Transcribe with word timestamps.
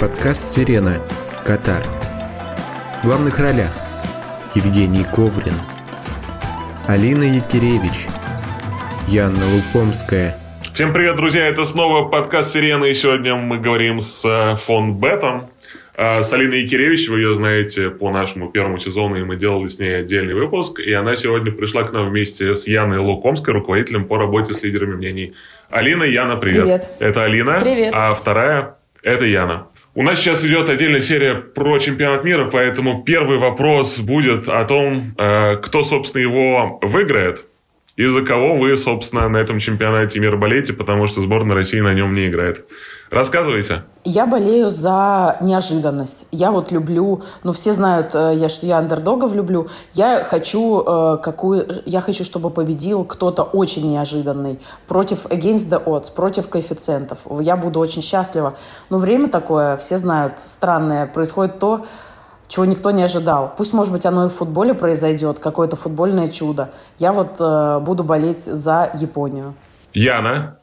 Подкаст 0.00 0.50
«Сирена. 0.50 1.00
Катар». 1.44 1.82
В 3.00 3.06
главных 3.06 3.38
ролях 3.38 3.70
Евгений 4.54 5.04
Коврин, 5.04 5.54
Алина 6.88 7.22
Якиревич, 7.22 8.06
Яна 9.06 9.44
Лукомская. 9.54 10.36
Всем 10.74 10.92
привет, 10.92 11.16
друзья! 11.16 11.46
Это 11.46 11.64
снова 11.64 12.08
подкаст 12.08 12.52
«Сирена», 12.52 12.84
и 12.86 12.94
сегодня 12.94 13.36
мы 13.36 13.58
говорим 13.58 14.00
с 14.00 14.24
э, 14.24 14.56
фон 14.56 14.94
Бетом, 14.94 15.48
э, 15.96 16.22
с 16.22 16.32
Алиной 16.32 16.62
Якиревич, 16.62 17.08
вы 17.08 17.20
ее 17.20 17.34
знаете 17.34 17.90
по 17.90 18.10
нашему 18.10 18.50
первому 18.50 18.78
сезону, 18.78 19.16
и 19.16 19.22
мы 19.22 19.36
делали 19.36 19.68
с 19.68 19.78
ней 19.78 19.98
отдельный 19.98 20.34
выпуск. 20.34 20.80
И 20.80 20.92
она 20.92 21.14
сегодня 21.14 21.52
пришла 21.52 21.84
к 21.84 21.92
нам 21.92 22.10
вместе 22.10 22.54
с 22.54 22.66
Яной 22.66 22.98
Лукомской, 22.98 23.54
руководителем 23.54 24.06
по 24.06 24.18
работе 24.18 24.54
с 24.54 24.62
лидерами 24.62 24.96
мнений. 24.96 25.34
Алина, 25.70 26.02
Яна, 26.02 26.36
привет. 26.36 26.64
Привет. 26.64 26.88
Это 26.98 27.24
Алина. 27.24 27.60
Привет. 27.60 27.92
А 27.94 28.14
вторая– 28.14 28.76
это 29.02 29.24
Яна. 29.24 29.68
У 29.96 30.02
нас 30.02 30.18
сейчас 30.18 30.44
идет 30.44 30.68
отдельная 30.68 31.02
серия 31.02 31.36
про 31.36 31.78
чемпионат 31.78 32.24
мира, 32.24 32.50
поэтому 32.50 33.04
первый 33.04 33.38
вопрос 33.38 34.00
будет 34.00 34.48
о 34.48 34.64
том, 34.64 35.14
э, 35.16 35.56
кто, 35.58 35.84
собственно, 35.84 36.22
его 36.22 36.80
выиграет. 36.82 37.46
И 37.96 38.04
за 38.04 38.22
кого 38.22 38.56
вы, 38.56 38.76
собственно, 38.76 39.28
на 39.28 39.36
этом 39.36 39.60
чемпионате 39.60 40.18
мира 40.18 40.36
болеете, 40.36 40.72
потому 40.72 41.06
что 41.06 41.22
сборная 41.22 41.54
России 41.54 41.78
на 41.78 41.94
нем 41.94 42.12
не 42.12 42.26
играет. 42.26 42.66
Рассказывайте. 43.10 43.84
Я 44.04 44.26
болею 44.26 44.70
за 44.70 45.36
неожиданность. 45.40 46.26
Я 46.32 46.50
вот 46.50 46.72
люблю, 46.72 47.22
ну 47.42 47.52
все 47.52 47.72
знают, 47.72 48.14
э, 48.14 48.32
я, 48.34 48.48
что 48.48 48.66
я 48.66 48.78
андердогов 48.78 49.34
люблю. 49.34 49.68
Я 49.92 50.24
хочу 50.24 50.82
э, 50.82 51.18
какую, 51.22 51.66
я 51.86 52.00
хочу, 52.00 52.24
чтобы 52.24 52.50
победил 52.50 53.04
кто-то 53.04 53.42
очень 53.42 53.90
неожиданный 53.90 54.58
против 54.88 55.26
against 55.26 55.68
the 55.68 55.82
odds, 55.84 56.12
против 56.12 56.48
коэффициентов. 56.48 57.18
Я 57.40 57.56
буду 57.56 57.78
очень 57.80 58.02
счастлива. 58.02 58.54
Но 58.90 58.98
время 58.98 59.28
такое, 59.28 59.76
все 59.76 59.98
знают, 59.98 60.38
странное. 60.38 61.06
Происходит 61.06 61.58
то, 61.58 61.84
чего 62.48 62.64
никто 62.64 62.90
не 62.90 63.02
ожидал. 63.02 63.52
Пусть, 63.56 63.72
может 63.72 63.92
быть, 63.92 64.06
оно 64.06 64.26
и 64.26 64.28
в 64.28 64.32
футболе 64.32 64.74
произойдет, 64.74 65.38
какое-то 65.38 65.76
футбольное 65.76 66.28
чудо. 66.28 66.70
Я 66.98 67.12
вот 67.12 67.36
э, 67.38 67.80
буду 67.80 68.04
болеть 68.04 68.44
за 68.44 68.90
Японию. 68.94 69.54
Яна. 69.92 70.58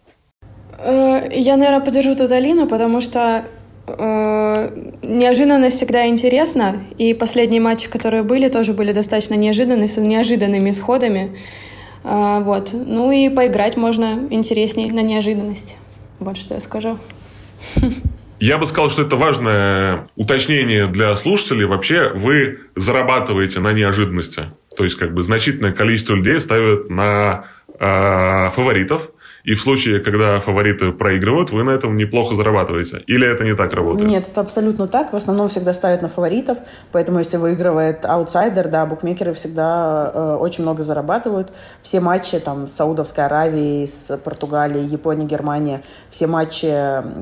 Э, 0.83 1.29
Я, 1.31 1.57
наверное, 1.57 1.81
поддержу 1.81 2.15
тут 2.15 2.31
Алину, 2.31 2.67
потому 2.67 3.01
что 3.01 3.45
э, 3.87 4.91
неожиданность 5.01 5.77
всегда 5.77 6.07
интересна, 6.07 6.83
и 6.97 7.13
последние 7.13 7.61
матчи, 7.61 7.89
которые 7.89 8.23
были, 8.23 8.47
тоже 8.49 8.73
были 8.73 8.91
достаточно 8.91 9.35
неожиданные, 9.35 9.87
с 9.87 9.97
неожиданными 9.97 10.71
исходами. 10.71 11.35
Э, 12.03 12.39
вот. 12.41 12.71
Ну 12.73 13.11
и 13.11 13.29
поиграть 13.29 13.77
можно 13.77 14.27
интересней 14.29 14.91
на 14.91 15.01
неожиданности. 15.01 15.75
Вот 16.19 16.37
что 16.37 16.55
я 16.55 16.59
скажу. 16.59 16.97
Я 18.39 18.57
бы 18.57 18.65
сказал, 18.65 18.89
что 18.89 19.03
это 19.03 19.17
важное 19.17 20.07
уточнение 20.15 20.87
для 20.87 21.15
слушателей. 21.15 21.65
Вообще, 21.65 22.09
вы 22.09 22.61
зарабатываете 22.75 23.59
на 23.59 23.71
неожиданности. 23.71 24.45
То 24.75 24.83
есть, 24.83 24.97
как 24.97 25.13
бы, 25.13 25.21
значительное 25.21 25.71
количество 25.73 26.15
людей 26.15 26.39
ставят 26.39 26.89
на 26.89 27.45
э, 27.79 28.49
фаворитов. 28.55 29.11
И 29.43 29.55
в 29.55 29.61
случае, 29.61 29.99
когда 29.99 30.39
фавориты 30.39 30.91
проигрывают, 30.91 31.51
вы 31.51 31.63
на 31.63 31.71
этом 31.71 31.97
неплохо 31.97 32.35
зарабатываете. 32.35 33.03
Или 33.07 33.27
это 33.27 33.43
не 33.43 33.55
так 33.55 33.73
работает? 33.73 34.09
Нет, 34.09 34.27
это 34.27 34.41
абсолютно 34.41 34.87
так. 34.87 35.13
В 35.13 35.15
основном 35.15 35.47
всегда 35.47 35.73
ставят 35.73 36.01
на 36.01 36.07
фаворитов. 36.07 36.59
Поэтому, 36.91 37.19
если 37.19 37.37
выигрывает 37.37 38.05
аутсайдер, 38.05 38.67
да, 38.67 38.85
букмекеры 38.85 39.33
всегда 39.33 40.11
э, 40.13 40.37
очень 40.39 40.63
много 40.63 40.83
зарабатывают. 40.83 41.51
Все 41.81 41.99
матчи 41.99 42.39
там 42.39 42.67
с 42.67 42.73
Саудовской 42.73 43.25
Аравией, 43.25 43.87
с 43.87 44.17
Португалией, 44.17 44.85
Японией, 44.85 45.27
Германией, 45.27 45.79
все 46.09 46.27
матчи, 46.27 46.67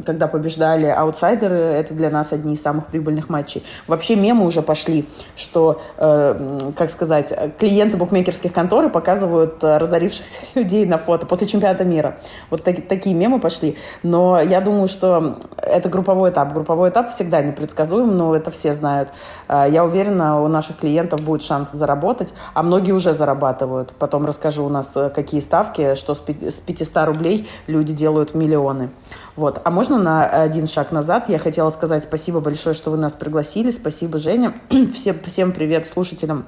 когда 0.05 0.27
побеждали 0.27 0.87
аутсайдеры, 0.87 1.55
это 1.55 1.93
для 1.93 2.09
нас 2.09 2.33
одни 2.33 2.53
из 2.53 2.61
самых 2.61 2.87
прибыльных 2.87 3.29
матчей. 3.29 3.63
Вообще 3.87 4.15
мемы 4.15 4.45
уже 4.45 4.61
пошли, 4.61 5.05
что, 5.35 5.81
э, 5.97 6.71
как 6.75 6.89
сказать, 6.89 7.33
клиенты 7.57 7.97
букмекерских 7.97 8.53
контор 8.53 8.89
показывают 8.89 9.63
э, 9.63 9.77
разорившихся 9.77 10.41
людей 10.55 10.85
на 10.85 10.97
фото 10.97 11.25
после 11.25 11.47
чемпионата 11.47 11.83
мира. 11.83 12.08
Вот 12.49 12.63
так, 12.63 12.87
такие 12.87 13.15
мемы 13.15 13.39
пошли. 13.39 13.77
Но 14.03 14.39
я 14.39 14.61
думаю, 14.61 14.87
что 14.87 15.39
это 15.57 15.89
групповой 15.89 16.31
этап. 16.31 16.53
Групповой 16.53 16.89
этап 16.89 17.11
всегда 17.11 17.41
непредсказуем, 17.41 18.15
но 18.17 18.35
это 18.35 18.51
все 18.51 18.73
знают. 18.73 19.09
Э, 19.47 19.65
Я 19.69 19.83
уверена, 19.83 20.41
у 20.41 20.47
наших 20.47 20.77
клиентов 20.77 21.21
будет 21.23 21.43
шанс 21.43 21.71
заработать, 21.71 22.33
а 22.53 22.63
многие 22.63 22.91
уже 22.91 23.13
зарабатывают. 23.13 23.93
Потом 23.99 24.25
расскажу 24.25 24.65
у 24.65 24.69
нас, 24.69 24.95
э, 24.95 25.09
какие 25.09 25.41
ставки, 25.41 25.95
что 25.95 26.15
с 26.15 26.19
500 26.19 27.05
рублей 27.05 27.47
люди 27.67 27.93
делают 27.93 28.35
миллионы. 28.35 28.89
Вот. 29.35 29.61
А 29.63 29.69
можно 29.69 29.97
на 29.97 30.25
один 30.25 30.67
шаг 30.67 30.91
назад? 30.91 31.29
Я 31.29 31.39
хотела 31.39 31.69
сказать 31.69 32.03
спасибо 32.03 32.39
большое, 32.39 32.73
что 32.73 32.91
вы 32.91 32.97
нас 32.97 33.13
пригласили. 33.13 33.71
Спасибо, 33.71 34.17
Женя. 34.17 34.53
Всем, 34.93 35.17
всем 35.25 35.51
привет 35.51 35.85
слушателям 35.85 36.45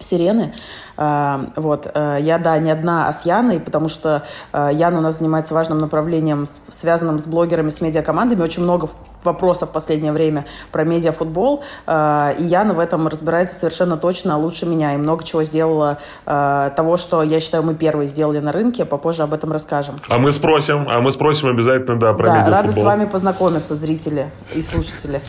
сирены. 0.00 0.52
Э, 0.96 1.46
Вот. 1.56 1.90
Э, 1.94 2.18
Я, 2.20 2.38
да, 2.38 2.58
не 2.58 2.70
одна, 2.70 3.08
а 3.08 3.12
с 3.12 3.26
Яной, 3.26 3.60
потому 3.60 3.88
что 3.88 4.22
э, 4.52 4.70
Яна 4.72 4.98
у 4.98 5.02
нас 5.02 5.18
занимается 5.18 5.54
важным 5.54 5.78
направлением, 5.78 6.46
связанным 6.68 7.18
с 7.18 7.26
блогерами, 7.26 7.68
с 7.70 7.80
медиакомандами. 7.80 8.42
Очень 8.42 8.62
много 8.62 8.88
вопросов 9.24 9.70
в 9.70 9.72
последнее 9.72 10.12
время 10.12 10.44
про 10.72 10.84
медиафутбол. 10.84 11.62
Э, 11.86 12.34
И 12.38 12.44
Яна 12.44 12.74
в 12.74 12.78
этом 12.78 13.06
разбирается 13.08 13.56
совершенно 13.56 13.96
точно 13.96 14.38
лучше 14.38 14.66
меня. 14.66 14.94
И 14.94 14.96
много 14.96 15.24
чего 15.24 15.42
сделала 15.44 15.98
э, 16.26 16.70
того, 16.76 16.96
что, 16.96 17.22
я 17.22 17.40
считаю, 17.40 17.62
мы 17.62 17.74
первые 17.74 18.06
сделали 18.08 18.38
на 18.40 18.52
рынке. 18.52 18.84
Попозже 18.84 19.22
об 19.22 19.32
этом 19.32 19.52
расскажем. 19.52 20.00
А 20.08 20.18
мы 20.18 20.32
спросим, 20.32 20.86
а 20.88 21.00
мы 21.00 21.10
спросим 21.12 21.48
обязательно, 21.48 21.98
да, 21.98 22.12
про 22.12 22.26
Да, 22.26 22.30
медиафутбол. 22.32 22.54
рада 22.60 22.72
с 22.72 22.82
вами 22.82 23.04
познакомиться, 23.06 23.74
зрители 23.74 24.30
и 24.54 24.62
слушатели. 24.62 25.20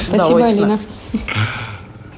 Спасибо. 0.00 0.44
Алина. 0.44 0.78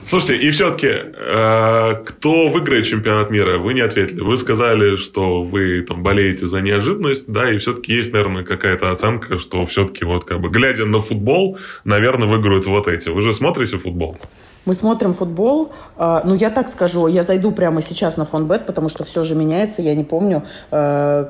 Слушайте, 0.04 0.46
и 0.46 0.50
все-таки, 0.50 0.88
э, 0.88 1.94
кто 2.04 2.48
выиграет 2.48 2.86
чемпионат 2.86 3.30
мира, 3.30 3.58
вы 3.58 3.74
не 3.74 3.80
ответили. 3.80 4.20
Вы 4.20 4.36
сказали, 4.36 4.96
что 4.96 5.42
вы 5.42 5.82
там 5.82 6.02
болеете 6.02 6.48
за 6.48 6.60
неожиданность, 6.60 7.30
да, 7.30 7.50
и 7.50 7.58
все-таки 7.58 7.94
есть, 7.94 8.12
наверное, 8.12 8.44
какая-то 8.44 8.90
оценка, 8.90 9.38
что 9.38 9.64
все-таки 9.66 10.04
вот 10.04 10.24
как 10.24 10.40
бы 10.40 10.50
глядя 10.50 10.86
на 10.86 11.00
футбол, 11.00 11.58
наверное, 11.84 12.26
выиграют 12.26 12.66
вот 12.66 12.88
эти. 12.88 13.10
Вы 13.10 13.22
же 13.22 13.32
смотрите 13.32 13.78
футбол? 13.78 14.16
Мы 14.64 14.74
смотрим 14.74 15.12
футбол. 15.12 15.72
А, 15.96 16.22
Ну, 16.24 16.34
я 16.34 16.50
так 16.50 16.68
скажу, 16.68 17.06
я 17.06 17.22
зайду 17.22 17.52
прямо 17.52 17.80
сейчас 17.82 18.16
на 18.16 18.24
фонбет, 18.24 18.66
потому 18.66 18.88
что 18.88 19.04
все 19.04 19.24
же 19.24 19.34
меняется, 19.34 19.82
я 19.82 19.94
не 19.94 20.04
помню 20.04 20.42
э, 20.70 21.26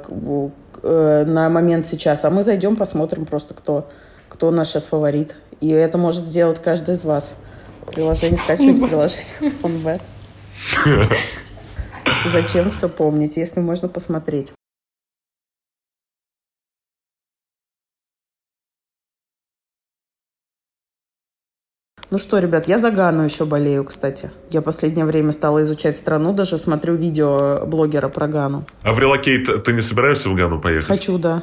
э, 0.83 1.25
на 1.27 1.49
момент 1.49 1.87
сейчас. 1.87 2.25
А 2.25 2.31
мы 2.31 2.43
зайдем, 2.43 2.77
посмотрим 2.77 3.25
просто, 3.25 3.55
кто, 3.55 3.89
кто 4.29 4.51
наш 4.51 4.69
сейчас 4.69 4.85
фаворит. 4.85 5.35
И 5.61 5.69
это 5.69 5.99
может 5.99 6.25
сделать 6.25 6.61
каждый 6.61 6.95
из 6.95 7.05
вас. 7.05 7.37
Приложение, 7.87 8.39
скачивайте 8.39 8.87
приложение 8.87 9.51
фонбет. 9.51 10.01
Зачем 12.27 12.71
все 12.71 12.89
помнить, 12.89 13.37
если 13.37 13.61
можно 13.61 13.89
посмотреть? 13.89 14.53
Ну 22.11 22.19
что, 22.19 22.39
ребят, 22.41 22.69
я 22.69 22.77
за 22.77 22.91
Гану 22.91 23.23
еще 23.23 23.47
болею, 23.47 23.85
кстати. 23.85 24.31
Я 24.51 24.61
последнее 24.61 25.07
время 25.07 25.33
стала 25.33 25.63
изучать 25.63 25.97
страну, 25.97 26.35
даже 26.35 26.59
смотрю 26.59 26.95
видео 26.95 27.65
блогера 27.65 28.11
про 28.11 28.29
Гану. 28.29 28.67
А 28.83 28.93
в 28.93 28.99
relocate 28.99 29.65
ты 29.65 29.73
не 29.73 29.81
собираешься 29.81 30.29
в 30.29 30.35
Гану 30.35 30.61
поехать? 30.61 30.89
Хочу, 30.89 31.17
да. 31.17 31.43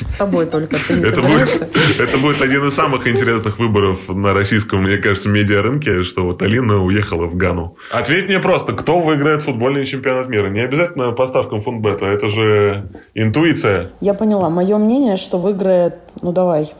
С 0.00 0.16
тобой 0.16 0.46
только. 0.46 0.76
Ты 0.76 0.94
не 0.94 1.04
Это 1.04 1.22
будет, 1.22 1.68
это 1.98 2.18
будет 2.18 2.42
один 2.42 2.66
из 2.66 2.74
самых 2.74 3.06
интересных 3.06 3.58
выборов 3.58 4.08
на 4.08 4.32
российском, 4.32 4.82
мне 4.82 4.98
кажется, 4.98 5.28
медиарынке, 5.28 6.02
что 6.02 6.24
вот 6.24 6.42
Алина 6.42 6.82
уехала 6.82 7.26
в 7.26 7.36
Гану. 7.36 7.76
Ответь 7.90 8.26
мне 8.26 8.38
просто, 8.38 8.72
кто 8.72 9.00
выиграет 9.00 9.42
футбольный 9.42 9.86
чемпионат 9.86 10.28
мира? 10.28 10.48
Не 10.48 10.60
обязательно 10.60 11.12
по 11.12 11.26
ставкам 11.26 11.60
Фонбета, 11.60 12.06
это 12.06 12.28
же 12.28 12.88
интуиция. 13.14 13.90
Я 14.00 14.14
поняла. 14.14 14.50
Мое 14.50 14.78
мнение, 14.78 15.16
что 15.16 15.38
выиграет... 15.38 15.96
Ну, 16.22 16.32
давай. 16.32 16.72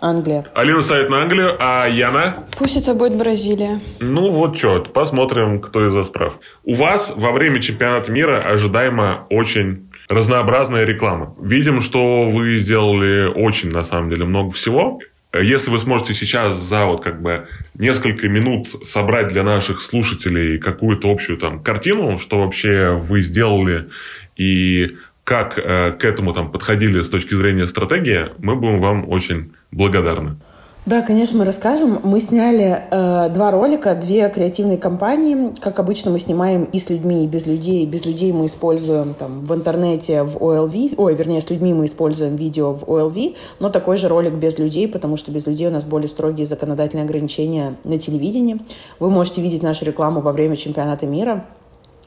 Англия. 0.00 0.44
Алина 0.54 0.80
ставит 0.80 1.08
на 1.08 1.22
Англию, 1.22 1.56
а 1.58 1.86
Яна? 1.88 2.44
Пусть 2.58 2.76
это 2.76 2.94
будет 2.94 3.16
Бразилия. 3.16 3.80
Ну 4.00 4.30
вот 4.30 4.56
что, 4.56 4.80
посмотрим, 4.80 5.60
кто 5.60 5.86
из 5.86 5.92
вас 5.92 6.10
прав. 6.10 6.34
У 6.64 6.74
вас 6.74 7.14
во 7.16 7.32
время 7.32 7.60
чемпионата 7.60 8.10
мира 8.12 8.42
ожидаемо 8.42 9.26
очень 9.30 9.85
разнообразная 10.08 10.84
реклама. 10.84 11.34
Видим, 11.40 11.80
что 11.80 12.30
вы 12.30 12.58
сделали 12.58 13.26
очень, 13.26 13.70
на 13.70 13.84
самом 13.84 14.10
деле, 14.10 14.24
много 14.24 14.52
всего. 14.52 15.00
Если 15.34 15.70
вы 15.70 15.78
сможете 15.78 16.14
сейчас 16.14 16.58
за 16.58 16.86
вот 16.86 17.02
как 17.02 17.20
бы 17.20 17.46
несколько 17.74 18.28
минут 18.28 18.68
собрать 18.86 19.28
для 19.28 19.42
наших 19.42 19.82
слушателей 19.82 20.58
какую-то 20.58 21.10
общую 21.10 21.38
там 21.38 21.62
картину, 21.62 22.18
что 22.18 22.40
вообще 22.40 22.92
вы 22.92 23.22
сделали 23.22 23.88
и 24.36 24.96
как 25.24 25.58
э, 25.58 25.92
к 25.98 26.04
этому 26.04 26.32
там 26.32 26.52
подходили 26.52 27.02
с 27.02 27.10
точки 27.10 27.34
зрения 27.34 27.66
стратегии, 27.66 28.26
мы 28.38 28.54
будем 28.54 28.80
вам 28.80 29.08
очень 29.08 29.52
благодарны. 29.72 30.36
Да, 30.86 31.02
конечно, 31.02 31.40
мы 31.40 31.44
расскажем. 31.44 31.98
Мы 32.04 32.20
сняли 32.20 32.84
э, 32.92 33.28
два 33.30 33.50
ролика, 33.50 33.96
две 33.96 34.28
креативные 34.28 34.78
кампании. 34.78 35.52
Как 35.60 35.80
обычно, 35.80 36.12
мы 36.12 36.20
снимаем 36.20 36.62
и 36.62 36.78
с 36.78 36.88
людьми, 36.90 37.24
и 37.24 37.26
без 37.26 37.44
людей. 37.44 37.84
Без 37.86 38.04
людей 38.04 38.30
мы 38.30 38.46
используем 38.46 39.14
там 39.14 39.44
в 39.44 39.52
интернете 39.52 40.22
в 40.22 40.36
OLV. 40.36 40.94
Ой, 40.96 41.14
вернее, 41.16 41.40
с 41.40 41.50
людьми 41.50 41.74
мы 41.74 41.86
используем 41.86 42.36
видео 42.36 42.72
в 42.72 42.84
OLV, 42.84 43.34
но 43.58 43.68
такой 43.68 43.96
же 43.96 44.06
ролик 44.06 44.34
без 44.34 44.60
людей, 44.60 44.86
потому 44.86 45.16
что 45.16 45.32
без 45.32 45.44
людей 45.44 45.66
у 45.66 45.72
нас 45.72 45.82
более 45.82 46.08
строгие 46.08 46.46
законодательные 46.46 47.02
ограничения 47.02 47.74
на 47.82 47.98
телевидении. 47.98 48.60
Вы 49.00 49.10
можете 49.10 49.42
видеть 49.42 49.64
нашу 49.64 49.84
рекламу 49.86 50.20
во 50.20 50.30
время 50.30 50.54
чемпионата 50.54 51.04
мира. 51.04 51.46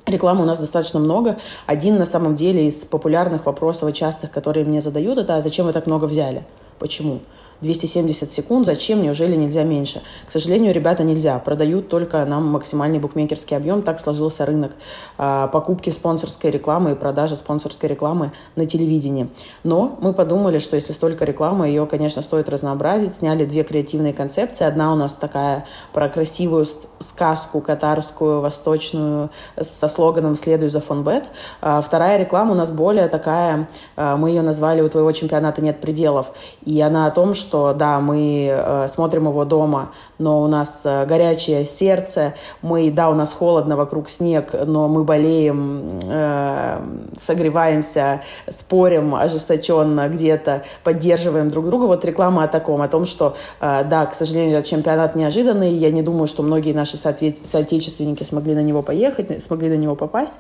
Рекламы 0.06 0.44
у 0.44 0.46
нас 0.46 0.58
достаточно 0.58 1.02
много. 1.02 1.38
Один, 1.66 1.98
на 1.98 2.06
самом 2.06 2.38
деле, 2.38 2.66
из 2.66 2.86
популярных 2.86 3.46
вопросов 3.46 3.90
и 3.90 3.94
частых, 3.94 4.32
которые 4.32 4.66
мне 4.66 4.80
задают, 4.80 5.18
это 5.18 5.36
«А 5.36 5.42
зачем 5.42 5.66
вы 5.66 5.74
так 5.74 5.86
много 5.86 6.06
взяли?» 6.06 6.46
Почему? 6.80 7.20
270 7.62 8.30
секунд, 8.30 8.66
зачем, 8.66 9.04
неужели 9.04 9.36
нельзя 9.36 9.64
меньше? 9.64 10.02
К 10.28 10.32
сожалению, 10.32 10.74
ребята, 10.74 11.04
нельзя. 11.04 11.38
Продают 11.40 11.90
только 11.90 12.24
нам 12.26 12.46
максимальный 12.46 13.00
букмекерский 13.00 13.58
объем. 13.58 13.82
Так 13.82 14.00
сложился 14.00 14.46
рынок 14.46 14.72
а, 15.18 15.48
покупки 15.48 15.90
спонсорской 15.90 16.52
рекламы 16.52 16.92
и 16.92 16.96
продажи 16.96 17.36
спонсорской 17.36 17.90
рекламы 17.90 18.32
на 18.56 18.66
телевидении. 18.66 19.30
Но 19.64 19.98
мы 20.02 20.14
подумали, 20.14 20.60
что 20.60 20.76
если 20.76 20.94
столько 20.94 21.26
рекламы, 21.26 21.68
ее, 21.68 21.86
конечно, 21.86 22.22
стоит 22.22 22.48
разнообразить. 22.48 23.14
Сняли 23.14 23.44
две 23.44 23.64
креативные 23.64 24.14
концепции. 24.14 24.64
Одна 24.66 24.94
у 24.94 24.96
нас 24.96 25.16
такая 25.16 25.66
про 25.92 26.08
красивую 26.08 26.66
сказку 27.00 27.60
катарскую, 27.60 28.40
восточную, 28.40 29.32
со 29.60 29.88
слоганом 29.88 30.36
«Следуй 30.36 30.70
за 30.70 30.80
фонбет». 30.80 31.30
А, 31.62 31.82
вторая 31.82 32.18
реклама 32.18 32.54
у 32.54 32.56
нас 32.56 32.72
более 32.72 33.10
такая, 33.10 33.68
а, 33.98 34.16
мы 34.16 34.30
ее 34.30 34.44
назвали 34.44 34.82
«У 34.82 34.90
твоего 34.90 35.12
чемпионата 35.12 35.62
нет 35.62 35.82
пределов». 35.82 36.32
И 36.64 36.80
она 36.80 37.06
о 37.06 37.12
том, 37.12 37.34
что 37.34 37.49
что 37.50 37.74
да, 37.74 38.00
мы 38.00 38.48
э, 38.52 38.88
смотрим 38.90 39.28
его 39.28 39.44
дома, 39.44 39.92
но 40.20 40.44
у 40.44 40.48
нас 40.48 40.84
э, 40.86 41.08
горячее 41.08 41.66
сердце, 41.66 42.36
мы, 42.62 42.92
да, 42.92 43.10
у 43.10 43.16
нас 43.16 43.34
холодно, 43.34 43.76
вокруг 43.76 44.08
снег, 44.08 44.54
но 44.68 44.88
мы 44.88 45.04
болеем, 45.04 46.00
э, 46.04 46.80
согреваемся, 47.20 48.22
спорим 48.48 49.16
ожесточенно 49.16 50.10
где-то, 50.10 50.62
поддерживаем 50.84 51.50
друг 51.50 51.66
друга. 51.66 51.86
Вот 51.86 52.06
реклама 52.06 52.44
о 52.44 52.48
таком, 52.48 52.84
о 52.84 52.88
том, 52.88 53.08
что, 53.08 53.36
да, 53.60 54.06
к 54.06 54.14
сожалению, 54.14 54.62
чемпионат 54.62 55.16
неожиданный, 55.16 55.72
я 55.72 55.90
не 55.90 56.04
думаю, 56.04 56.28
что 56.28 56.44
многие 56.44 56.74
наши 56.74 56.98
соотечественники 56.98 58.24
смогли 58.24 58.54
на 58.54 58.62
него 58.62 58.84
поехать, 58.84 59.42
смогли 59.42 59.70
на 59.70 59.78
него 59.78 59.96
попасть. 59.96 60.36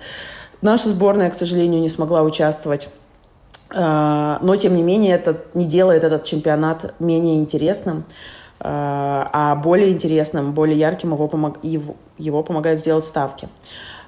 Наша 0.62 0.90
сборная, 0.90 1.32
к 1.32 1.36
сожалению, 1.36 1.82
не 1.82 1.90
смогла 1.90 2.22
участвовать 2.22 2.90
но, 3.72 4.56
тем 4.58 4.76
не 4.76 4.84
менее, 4.84 5.16
это 5.16 5.44
не 5.54 5.66
делает 5.66 6.04
этот 6.04 6.24
чемпионат 6.24 6.96
менее 7.00 7.40
интересным, 7.40 8.04
а, 8.60 9.30
а 9.32 9.56
более 9.56 9.92
интересным, 9.92 10.54
более 10.54 10.78
ярким 10.78 11.14
его, 11.14 11.28
помог, 11.28 11.58
его, 11.64 12.44
помогают 12.44 12.82
сделать 12.82 13.06
ставки. 13.06 13.48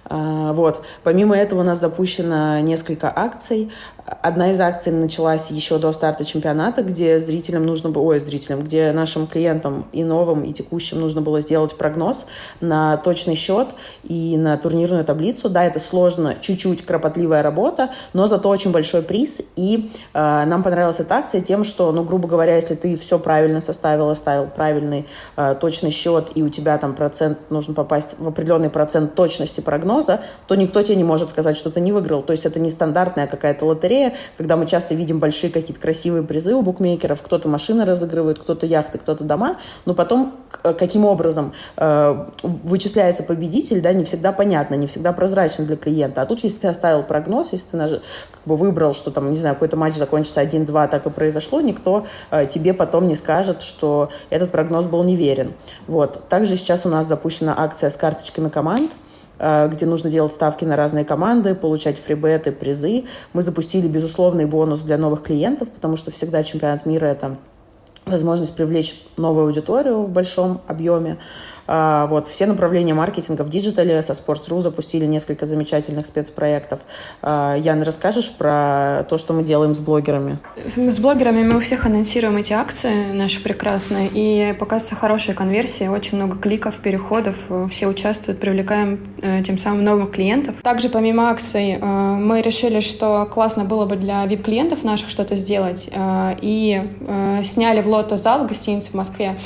А, 0.06 0.52
вот. 0.54 0.84
Помимо 1.04 1.38
этого 1.38 1.62
у 1.62 1.64
нас 1.64 1.80
запущено 1.80 2.60
несколько 2.60 3.12
акций. 3.16 3.72
Одна 4.06 4.52
из 4.52 4.60
акций 4.60 4.92
началась 4.92 5.52
еще 5.52 5.78
до 5.78 5.92
старта 5.92 6.26
чемпионата, 6.26 6.82
где 6.82 7.20
зрителям 7.20 7.66
нужно 7.66 7.90
было, 7.90 8.04
ой, 8.04 8.20
зрителям, 8.20 8.62
где 8.62 8.92
нашим 8.92 9.28
клиентам 9.28 9.88
и 9.92 10.04
новым, 10.04 10.44
и 10.44 10.54
текущим 10.54 11.00
нужно 11.00 11.22
было 11.22 11.40
сделать 11.42 11.76
прогноз 11.78 12.26
на 12.62 12.98
точный 12.98 13.36
счет 13.36 13.70
и 14.04 14.38
на 14.38 14.58
турнирную 14.58 15.06
таблицу. 15.06 15.50
Да, 15.50 15.64
это 15.64 15.80
сложно, 15.80 16.36
чуть-чуть 16.40 16.86
кропотливая 16.86 17.44
работа, 17.44 17.92
но 18.14 18.28
зато 18.28 18.50
очень 18.50 18.72
большой 18.72 19.04
приз. 19.04 19.42
И 19.56 19.90
э, 20.14 20.46
нам 20.46 20.64
понравилась 20.64 21.00
эта 21.00 21.16
акция 21.16 21.42
тем, 21.42 21.64
что, 21.64 21.92
ну, 21.92 22.04
грубо 22.04 22.28
говоря, 22.28 22.56
если 22.56 22.76
ты 22.76 22.96
все 22.96 23.20
правильно 23.20 23.60
составил, 23.60 24.10
оставил 24.10 24.48
правильный 24.48 25.08
э, 25.38 25.56
точный 25.60 25.92
счет, 25.92 26.32
и 26.36 26.44
у 26.44 26.50
тебя 26.50 26.78
там 26.78 26.96
процент, 26.96 27.52
нужно 27.52 27.74
попасть 27.74 28.16
в 28.18 28.28
определенный 28.28 28.70
процент 28.70 29.16
точности 29.16 29.62
прогноза, 29.62 30.22
то 30.48 30.56
никто 30.56 30.82
тебе 30.82 30.96
не 30.96 31.04
может 31.04 31.30
сказать, 31.30 31.56
что 31.56 31.70
ты 31.70 31.82
не 31.82 31.92
выиграл. 31.92 32.24
То 32.24 32.32
есть 32.32 32.46
это 32.46 32.60
не 32.60 32.70
стандартная 32.70 33.28
какая-то 33.28 33.66
лотерея, 33.66 33.91
лотерея, 33.92 34.14
когда 34.38 34.58
мы 34.58 34.66
часто 34.66 34.96
видим 34.96 35.20
большие 35.20 35.52
какие-то 35.52 35.82
красивые 35.82 36.24
призы 36.24 36.54
у 36.54 36.62
букмекеров, 36.62 37.22
кто-то 37.22 37.48
машины 37.48 37.86
разыгрывает, 37.86 38.40
кто-то 38.40 38.66
яхты, 38.66 38.98
кто-то 38.98 39.24
дома, 39.24 39.58
но 39.86 39.94
потом 39.94 40.36
э, 40.64 40.74
каким 40.74 41.06
образом 41.06 41.54
э, 41.78 42.26
вычисляется 42.44 43.24
победитель, 43.24 43.82
да, 43.82 43.94
не 43.94 44.06
всегда 44.06 44.32
понятно, 44.32 44.76
не 44.76 44.88
всегда 44.88 45.14
прозрачно 45.14 45.66
для 45.66 45.78
клиента. 45.78 46.22
А 46.22 46.26
тут, 46.26 46.44
если 46.44 46.62
ты 46.62 46.68
оставил 46.68 47.04
прогноз, 47.04 47.52
если 47.52 47.68
ты 47.68 47.78
как 47.78 48.02
бы 48.46 48.56
выбрал, 48.56 48.94
что 48.94 49.12
там, 49.12 49.32
не 49.32 49.38
знаю, 49.38 49.56
какой-то 49.56 49.78
матч 49.78 49.96
закончится 49.96 50.42
1-2, 50.42 50.88
так 50.90 51.06
и 51.06 51.10
произошло, 51.10 51.62
никто 51.62 52.06
э, 52.32 52.46
тебе 52.46 52.74
потом 52.74 53.08
не 53.08 53.16
скажет, 53.16 53.62
что 53.62 54.10
этот 54.30 54.52
прогноз 54.52 54.86
был 54.86 55.04
неверен. 55.04 55.54
Вот. 55.88 56.28
Также 56.30 56.56
сейчас 56.56 56.86
у 56.86 56.90
нас 56.90 57.08
запущена 57.08 57.56
акция 57.58 57.90
с 57.90 57.96
карточками 57.96 58.50
команд. 58.50 58.92
Э, 59.44 59.68
где 59.68 59.88
нужно 59.88 60.12
делать 60.12 60.32
ставки 60.32 60.66
на 60.66 60.76
разные 60.76 61.04
команды, 61.04 61.56
получать 61.56 61.98
фрибеты, 61.98 62.52
призы. 62.52 63.06
Мы 63.34 63.42
запустили 63.42 63.88
безусловный 63.88 64.46
бонус 64.46 64.82
для 64.82 65.00
новых 65.00 65.24
клиентов, 65.24 65.72
потому 65.72 65.96
что 65.96 66.12
всегда 66.12 66.44
чемпионат 66.44 66.86
мира— 66.86 67.06
это 67.08 67.38
возможность 68.06 68.56
привлечь 68.56 69.02
новую 69.18 69.48
аудиторию 69.48 70.04
в 70.04 70.12
большом 70.12 70.62
объеме. 70.68 71.18
А, 71.74 72.06
вот, 72.08 72.28
все 72.28 72.48
направления 72.48 72.94
маркетинга 72.94 73.44
в 73.44 73.50
digital 73.50 73.95
е 73.95 74.02
со 74.02 74.12
Sports.ru 74.12 74.60
запустили 74.60 75.06
несколько 75.06 75.46
замечательных 75.46 76.06
спецпроектов. 76.06 76.82
А, 77.22 77.56
Ян, 77.56 77.82
расскажешь 77.82 78.30
про 78.34 79.06
то, 79.10 79.18
что 79.18 79.32
мы 79.32 79.44
делаем 79.44 79.74
с 79.74 79.80
блогерами? 79.80 80.40
С 80.76 81.00
блогерами 81.00 81.44
мы 81.44 81.56
у 81.56 81.60
всех 81.62 81.86
анонсируем 81.86 82.36
эти 82.36 82.52
акции 82.52 83.14
наши 83.14 83.42
прекрасные, 83.42 84.10
и 84.12 84.54
показывается 84.60 84.96
хорошая 84.96 85.34
конверсия, 85.34 85.90
очень 85.90 86.18
много 86.18 86.38
кликов, 86.38 86.76
переходов, 86.80 87.38
все 87.70 87.88
участвуют, 87.88 88.42
привлекаем 88.42 89.00
э, 89.22 89.42
тем 89.42 89.58
самым 89.58 89.86
новых 89.86 90.12
клиентов. 90.12 90.58
Также 90.62 90.90
помимо 90.90 91.30
акций 91.30 91.78
э, 91.80 91.86
мы 91.86 92.42
решили, 92.42 92.82
что 92.82 93.26
классно 93.32 93.64
было 93.64 93.86
бы 93.86 93.96
для 93.96 94.26
VIP-клиентов 94.26 94.84
наших 94.84 95.10
что-то 95.10 95.36
сделать, 95.36 95.90
э, 95.90 96.36
и 96.42 96.82
сняли 97.44 97.82
в 97.82 97.88
лото 97.88 98.18
зал 98.18 98.44
в 98.44 98.48
гостинице 98.48 98.92
в 98.92 98.94
Москве, 98.94 99.38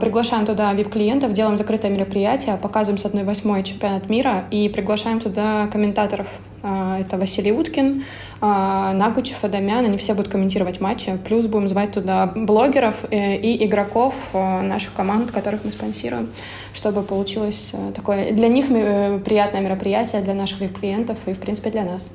приглашаем 0.00 0.46
туда 0.46 0.72
VIP-клиентов, 0.74 1.32
делаем 1.32 1.58
закрытое 1.58 1.90
мероприятие, 1.90 2.56
показываем 2.56 2.98
с 2.98 3.04
1-8 3.04 3.62
чемпионат 3.62 4.08
мира 4.08 4.44
и 4.50 4.68
приглашаем 4.68 5.20
туда 5.20 5.68
комментаторов. 5.68 6.28
А, 6.68 6.98
это 6.98 7.16
Василий 7.16 7.52
Уткин, 7.52 8.02
а, 8.40 8.92
Нагучев, 8.92 9.44
Адамян. 9.44 9.84
Они 9.84 9.96
все 9.98 10.14
будут 10.14 10.32
комментировать 10.32 10.80
матчи. 10.80 11.16
Плюс 11.24 11.46
будем 11.46 11.68
звать 11.68 11.92
туда 11.92 12.26
блогеров 12.34 13.04
э, 13.10 13.36
и 13.36 13.64
игроков 13.64 14.34
наших 14.34 14.92
команд, 14.92 15.30
которых 15.30 15.64
мы 15.64 15.70
спонсируем, 15.70 16.28
чтобы 16.74 17.02
получилось 17.02 17.70
э, 17.72 17.92
такое 17.94 18.32
для 18.32 18.48
них 18.48 18.66
э, 18.70 19.20
приятное 19.24 19.60
мероприятие, 19.60 20.22
для 20.22 20.34
наших 20.34 20.60
VIP-клиентов 20.60 21.18
и, 21.26 21.32
в 21.32 21.40
принципе, 21.40 21.70
для 21.70 21.84
нас. 21.84 22.10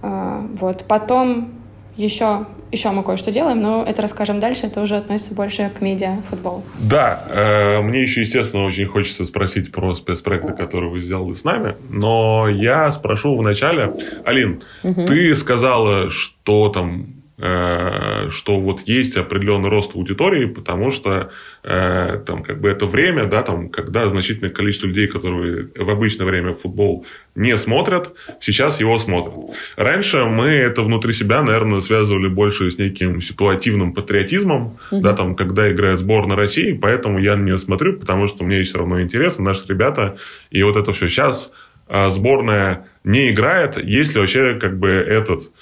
Вот. 0.00 0.84
Потом 0.86 1.57
еще, 1.98 2.46
еще 2.70 2.90
мы 2.90 3.02
кое-что 3.02 3.32
делаем, 3.32 3.60
но 3.60 3.84
это 3.84 4.00
расскажем 4.02 4.40
дальше, 4.40 4.66
это 4.66 4.80
уже 4.80 4.96
относится 4.96 5.34
больше 5.34 5.70
к 5.76 5.80
медиа, 5.80 6.22
футболу. 6.28 6.62
Да, 6.78 7.24
э, 7.28 7.80
мне 7.82 8.02
еще, 8.02 8.20
естественно, 8.20 8.64
очень 8.64 8.86
хочется 8.86 9.26
спросить 9.26 9.72
про 9.72 9.94
спецпроекты, 9.94 10.52
которые 10.52 10.90
вы 10.90 11.00
сделали 11.00 11.32
с 11.32 11.44
нами, 11.44 11.74
но 11.90 12.48
я 12.48 12.90
спрошу 12.92 13.36
вначале. 13.36 13.92
Алин, 14.24 14.62
угу. 14.84 15.06
ты 15.06 15.34
сказала, 15.34 16.08
что 16.10 16.68
там 16.68 17.17
что 17.38 18.58
вот 18.60 18.80
есть 18.86 19.16
определенный 19.16 19.68
рост 19.68 19.94
аудитории, 19.94 20.46
потому 20.46 20.90
что 20.90 21.30
э, 21.62 22.20
там 22.26 22.42
как 22.42 22.60
бы 22.60 22.68
это 22.68 22.86
время, 22.86 23.26
да, 23.26 23.42
там, 23.42 23.68
когда 23.68 24.08
значительное 24.08 24.50
количество 24.50 24.88
людей, 24.88 25.06
которые 25.06 25.68
в 25.76 25.88
обычное 25.88 26.26
время 26.26 26.54
футбол 26.54 27.06
не 27.36 27.56
смотрят, 27.56 28.12
сейчас 28.40 28.80
его 28.80 28.98
смотрят. 28.98 29.34
Раньше 29.76 30.24
мы 30.24 30.48
это 30.48 30.82
внутри 30.82 31.12
себя, 31.12 31.40
наверное, 31.42 31.80
связывали 31.80 32.26
больше 32.26 32.70
с 32.70 32.78
неким 32.78 33.20
ситуативным 33.20 33.94
патриотизмом, 33.94 34.78
угу. 34.90 35.00
да, 35.00 35.14
там, 35.14 35.36
когда 35.36 35.70
играет 35.70 36.00
сборная 36.00 36.36
России, 36.36 36.72
поэтому 36.72 37.20
я 37.20 37.36
на 37.36 37.44
нее 37.44 37.60
смотрю, 37.60 37.98
потому 37.98 38.26
что 38.26 38.42
мне 38.42 38.62
все 38.62 38.78
равно 38.78 39.00
интересно, 39.00 39.44
наши 39.44 39.64
ребята, 39.68 40.18
и 40.50 40.60
вот 40.64 40.76
это 40.76 40.92
все. 40.92 41.08
Сейчас 41.08 41.52
а, 41.86 42.10
сборная 42.10 42.86
не 43.04 43.30
играет, 43.30 43.82
если 43.82 44.18
вообще 44.18 44.58
как 44.60 44.78
бы 44.78 44.88
этот 44.88 45.52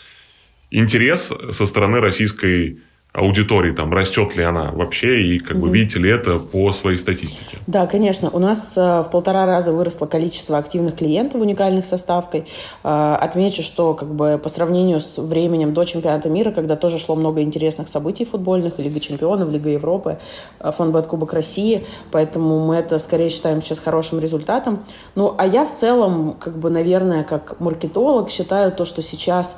интерес 0.70 1.32
со 1.50 1.66
стороны 1.66 2.00
российской 2.00 2.80
аудитории, 3.16 3.72
там, 3.72 3.92
растет 3.92 4.36
ли 4.36 4.44
она 4.44 4.72
вообще, 4.72 5.22
и 5.22 5.38
как 5.38 5.58
бы 5.58 5.70
видите 5.70 5.98
ли 5.98 6.10
это 6.10 6.38
по 6.38 6.70
своей 6.72 6.98
статистике? 6.98 7.58
Да, 7.66 7.86
конечно. 7.86 8.28
У 8.30 8.38
нас 8.38 8.76
э, 8.76 9.00
в 9.00 9.08
полтора 9.10 9.46
раза 9.46 9.72
выросло 9.72 10.04
количество 10.04 10.58
активных 10.58 10.96
клиентов 10.96 11.40
уникальных 11.40 11.86
со 11.86 11.96
ставкой. 11.96 12.44
Э, 12.84 13.16
отмечу, 13.18 13.62
что 13.62 13.94
как 13.94 14.14
бы 14.14 14.38
по 14.42 14.50
сравнению 14.50 15.00
с 15.00 15.16
временем 15.16 15.72
до 15.72 15.84
чемпионата 15.84 16.28
мира, 16.28 16.50
когда 16.50 16.76
тоже 16.76 16.98
шло 16.98 17.16
много 17.16 17.40
интересных 17.40 17.88
событий 17.88 18.26
футбольных, 18.26 18.78
Лига 18.78 19.00
чемпионов, 19.00 19.50
Лига 19.50 19.70
Европы, 19.70 20.18
э, 20.60 20.70
фонбет 20.70 21.06
Кубок 21.06 21.32
России, 21.32 21.82
поэтому 22.10 22.66
мы 22.66 22.76
это 22.76 22.98
скорее 22.98 23.30
считаем 23.30 23.62
сейчас 23.62 23.78
хорошим 23.78 24.20
результатом. 24.20 24.84
Ну, 25.14 25.34
а 25.38 25.46
я 25.46 25.64
в 25.64 25.70
целом, 25.70 26.36
как 26.38 26.58
бы, 26.58 26.68
наверное, 26.68 27.24
как 27.24 27.58
маркетолог 27.60 28.30
считаю 28.30 28.72
то, 28.72 28.84
что 28.84 29.00
сейчас 29.00 29.56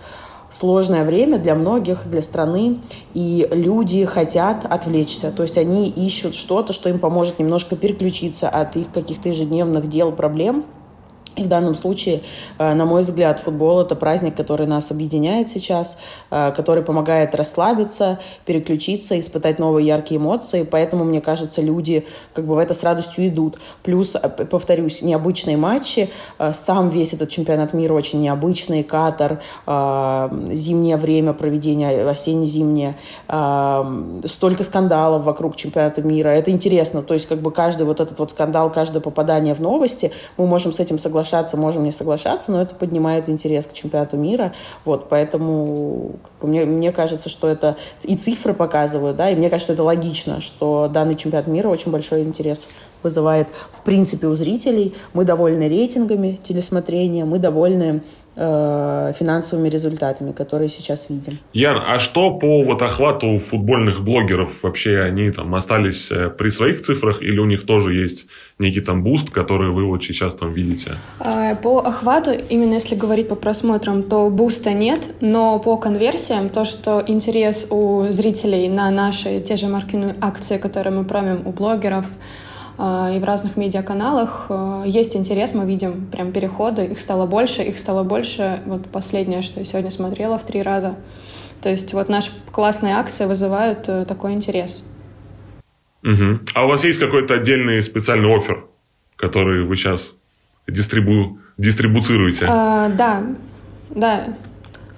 сложное 0.51 1.05
время 1.05 1.39
для 1.39 1.55
многих, 1.55 2.09
для 2.09 2.23
страны, 2.23 2.79
и 3.15 3.49
люди 3.51 4.05
хотят 4.05 4.65
отвлечься. 4.65 5.31
То 5.31 5.43
есть 5.43 5.59
они 5.59 5.89
ищут 5.89 6.35
что-то, 6.35 6.73
что 6.73 6.89
им 6.89 6.99
поможет 6.99 7.39
немножко 7.39 7.77
переключиться 7.77 8.49
от 8.49 8.77
их 8.77 8.91
каких-то 8.93 9.29
ежедневных 9.29 9.89
дел, 9.89 10.13
проблем– 10.13 10.65
и 11.39 11.45
в 11.45 11.49
данном 11.49 11.77
случае, 11.77 12.21
э, 12.59 12.75
на 12.75 12.85
мой 12.85 13.03
взгляд, 13.03 13.39
футбол– 13.39 13.81
это 13.83 13.95
праздник, 13.95 14.37
который 14.37 14.67
нас 14.67 14.91
объединяет 14.91 15.49
сейчас, 15.49 15.99
э, 16.31 16.53
который 16.57 16.83
помогает 16.83 17.35
расслабиться, 17.35 18.19
переключиться, 18.45 19.19
испытать 19.21 19.61
новые 19.61 19.87
яркие 19.87 20.21
эмоции. 20.21 20.65
Поэтому, 20.65 21.05
мне 21.05 21.21
кажется, 21.21 21.63
люди 21.63 22.07
как 22.35 22.45
бы 22.45 22.57
в 22.57 22.59
это 22.59 22.75
с 22.75 22.83
радостью 22.83 23.29
идут. 23.29 23.59
Плюс, 23.85 24.17
э, 24.17 24.29
повторюсь, 24.29 25.03
необычные 25.03 25.57
матчи. 25.57 26.11
Сам 26.53 26.89
весь 26.89 27.13
этот 27.13 27.31
чемпионат 27.31 27.73
мира 27.73 27.95
очень 27.95 28.21
необычный. 28.21 28.83
Катар, 28.83 29.41
зимнее 29.67 30.97
время 30.97 31.33
проведения, 31.33 32.09
осенне-зимнее. 32.09 32.97
Столько 34.25 34.65
скандалов 34.65 35.23
вокруг 35.23 35.57
чемпионата 35.57 36.03
мира. 36.03 36.31
Это 36.31 36.51
интересно. 36.51 37.03
То 37.03 37.15
есть 37.15 37.27
как 37.29 37.41
бы 37.41 37.53
каждый 37.53 37.85
вот 37.85 38.01
этот 38.01 38.19
вот 38.19 38.31
скандал, 38.33 38.73
каждое 38.73 39.01
попадание 39.01 39.55
в 39.55 39.61
новости, 39.61 40.11
мы 40.37 40.47
можем 40.47 40.73
с 40.73 40.81
этим 40.81 40.99
соглашаться 40.99 41.28
соглашаться, 41.29 41.57
можем 41.57 41.85
не 41.85 41.93
соглашаться, 41.93 42.51
но 42.51 42.63
это 42.63 42.75
поднимает 42.75 43.29
интерес 43.29 43.67
к 43.67 43.73
чемпионату 43.73 44.17
мира. 44.17 44.55
Вот, 44.85 45.09
поэтому 45.09 46.13
мне, 46.41 46.65
мне 46.65 46.91
кажется, 46.93 47.29
что 47.29 47.49
это 47.49 47.77
и 48.03 48.17
цифры 48.17 48.55
показывают, 48.55 49.17
да, 49.17 49.31
и 49.31 49.37
мне 49.37 49.51
кажется, 49.51 49.67
что 49.67 49.73
это 49.75 49.83
логично, 49.83 50.41
что 50.41 50.89
данный 50.89 51.15
чемпионат 51.15 51.47
мира 51.47 51.69
очень 51.69 51.93
большой 51.93 52.23
интерес 52.23 52.67
вызывает 53.03 53.49
в 53.71 53.83
принципе 53.83 54.27
у 54.27 54.35
зрителей. 54.35 54.95
Мы 55.13 55.25
довольны 55.25 55.69
рейтингами 55.69 56.39
телесмотрения, 56.43 57.25
мы 57.25 57.39
довольны 57.39 58.03
э, 58.39 59.13
финансовыми 59.19 59.69
результатами, 59.69 60.33
которые 60.33 60.69
сейчас 60.69 61.11
видим. 61.11 61.39
Ян, 61.53 61.83
а 61.85 61.99
что 61.99 62.39
по 62.39 62.63
вот 62.63 62.83
охвату 62.83 63.39
футбольных 63.39 64.03
блогеров? 64.03 64.51
Вообще 64.63 65.01
они 65.01 65.31
там 65.31 65.55
остались 65.55 66.11
э, 66.11 66.31
при 66.31 66.51
своих 66.51 66.81
цифрах 66.81 67.21
или 67.23 67.39
у 67.39 67.47
них 67.47 67.67
тоже 67.67 67.95
есть 67.95 68.27
некий 68.59 68.81
там 68.81 69.03
буст, 69.03 69.31
который 69.31 69.71
вы 69.71 69.85
вот 69.85 70.05
сейчас 70.05 70.35
там 70.35 70.53
видите? 70.53 70.93
А, 71.21 71.55
по 71.57 71.79
охвату, 71.79 72.31
именно 72.49 72.75
если 72.75 72.95
говорить 72.95 73.29
по 73.29 73.35
просмотрам, 73.35 74.03
то 74.03 74.31
буста 74.31 74.73
нет, 74.73 75.11
но 75.21 75.59
по 75.59 75.77
конверсиям, 75.77 76.49
то, 76.49 76.65
что 76.65 77.03
интерес 77.07 77.67
у 77.71 78.07
зрителей 78.11 78.69
на 78.69 78.91
наши 78.91 79.41
те 79.41 79.57
же 79.57 79.67
маркетинговые 79.67 80.17
акции, 80.21 80.59
которые 80.59 80.95
мы 80.95 81.05
промим 81.05 81.47
у 81.47 81.53
блогеров, 81.53 82.07
и 82.79 83.19
в 83.19 83.25
разных 83.25 83.57
медиаканалах 83.57 84.47
а, 84.51 84.85
есть 84.87 85.17
интерес, 85.17 85.53
мы 85.53 85.67
видим 85.67 86.07
прям 86.07 86.31
переходы, 86.31 86.85
их 86.85 87.01
стало 87.01 87.27
больше, 87.27 87.63
их 87.63 87.77
стало 87.77 88.05
больше, 88.05 88.61
вот 88.67 88.87
последнее, 88.87 89.43
что 89.43 89.59
я 89.59 89.65
сегодня 89.65 89.91
смотрела 89.91 90.39
в 90.39 90.47
три 90.47 90.63
раза. 90.63 90.97
То 91.61 91.71
есть 91.71 91.93
вот 91.93 92.09
наши 92.09 92.31
классные 92.53 92.95
акции 92.95 93.27
вызывают 93.27 93.89
э, 93.89 94.05
такой 94.05 94.35
интерес. 94.35 94.85
Угу. 96.05 96.41
А 96.55 96.65
у 96.65 96.69
вас 96.69 96.85
есть 96.85 97.01
какой-то 97.01 97.35
отдельный 97.35 97.83
специальный 97.83 98.33
офер, 98.33 98.65
который 99.17 99.65
вы 99.65 99.75
сейчас 99.75 100.13
дистрибу... 100.69 101.41
дистрибуцируете? 101.57 102.47
А, 102.49 102.89
да, 102.91 103.25
да. 103.91 104.37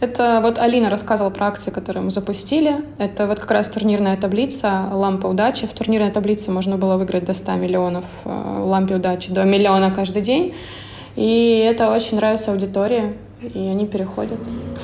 Это 0.00 0.40
вот 0.42 0.58
Алина 0.58 0.88
рассказывала 0.88 1.30
про 1.30 1.48
акции, 1.48 1.70
которые 1.70 2.02
мы 2.02 2.10
запустили. 2.10 2.76
Это 2.98 3.26
вот 3.26 3.38
как 3.38 3.50
раз 3.50 3.68
турнирная 3.68 4.16
таблица 4.16 4.88
«Лампа 4.90 5.26
удачи». 5.26 5.66
В 5.66 5.72
турнирной 5.72 6.10
таблице 6.10 6.50
можно 6.50 6.78
было 6.78 6.96
выиграть 6.96 7.24
до 7.24 7.34
100 7.34 7.52
миллионов 7.56 8.04
э, 8.24 8.28
в 8.30 8.66
«Лампе 8.66 8.94
удачи», 8.96 9.30
до 9.30 9.44
миллиона 9.44 9.90
каждый 9.90 10.22
день. 10.22 10.54
И 11.16 11.64
это 11.70 11.92
очень 11.92 12.16
нравится 12.16 12.52
аудитории 12.52 13.14
и 13.42 13.58
они 13.58 13.86
переходят. 13.86 14.38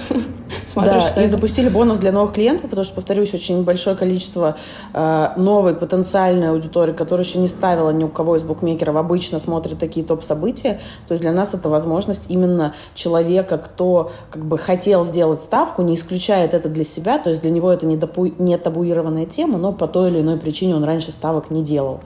Смотришь, 0.67 1.05
да, 1.05 1.09
что 1.09 1.23
и 1.23 1.27
запустили 1.27 1.69
бонус 1.69 1.99
для 1.99 2.11
новых 2.11 2.33
клиентов, 2.33 2.69
потому 2.69 2.85
что, 2.85 2.95
повторюсь, 2.95 3.33
очень 3.33 3.63
большое 3.63 3.95
количество 3.95 4.57
э, 4.93 5.29
новой 5.37 5.75
потенциальной 5.75 6.51
аудитории, 6.51 6.93
которая 6.93 7.25
еще 7.25 7.39
не 7.39 7.47
ставила 7.47 7.91
ни 7.91 8.03
у 8.03 8.09
кого 8.09 8.35
из 8.35 8.43
букмекеров, 8.43 8.97
обычно 8.97 9.39
смотрят 9.39 9.79
такие 9.79 10.05
топ-события. 10.05 10.81
То 11.07 11.13
есть 11.13 11.23
для 11.23 11.33
нас 11.33 11.55
это 11.55 11.69
возможность 11.69 12.31
именно 12.31 12.75
человека, 12.95 13.59
кто 13.59 14.11
как 14.31 14.45
бы 14.45 14.59
хотел 14.59 15.05
сделать 15.05 15.41
ставку, 15.41 15.83
не 15.83 15.95
исключает 15.95 16.53
это 16.53 16.69
для 16.69 16.85
себя, 16.85 17.19
то 17.19 17.31
есть 17.31 17.43
для 17.43 17.51
него 17.51 17.71
это 17.71 17.87
не, 17.87 17.97
допу- 17.97 18.35
не 18.39 18.59
табуированная 18.59 19.27
тема, 19.27 19.59
но 19.59 19.73
по 19.73 19.87
той 19.87 20.11
или 20.11 20.21
иной 20.21 20.37
причине 20.37 20.75
он 20.75 20.83
раньше 20.83 21.13
ставок 21.13 21.51
не 21.51 21.63
делал 21.63 22.01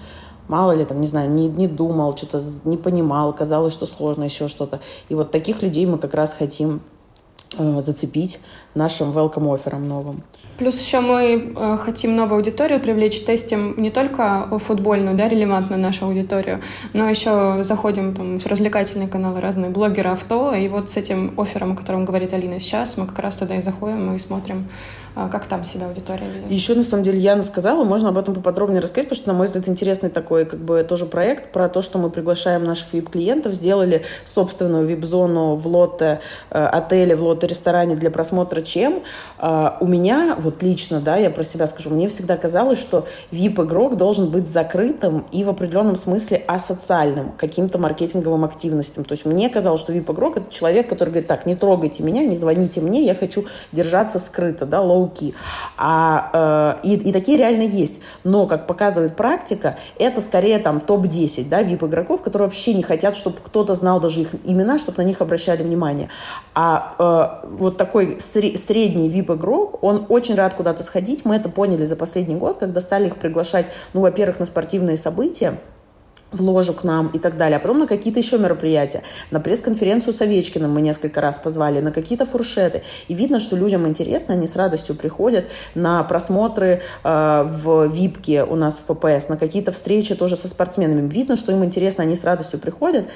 мало 0.48 0.72
ли, 0.72 0.84
там, 0.84 1.00
не 1.00 1.06
знаю, 1.06 1.30
не, 1.30 1.46
не 1.46 1.68
думал, 1.68 2.16
что-то 2.16 2.42
не 2.64 2.76
понимал, 2.76 3.32
казалось, 3.32 3.72
что 3.72 3.86
сложно, 3.86 4.24
еще 4.24 4.48
что-то. 4.48 4.80
И 5.08 5.14
вот 5.14 5.30
таких 5.30 5.62
людей 5.62 5.86
мы 5.86 5.96
как 5.96 6.12
раз 6.12 6.34
хотим 6.34 6.80
э, 7.56 7.80
зацепить 7.80 8.40
нашим 8.74 9.10
welcome 9.10 9.52
оффером 9.52 9.88
новым. 9.88 10.22
Плюс 10.58 10.78
еще 10.78 11.00
мы 11.00 11.54
э, 11.56 11.76
хотим 11.78 12.16
новую 12.16 12.36
аудиторию 12.36 12.80
привлечь, 12.80 13.24
тестим 13.24 13.74
не 13.78 13.90
только 13.90 14.46
футбольную, 14.58 15.16
да, 15.16 15.28
релевантную 15.28 15.80
нашу 15.80 16.06
аудиторию, 16.06 16.60
но 16.92 17.08
еще 17.08 17.62
заходим 17.62 18.14
там, 18.14 18.38
в 18.38 18.46
развлекательные 18.46 19.08
каналы, 19.08 19.40
разные 19.40 19.70
блогеры 19.70 20.10
авто, 20.10 20.54
и 20.54 20.68
вот 20.68 20.90
с 20.90 20.96
этим 20.98 21.32
оффером, 21.40 21.72
о 21.72 21.76
котором 21.76 22.04
говорит 22.04 22.34
Алина 22.34 22.60
сейчас, 22.60 22.98
мы 22.98 23.06
как 23.06 23.18
раз 23.20 23.36
туда 23.36 23.56
и 23.56 23.60
заходим 23.62 24.14
и 24.14 24.18
смотрим, 24.18 24.68
как 25.28 25.46
там 25.46 25.64
себя 25.64 25.86
аудитория 25.86 26.28
ведет. 26.28 26.50
Еще, 26.50 26.74
на 26.74 26.82
самом 26.82 27.02
деле, 27.02 27.18
Яна 27.18 27.42
сказала, 27.42 27.84
можно 27.84 28.08
об 28.10 28.18
этом 28.18 28.34
поподробнее 28.34 28.80
рассказать, 28.80 29.08
потому 29.08 29.22
что, 29.22 29.28
на 29.28 29.34
мой 29.34 29.46
взгляд, 29.46 29.68
интересный 29.68 30.10
такой, 30.10 30.44
как 30.44 30.60
бы, 30.60 30.84
тоже 30.84 31.06
проект 31.06 31.52
про 31.52 31.68
то, 31.68 31.82
что 31.82 31.98
мы 31.98 32.10
приглашаем 32.10 32.64
наших 32.64 32.94
VIP-клиентов, 32.94 33.54
сделали 33.54 34.04
собственную 34.24 34.88
VIP-зону 34.88 35.54
в 35.54 35.66
лоте 35.66 36.20
э, 36.50 36.64
отеле, 36.64 37.16
в 37.16 37.22
лоте 37.22 37.46
ресторане 37.46 37.96
для 37.96 38.10
просмотра 38.10 38.62
чем. 38.62 39.02
Э, 39.38 39.72
у 39.80 39.86
меня, 39.86 40.36
вот 40.38 40.62
лично, 40.62 41.00
да, 41.00 41.16
я 41.16 41.30
про 41.30 41.44
себя 41.44 41.66
скажу, 41.66 41.90
мне 41.90 42.08
всегда 42.08 42.36
казалось, 42.36 42.80
что 42.80 43.06
VIP-игрок 43.30 43.96
должен 43.96 44.30
быть 44.30 44.48
закрытым 44.48 45.26
и 45.32 45.44
в 45.44 45.50
определенном 45.50 45.96
смысле 45.96 46.42
асоциальным 46.46 47.32
каким-то 47.32 47.78
маркетинговым 47.78 48.44
активностям. 48.44 49.04
То 49.04 49.12
есть 49.12 49.24
мне 49.24 49.48
казалось, 49.48 49.80
что 49.80 49.92
VIP-игрок— 49.92 50.36
это 50.38 50.50
человек, 50.50 50.88
который 50.88 51.10
говорит, 51.10 51.28
так, 51.28 51.46
не 51.46 51.54
трогайте 51.54 52.02
меня, 52.02 52.24
не 52.24 52.36
звоните 52.36 52.80
мне, 52.80 53.04
я 53.04 53.14
хочу 53.14 53.44
держаться 53.72 54.18
скрыто, 54.18 54.66
да, 54.66 54.80
low-key. 55.10 55.34
А, 55.76 56.76
э, 56.82 56.86
и, 56.86 56.94
и 56.96 57.12
такие 57.12 57.38
реально 57.38 57.62
есть. 57.62 58.00
Но, 58.24 58.46
как 58.46 58.66
показывает 58.66 59.16
практика, 59.16 59.78
это 59.98 60.20
скорее 60.20 60.58
там 60.58 60.80
топ-10, 60.80 61.48
да, 61.48 61.62
VIP-игроков, 61.62 62.22
которые 62.22 62.46
вообще 62.46 62.74
не 62.74 62.82
хотят, 62.82 63.16
чтобы 63.16 63.38
кто-то 63.42 63.74
знал 63.74 64.00
даже 64.00 64.20
их 64.20 64.34
имена, 64.44 64.78
чтобы 64.78 65.02
на 65.02 65.06
них 65.06 65.20
обращали 65.20 65.62
внимание. 65.62 66.08
А 66.54 67.40
э, 67.42 67.46
вот 67.48 67.76
такой 67.76 68.18
средний 68.20 69.08
VIP-игрок, 69.08 69.82
он 69.82 70.06
очень 70.08 70.34
рад 70.34 70.54
куда-то 70.54 70.82
сходить. 70.82 71.24
Мы 71.24 71.36
это 71.36 71.48
поняли 71.48 71.84
за 71.84 71.96
последний 71.96 72.36
год, 72.36 72.58
когда 72.58 72.80
стали 72.80 73.06
их 73.06 73.16
приглашать, 73.16 73.66
ну, 73.92 74.00
во-первых, 74.00 74.38
на 74.40 74.46
спортивные 74.46 74.96
события, 74.96 75.58
в 76.32 76.40
ложу 76.42 76.74
к 76.74 76.84
нам 76.84 77.08
и 77.08 77.18
так 77.18 77.36
далее, 77.36 77.56
а 77.56 77.60
потом 77.60 77.80
на 77.80 77.86
какие-то 77.86 78.20
еще 78.20 78.38
мероприятия. 78.38 79.02
На 79.30 79.40
пресс-конференцию 79.40 80.12
с 80.12 80.20
Овечкиным 80.20 80.72
мы 80.72 80.80
несколько 80.80 81.20
раз 81.20 81.38
позвали, 81.38 81.80
на 81.80 81.92
какие-то 81.92 82.24
фуршеты. 82.24 82.82
И 83.08 83.14
видно, 83.14 83.38
что 83.38 83.56
людям 83.56 83.86
интересно, 83.86 84.34
они 84.34 84.46
с 84.46 84.56
радостью 84.56 84.94
приходят 84.94 85.46
на 85.74 86.02
просмотры 86.04 86.82
э, 87.02 87.42
в 87.44 87.86
ВИПке 87.88 88.44
у 88.44 88.54
нас 88.54 88.78
в 88.78 88.94
ППС, 88.94 89.28
на 89.28 89.36
какие-то 89.36 89.72
встречи 89.72 90.14
тоже 90.14 90.36
со 90.36 90.48
спортсменами. 90.48 91.08
Видно, 91.08 91.36
что 91.36 91.52
им 91.52 91.64
интересно, 91.64 92.04
они 92.04 92.16
с 92.16 92.24
радостью 92.24 92.60
приходят. 92.60 93.06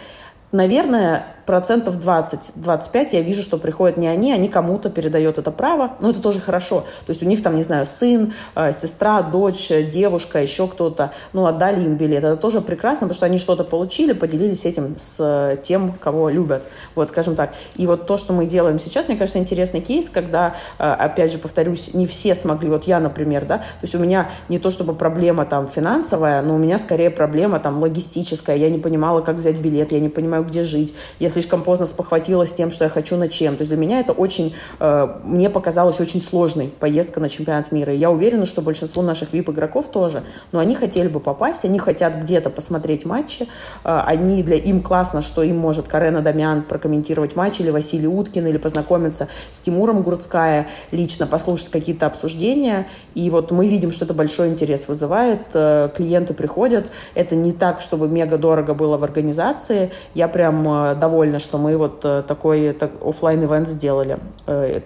Наверное, 0.52 1.26
процентов 1.46 1.98
20-25 1.98 3.08
я 3.12 3.22
вижу, 3.22 3.42
что 3.42 3.58
приходят 3.58 3.96
не 3.96 4.08
они, 4.08 4.32
они 4.32 4.48
кому-то 4.48 4.90
передают 4.90 5.38
это 5.38 5.50
право. 5.50 5.92
Но 6.00 6.10
это 6.10 6.20
тоже 6.20 6.40
хорошо. 6.40 6.80
То 6.80 7.10
есть 7.10 7.22
у 7.22 7.26
них 7.26 7.42
там, 7.42 7.56
не 7.56 7.62
знаю, 7.62 7.86
сын, 7.86 8.32
э, 8.54 8.72
сестра, 8.72 9.22
дочь, 9.22 9.70
девушка, 9.90 10.40
еще 10.40 10.68
кто-то, 10.68 11.12
ну, 11.32 11.46
отдали 11.46 11.84
им 11.84 11.96
билет. 11.96 12.24
Это 12.24 12.36
тоже 12.36 12.60
прекрасно, 12.60 13.06
потому 13.06 13.16
что 13.16 13.26
они 13.26 13.38
что-то 13.38 13.64
получили, 13.64 14.12
поделились 14.12 14.64
этим 14.64 14.96
с 14.96 15.18
э, 15.20 15.56
тем, 15.62 15.92
кого 15.92 16.28
любят. 16.28 16.66
Вот, 16.94 17.08
скажем 17.08 17.34
так. 17.34 17.54
И 17.76 17.86
вот 17.86 18.06
то, 18.06 18.16
что 18.16 18.32
мы 18.32 18.46
делаем 18.46 18.78
сейчас, 18.78 19.08
мне 19.08 19.16
кажется, 19.16 19.38
интересный 19.38 19.80
кейс, 19.80 20.08
когда, 20.08 20.54
э, 20.78 20.84
опять 20.84 21.32
же, 21.32 21.38
повторюсь, 21.38 21.94
не 21.94 22.06
все 22.06 22.34
смогли. 22.34 22.68
Вот 22.70 22.84
я, 22.84 23.00
например, 23.00 23.44
да, 23.46 23.58
то 23.58 23.64
есть 23.82 23.94
у 23.94 23.98
меня 23.98 24.30
не 24.48 24.58
то 24.58 24.70
чтобы 24.70 24.94
проблема 24.94 25.44
там 25.44 25.66
финансовая, 25.66 26.42
но 26.42 26.54
у 26.54 26.58
меня 26.58 26.78
скорее 26.78 27.10
проблема 27.10 27.58
там 27.58 27.80
логистическая. 27.80 28.56
Я 28.56 28.70
не 28.70 28.78
понимала, 28.78 29.20
как 29.20 29.36
взять 29.36 29.56
билет, 29.56 29.92
я 29.92 30.00
не 30.00 30.08
понимаю, 30.08 30.44
где 30.44 30.62
жить. 30.62 30.94
Я 31.18 31.30
слишком 31.34 31.62
поздно 31.62 31.86
спохватилась 31.86 32.52
тем, 32.52 32.70
что 32.70 32.84
я 32.84 32.90
хочу 32.90 33.16
на 33.16 33.28
чем. 33.28 33.56
То 33.56 33.62
есть 33.62 33.70
для 33.70 33.78
меня 33.78 34.00
это 34.00 34.12
очень, 34.12 34.54
э, 34.80 35.08
мне 35.24 35.50
показалось 35.50 36.00
очень 36.00 36.20
сложной 36.20 36.68
поездка 36.68 37.20
на 37.20 37.28
чемпионат 37.28 37.72
мира. 37.72 37.92
И 37.92 37.98
я 37.98 38.10
уверена, 38.10 38.46
что 38.46 38.62
большинство 38.62 39.02
наших 39.02 39.32
VIP-игроков 39.32 39.88
тоже. 39.88 40.22
Но 40.52 40.60
они 40.60 40.74
хотели 40.74 41.08
бы 41.08 41.20
попасть, 41.20 41.64
они 41.64 41.78
хотят 41.78 42.14
где-то 42.16 42.50
посмотреть 42.50 43.04
матчи. 43.04 43.48
Э, 43.84 44.02
они, 44.06 44.42
для 44.42 44.56
им 44.56 44.80
классно, 44.80 45.20
что 45.22 45.42
им 45.42 45.58
может 45.58 45.88
Карена 45.88 46.22
Дамян 46.22 46.62
прокомментировать 46.62 47.36
матч, 47.36 47.60
или 47.60 47.70
Василий 47.70 48.08
Уткин, 48.08 48.46
или 48.46 48.58
познакомиться 48.58 49.28
с 49.50 49.60
Тимуром 49.60 50.02
Гурцкая 50.02 50.68
лично, 50.92 51.26
послушать 51.26 51.70
какие-то 51.70 52.06
обсуждения. 52.06 52.86
И 53.14 53.28
вот 53.30 53.50
мы 53.50 53.68
видим, 53.68 53.90
что 53.90 54.04
это 54.04 54.14
большой 54.14 54.48
интерес 54.48 54.88
вызывает. 54.88 55.40
Э, 55.54 55.88
клиенты 55.94 56.34
приходят. 56.34 56.90
Это 57.14 57.34
не 57.34 57.52
так, 57.52 57.80
чтобы 57.80 58.08
мега 58.08 58.38
дорого 58.38 58.74
было 58.74 58.96
в 58.96 59.04
организации. 59.04 59.90
Я 60.14 60.28
прям 60.28 60.68
э, 60.68 60.94
довольна 61.24 61.38
что 61.38 61.58
мы 61.58 61.76
вот 61.76 62.00
такой 62.00 62.72
так, 62.72 62.92
офлайн 63.02 63.44
ивент 63.44 63.68
сделали, 63.68 64.18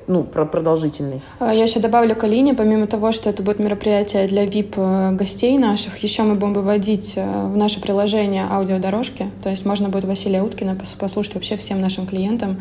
ну, 0.07 0.25
продолжительный. 0.25 1.21
А, 1.41 1.53
я 1.53 1.65
еще 1.65 1.81
добавлю 1.81 2.15
к 2.15 2.25
Алине, 2.25 2.55
помимо 2.55 2.87
того, 2.87 3.13
что 3.13 3.31
это 3.31 3.43
будет 3.43 3.59
мероприятие 3.59 4.29
для 4.29 4.45
VIP-гостей 4.45 5.59
наших, 5.59 5.99
еще 5.99 6.23
мы 6.23 6.35
будем 6.35 6.55
выводить 6.55 7.17
в 7.17 7.57
наше 7.57 7.81
приложение 7.81 8.47
аудиодорожки, 8.51 9.31
то 9.43 9.51
есть 9.51 9.67
можно 9.67 9.89
будет 9.89 10.05
Василия 10.05 10.43
Уткина 10.43 10.77
послушать 10.99 11.35
вообще 11.35 11.57
всем 11.57 11.81
нашим 11.81 12.07
клиентам. 12.07 12.59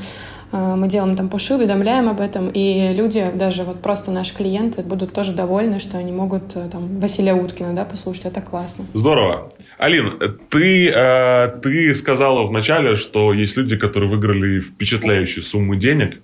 Мы 0.51 0.87
делаем 0.87 1.15
там 1.15 1.29
пуши, 1.29 1.55
уведомляем 1.55 2.09
об 2.09 2.21
этом, 2.21 2.49
и 2.53 2.93
люди, 2.93 3.31
даже 3.35 3.63
вот 3.63 3.81
просто 3.81 4.11
наши 4.11 4.33
клиенты, 4.33 4.81
будут 4.81 5.13
тоже 5.13 5.33
довольны, 5.33 5.79
что 5.79 5.97
они 5.97 6.11
могут 6.11 6.53
там 6.53 6.99
Василия 6.99 7.33
Уткина 7.33 7.73
да, 7.73 7.85
послушать. 7.85 8.25
Это 8.25 8.41
классно. 8.41 8.85
Здорово. 8.93 9.51
Алин, 9.77 10.39
ты, 10.49 10.89
э, 10.89 11.59
ты 11.61 11.93
сказала 11.93 12.47
вначале, 12.47 12.95
что 12.95 13.31
есть 13.31 13.57
люди, 13.57 13.77
которые 13.77 14.09
выиграли 14.09 14.59
впечатляющие 14.59 15.43
суммы 15.43 15.77
денег. 15.77 16.17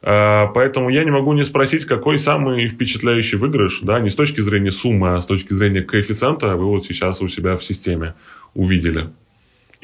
Э, 0.00 0.46
поэтому 0.54 0.88
я 0.88 1.04
не 1.04 1.10
могу 1.10 1.34
не 1.34 1.44
спросить, 1.44 1.84
какой 1.84 2.18
самый 2.18 2.68
впечатляющий 2.68 3.36
выигрыш, 3.36 3.80
да, 3.82 4.00
не 4.00 4.08
с 4.08 4.14
точки 4.14 4.40
зрения 4.40 4.72
суммы, 4.72 5.14
а 5.14 5.20
с 5.20 5.26
точки 5.26 5.52
зрения 5.52 5.82
коэффициента 5.82 6.56
вы 6.56 6.64
вот 6.66 6.86
сейчас 6.86 7.20
у 7.20 7.28
себя 7.28 7.56
в 7.58 7.64
системе 7.64 8.14
увидели. 8.54 9.10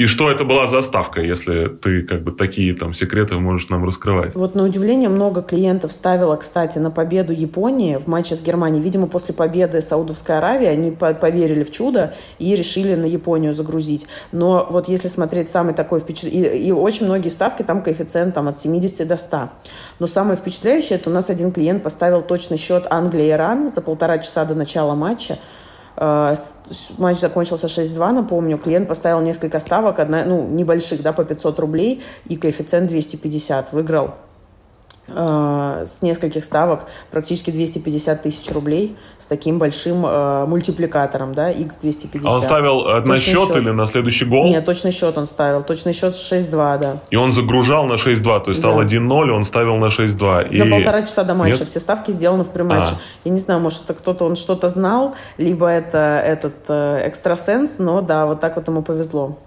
И 0.01 0.07
что 0.07 0.31
это 0.31 0.45
была 0.45 0.67
за 0.67 0.81
ставка, 0.81 1.21
если 1.21 1.69
ты 1.69 2.01
как 2.01 2.23
бы 2.23 2.33
такие 2.33 2.73
там 2.75 2.95
секреты 2.95 3.37
можешь 3.37 3.69
нам 3.69 3.85
раскрывать? 3.85 4.35
Вот 4.35 4.55
на 4.55 4.65
удивление 4.65 5.11
много 5.11 5.43
клиентов 5.43 5.93
ставило, 5.93 6.37
кстати, 6.37 6.79
на 6.79 6.91
победу 6.91 7.35
Японии 7.35 7.99
в 7.99 8.07
матче 8.07 8.35
с 8.35 8.41
Германией. 8.41 8.83
Видимо, 8.83 9.09
после 9.09 9.35
победы 9.35 9.83
Саудовской 9.83 10.39
Аравии 10.39 10.69
они 10.69 10.91
поверили 10.91 11.65
в 11.65 11.71
чудо 11.71 12.15
и 12.39 12.57
решили 12.57 12.95
на 12.95 13.05
Японию 13.05 13.53
загрузить. 13.53 14.07
Но 14.33 14.67
вот 14.71 14.89
если 14.89 15.09
смотреть 15.09 15.51
самый 15.51 15.75
такой 15.75 16.01
впечатляющий... 16.01 16.69
И, 16.69 16.73
очень 16.73 17.05
многие 17.05 17.29
ставки, 17.29 17.63
там 17.63 17.83
коэффициент 17.83 18.35
там, 18.35 18.49
от 18.49 18.59
70 18.59 19.07
до 19.07 19.19
100. 19.19 19.51
Но 19.99 20.07
самое 20.07 20.39
впечатляющее, 20.39 20.99
это 20.99 21.11
у 21.11 21.13
нас 21.13 21.29
один 21.29 21.53
клиент 21.53 21.83
поставил 21.83 22.23
точный 22.23 22.57
счет 22.57 22.87
Англия-Иран 22.89 23.69
за 23.69 23.83
полтора 23.83 24.17
часа 24.17 24.47
до 24.47 24.55
начала 24.55 24.95
матча. 24.95 25.39
Э, 26.01 26.35
матч 26.97 27.19
закончился 27.19 27.67
6-2, 27.67 28.13
напомню. 28.13 28.59
Клиент 28.59 28.89
поставил 28.89 29.21
несколько 29.21 29.61
ставок, 29.61 29.99
одна, 29.99 30.25
ну, 30.25 30.47
небольших, 30.49 31.03
да, 31.03 31.13
по 31.13 31.25
500 31.25 31.59
рублей, 31.59 32.03
и 32.25 32.37
коэффициент 32.37 32.89
250. 32.89 33.73
Выиграл 33.73 34.15
Э, 35.13 35.83
с 35.87 36.03
нескольких 36.03 36.45
ставок 36.45 36.87
практически 37.11 37.51
250 37.51 38.23
тысяч 38.23 38.51
рублей 38.53 38.97
с 39.19 39.27
таким 39.27 39.59
большим 39.59 40.05
э, 40.07 40.47
мультипликатором, 40.47 41.35
да, 41.35 41.53
x250. 41.53 42.21
А 42.25 42.37
он 42.37 42.43
ставил 42.43 42.83
на 42.83 43.01
точный 43.01 43.19
счет, 43.19 43.49
счет 43.49 43.57
или 43.57 43.71
на 43.71 43.87
следующий 43.87 44.25
гол? 44.25 44.47
Нет, 44.47 44.65
точный 44.65 44.93
счет 44.93 45.17
он 45.19 45.27
ставил. 45.27 45.63
Точный 45.63 45.93
счет 45.93 46.13
6-2, 46.13 46.79
да. 46.79 46.97
И 47.11 47.17
он 47.17 47.33
загружал 47.33 47.85
на 47.87 47.95
6-2, 47.95 48.45
то 48.45 48.49
есть 48.49 48.61
стал 48.61 48.77
да. 48.77 48.85
1-0, 48.85 49.31
он 49.31 49.45
ставил 49.45 49.77
на 49.77 49.87
6-2. 49.87 50.55
За 50.55 50.65
и... 50.65 50.71
полтора 50.71 51.03
часа 51.03 51.25
до 51.25 51.35
матча. 51.35 51.59
Нет? 51.59 51.69
Все 51.69 51.81
ставки 51.81 52.11
сделаны 52.11 52.45
в 52.45 52.51
пряматче. 52.51 52.95
А. 52.95 53.01
Я 53.25 53.33
не 53.33 53.41
знаю, 53.41 53.61
может, 53.61 53.85
это 53.85 53.95
кто-то, 53.95 54.25
он 54.25 54.37
что-то 54.37 54.69
знал, 54.69 55.15
либо 55.39 55.67
это 55.67 56.23
этот 56.25 56.55
э, 56.69 57.07
экстрасенс, 57.07 57.79
но 57.79 58.01
да, 58.01 58.27
вот 58.27 58.41
так 58.41 58.57
вот 58.57 58.69
ему 58.69 58.83
повезло. 58.83 59.39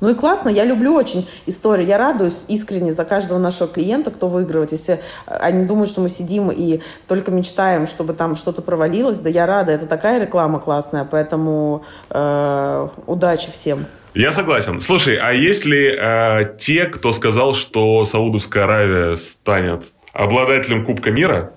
Ну 0.00 0.10
и 0.10 0.14
классно, 0.14 0.48
я 0.48 0.64
люблю 0.64 0.94
очень 0.94 1.28
историю. 1.46 1.86
Я 1.86 1.98
радуюсь 1.98 2.44
искренне 2.48 2.92
за 2.92 3.04
каждого 3.04 3.38
нашего 3.38 3.68
клиента, 3.68 4.10
кто 4.10 4.28
выигрывает. 4.28 4.72
Если 4.72 5.00
они 5.26 5.64
думают, 5.64 5.88
что 5.88 6.00
мы 6.00 6.08
сидим 6.08 6.50
и 6.50 6.80
только 7.06 7.30
мечтаем, 7.30 7.86
чтобы 7.86 8.12
там 8.12 8.34
что-то 8.34 8.62
провалилось, 8.62 9.18
да 9.18 9.30
я 9.30 9.46
рада, 9.46 9.72
это 9.72 9.86
такая 9.86 10.20
реклама 10.20 10.58
классная, 10.58 11.06
поэтому 11.10 11.84
э, 12.10 12.88
удачи 13.06 13.50
всем. 13.50 13.86
Я 14.14 14.30
согласен. 14.30 14.80
Слушай, 14.80 15.16
а 15.16 15.32
есть 15.32 15.64
ли 15.64 15.88
э, 15.88 16.56
те, 16.58 16.84
кто 16.84 17.12
сказал, 17.12 17.54
что 17.54 18.04
Саудовская 18.04 18.64
Аравия 18.64 19.16
станет 19.16 19.92
обладателем 20.12 20.84
Кубка 20.84 21.10
мира? 21.10 21.52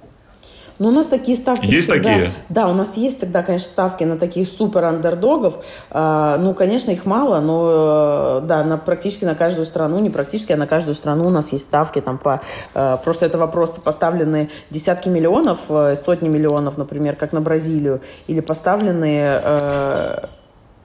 Ну, 0.80 0.90
у 0.90 0.92
нас 0.92 1.08
такие 1.08 1.36
ставки 1.36 1.66
есть 1.72 1.90
всегда... 1.90 2.10
такие? 2.10 2.32
Да, 2.50 2.68
у 2.68 2.74
нас 2.74 2.98
есть 2.98 3.18
всегда, 3.18 3.42
конечно, 3.42 3.68
ставки 3.68 4.04
на 4.04 4.18
таких 4.18 4.48
супер 4.48 4.86
андердогов. 4.86 5.64
А, 5.90 6.38
ну, 6.38 6.54
конечно, 6.54 6.92
их 6.92 7.06
мало, 7.06 7.40
но 7.40 8.42
да, 8.42 8.64
на, 8.64 8.78
практически 8.78 9.26
на 9.26 9.36
каждую 9.36 9.66
страну, 9.66 10.00
не 10.00 10.10
практически, 10.10 10.52
а 10.52 10.58
на 10.58 10.68
каждую 10.68 10.96
страну 10.96 11.28
у 11.28 11.30
нас 11.30 11.52
есть 11.52 11.64
ставки. 11.64 12.00
Там 12.00 12.18
по, 12.18 12.42
а, 12.74 12.98
просто 12.98 13.26
это 13.26 13.38
вопросы 13.38 13.82
поставлены 13.82 14.50
десятки 14.70 15.10
миллионов, 15.10 15.66
э, 15.70 15.96
сотни 15.96 16.30
миллионов, 16.30 16.78
например, 16.78 17.16
как 17.16 17.34
на 17.34 17.42
Бразилию, 17.42 18.02
или 18.28 18.40
поставлены 18.40 19.20
а, 19.22 20.30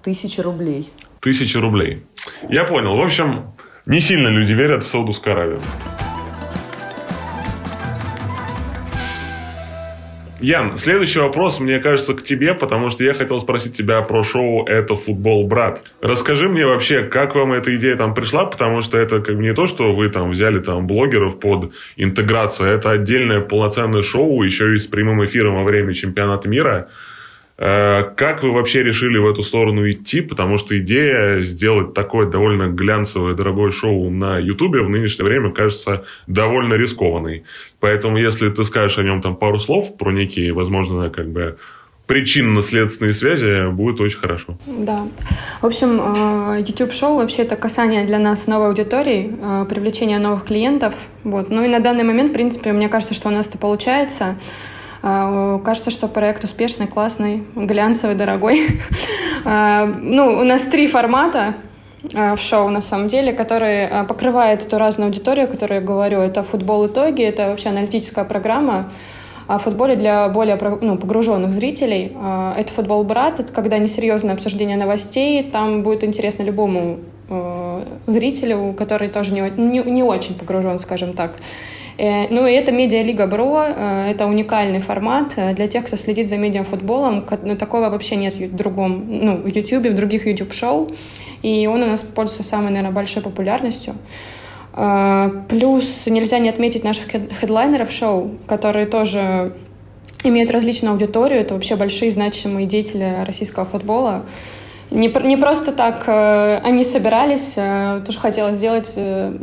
тысячи 0.02 0.40
рублей. 0.40 0.90
Тысячи 1.20 1.56
рублей. 1.56 2.06
Я 2.48 2.64
понял. 2.64 2.96
В 2.96 3.02
общем, 3.02 3.52
не 3.86 4.00
сильно 4.00 4.28
люди 4.28 4.52
верят 4.52 4.84
в 4.84 4.88
Саудовскую 4.88 5.34
Аравию. 5.34 5.60
Ян, 10.42 10.76
следующий 10.76 11.20
вопрос, 11.20 11.60
мне 11.60 11.78
кажется, 11.78 12.14
к 12.14 12.22
тебе, 12.24 12.54
потому 12.54 12.90
что 12.90 13.04
я 13.04 13.14
хотел 13.14 13.38
спросить 13.38 13.76
тебя 13.76 14.02
про 14.02 14.24
шоу 14.24 14.66
«Это 14.66 14.96
футбол, 14.96 15.46
брат». 15.46 15.84
Расскажи 16.00 16.48
мне 16.48 16.66
вообще, 16.66 17.04
как 17.04 17.36
вам 17.36 17.52
эта 17.52 17.76
идея 17.76 17.96
там 17.96 18.12
пришла, 18.12 18.46
потому 18.46 18.82
что 18.82 18.98
это 18.98 19.20
как 19.20 19.36
бы 19.36 19.42
не 19.42 19.54
то, 19.54 19.68
что 19.68 19.94
вы 19.94 20.08
там 20.08 20.32
взяли 20.32 20.58
там 20.58 20.88
блогеров 20.88 21.38
под 21.38 21.72
интеграцию, 21.96 22.70
это 22.70 22.90
отдельное 22.90 23.40
полноценное 23.40 24.02
шоу, 24.02 24.42
еще 24.42 24.74
и 24.74 24.78
с 24.80 24.88
прямым 24.88 25.24
эфиром 25.24 25.54
во 25.54 25.62
время 25.62 25.94
чемпионата 25.94 26.48
мира– 26.48 26.88
как 27.62 28.42
вы 28.42 28.50
вообще 28.50 28.82
решили 28.82 29.18
в 29.18 29.26
эту 29.26 29.42
сторону 29.42 29.88
идти? 29.88 30.20
Потому 30.20 30.58
что 30.58 30.76
идея 30.78 31.40
сделать 31.40 31.94
такое 31.94 32.26
довольно 32.26 32.66
глянцевое, 32.66 33.34
дорогое 33.34 33.70
шоу 33.70 34.10
на 34.10 34.38
Ютубе 34.38 34.80
в 34.82 34.88
нынешнее 34.88 35.26
время 35.26 35.52
кажется 35.52 36.04
довольно 36.26 36.74
рискованной. 36.74 37.44
Поэтому, 37.78 38.18
если 38.18 38.48
ты 38.50 38.64
скажешь 38.64 38.98
о 38.98 39.04
нем 39.04 39.22
там 39.22 39.36
пару 39.36 39.58
слов 39.58 39.96
про 39.96 40.10
некие, 40.10 40.52
возможно, 40.52 41.08
как 41.10 41.28
бы 41.28 41.56
причинно-следственные 42.06 43.14
связи, 43.14 43.70
будет 43.70 44.00
очень 44.00 44.18
хорошо. 44.18 44.58
Да. 44.66 45.06
В 45.60 45.66
общем, 45.66 46.00
э, 46.00 46.62
YouTube-шоу 46.66 47.16
вообще 47.16 47.42
это 47.42 47.56
касание 47.56 48.04
для 48.04 48.18
нас 48.18 48.46
новой 48.48 48.66
аудитории, 48.66 49.30
э, 49.40 49.66
привлечение 49.68 50.18
новых 50.18 50.44
клиентов. 50.44 51.06
Вот. 51.24 51.50
Ну 51.50 51.64
и 51.64 51.68
на 51.68 51.80
данный 51.80 52.04
момент, 52.04 52.30
в 52.30 52.34
принципе, 52.34 52.72
мне 52.72 52.88
кажется, 52.88 53.14
что 53.14 53.28
у 53.28 53.30
нас 53.30 53.48
это 53.48 53.58
получается. 53.58 54.36
А, 55.02 55.58
кажется, 55.58 55.90
что 55.90 56.06
проект 56.06 56.44
успешный, 56.44 56.86
классный, 56.86 57.44
глянцевый, 57.54 58.14
дорогой. 58.14 58.66
А, 59.44 59.86
ну, 59.86 60.38
у 60.38 60.44
нас 60.44 60.62
три 60.62 60.86
формата 60.86 61.56
а, 62.14 62.36
в 62.36 62.40
шоу, 62.40 62.68
на 62.68 62.80
самом 62.80 63.08
деле, 63.08 63.32
которые 63.32 64.04
покрывают 64.08 64.62
эту 64.62 64.78
разную 64.78 65.08
аудиторию, 65.08 65.46
о 65.46 65.48
которой 65.48 65.80
я 65.80 65.80
говорю. 65.80 66.20
Это 66.20 66.44
футбол 66.44 66.86
итоги, 66.86 67.24
это 67.24 67.48
вообще 67.48 67.70
аналитическая 67.70 68.24
программа, 68.24 68.92
о 69.48 69.58
футболе 69.58 69.96
для 69.96 70.28
более 70.28 70.56
ну, 70.80 70.96
погруженных 70.96 71.52
зрителей. 71.52 72.16
Это 72.56 72.72
«Футбол 72.72 73.02
Брат», 73.02 73.40
это 73.40 73.52
когда 73.52 73.78
несерьезное 73.78 74.34
обсуждение 74.34 74.76
новостей, 74.76 75.42
там 75.42 75.82
будет 75.82 76.04
интересно 76.04 76.44
любому 76.44 77.00
э, 77.28 77.82
зрителю, 78.06 78.74
который 78.78 79.08
тоже 79.08 79.34
не, 79.34 79.40
не, 79.56 79.80
не 79.80 80.02
очень 80.04 80.36
погружен, 80.36 80.78
скажем 80.78 81.14
так. 81.14 81.32
Э, 81.98 82.28
ну 82.28 82.46
и 82.46 82.52
это 82.52 82.72
Медиалига 82.72 83.26
Бро, 83.26 83.64
э, 83.64 84.10
это 84.10 84.26
уникальный 84.26 84.78
формат 84.78 85.34
э, 85.36 85.54
для 85.54 85.66
тех, 85.68 85.86
кто 85.86 85.96
следит 85.96 86.28
за 86.28 86.36
медиафутболом. 86.36 87.24
Ну, 87.44 87.56
такого 87.56 87.90
вообще 87.90 88.16
нет 88.16 88.34
в 88.36 88.54
другом, 88.54 89.04
ну, 89.08 89.36
в 89.36 89.46
YouTube, 89.46 89.86
в 89.86 89.94
других 89.94 90.26
YouTube-шоу. 90.26 90.90
И 91.42 91.66
он 91.66 91.82
у 91.82 91.86
нас 91.86 92.02
пользуется 92.02 92.44
самой, 92.44 92.70
наверное, 92.70 92.92
большой 92.92 93.22
популярностью. 93.22 93.94
Плюс 95.48 96.06
нельзя 96.06 96.38
не 96.38 96.48
отметить 96.48 96.82
наших 96.82 97.08
хедлайнеров 97.08 97.90
шоу, 97.90 98.30
которые 98.46 98.86
тоже 98.86 99.54
имеют 100.24 100.50
различную 100.50 100.92
аудиторию. 100.92 101.40
Это 101.40 101.54
вообще 101.54 101.76
большие 101.76 102.10
значимые 102.10 102.66
деятели 102.66 103.16
российского 103.26 103.66
футбола. 103.66 104.24
Не, 104.90 105.08
не 105.26 105.36
просто 105.36 105.72
так 105.72 106.08
они 106.64 106.84
собирались, 106.84 107.54
тоже 108.06 108.18
хотела 108.18 108.52
сделать 108.52 108.96
Э, 108.96 109.34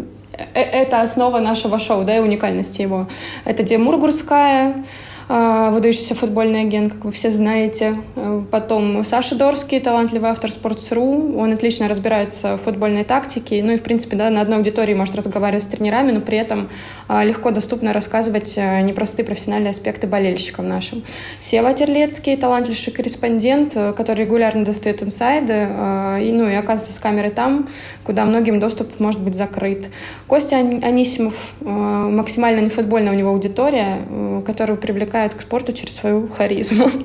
это 0.54 1.02
основа 1.02 1.40
нашего 1.40 1.80
шоу, 1.80 2.04
да, 2.04 2.18
и 2.18 2.20
уникальности 2.20 2.82
его. 2.82 3.08
Это 3.46 3.64
Демургурская, 3.64 4.84
выдающийся 5.30 6.16
футбольный 6.16 6.62
агент, 6.62 6.94
как 6.94 7.06
вы 7.06 7.12
все 7.12 7.30
знаете. 7.30 7.96
Э, 8.16 8.42
потом 8.50 9.04
Саша 9.04 9.36
Дорский, 9.36 9.80
талантливый 9.80 10.32
автор 10.32 10.50
Sports.ru. 10.50 11.38
Он 11.38 11.54
отлично 11.54 11.88
разбирается 11.88 12.58
в 12.58 12.62
футбольной 12.62 13.04
тактике. 13.04 13.62
Ну 13.64 13.74
и, 13.74 13.78
в 13.78 13.84
принципе, 13.84 14.18
да, 14.18 14.32
на 14.32 14.42
одной 14.42 14.58
аудитории 14.58 14.96
может 14.96 15.16
разговаривать 15.16 15.64
с 15.64 15.68
тренерами, 15.68 16.12
но 16.12 16.22
при 16.22 16.38
этом 16.38 16.68
а, 17.08 17.24
легко 17.24 17.52
доступно 17.52 17.94
рассказывать 17.94 18.56
э, 18.58 18.82
непростые 18.82 19.24
профессиональные 19.24 19.70
аспекты 19.70 20.08
болельщикам 20.08 20.68
нашим. 20.68 21.04
Сева 21.40 21.74
Терлецкий, 21.74 22.36
талантливый 22.36 22.92
корреспондент, 22.92 23.76
э, 23.76 23.94
который 23.94 24.26
регулярно 24.26 24.66
достает 24.66 25.04
инсайды 25.04 25.54
и, 25.54 26.32
ну, 26.32 26.50
и 26.50 26.54
оказывается 26.54 26.94
с 26.94 27.00
камерой 27.00 27.32
там, 27.32 27.68
куда 28.04 28.26
многим 28.26 28.60
доступ 28.60 29.00
может 29.00 29.22
быть 29.22 29.36
закрыт. 29.36 29.90
Костя 30.28 30.58
Анисимов, 30.58 31.54
максимально 31.62 32.62
нефутбольная 32.62 33.12
у 33.12 33.16
него 33.16 33.30
аудитория, 33.30 33.98
которые 34.46 34.78
привлекают 35.20 35.34
к 35.34 35.42
спорту 35.42 35.74
через 35.74 35.96
свою 35.96 36.28
харизму. 36.28 36.90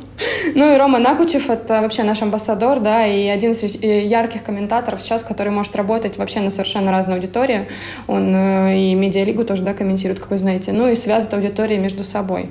Ну 0.54 0.72
и 0.72 0.76
Рома 0.76 0.98
Нагучев— 0.98 1.50
это 1.50 1.80
вообще 1.80 2.04
наш 2.04 2.22
амбассадор, 2.22 2.78
да, 2.78 3.06
и 3.06 3.26
один 3.26 3.52
из 3.52 3.62
ярких 3.64 4.44
комментаторов 4.44 5.02
сейчас, 5.02 5.24
который 5.24 5.50
может 5.50 5.74
работать 5.74 6.18
вообще 6.18 6.40
на 6.40 6.50
совершенно 6.50 6.92
разной 6.92 7.16
аудитории. 7.16 7.66
Он 8.06 8.32
э, 8.34 8.78
и 8.78 8.94
медиалигу 8.94 9.44
тоже, 9.44 9.64
да, 9.64 9.74
комментирует, 9.74 10.20
как 10.20 10.30
вы 10.30 10.38
знаете, 10.38 10.72
ну 10.72 10.86
и 10.88 10.94
связывает 10.94 11.34
аудитории 11.34 11.78
между 11.78 12.04
собой. 12.04 12.50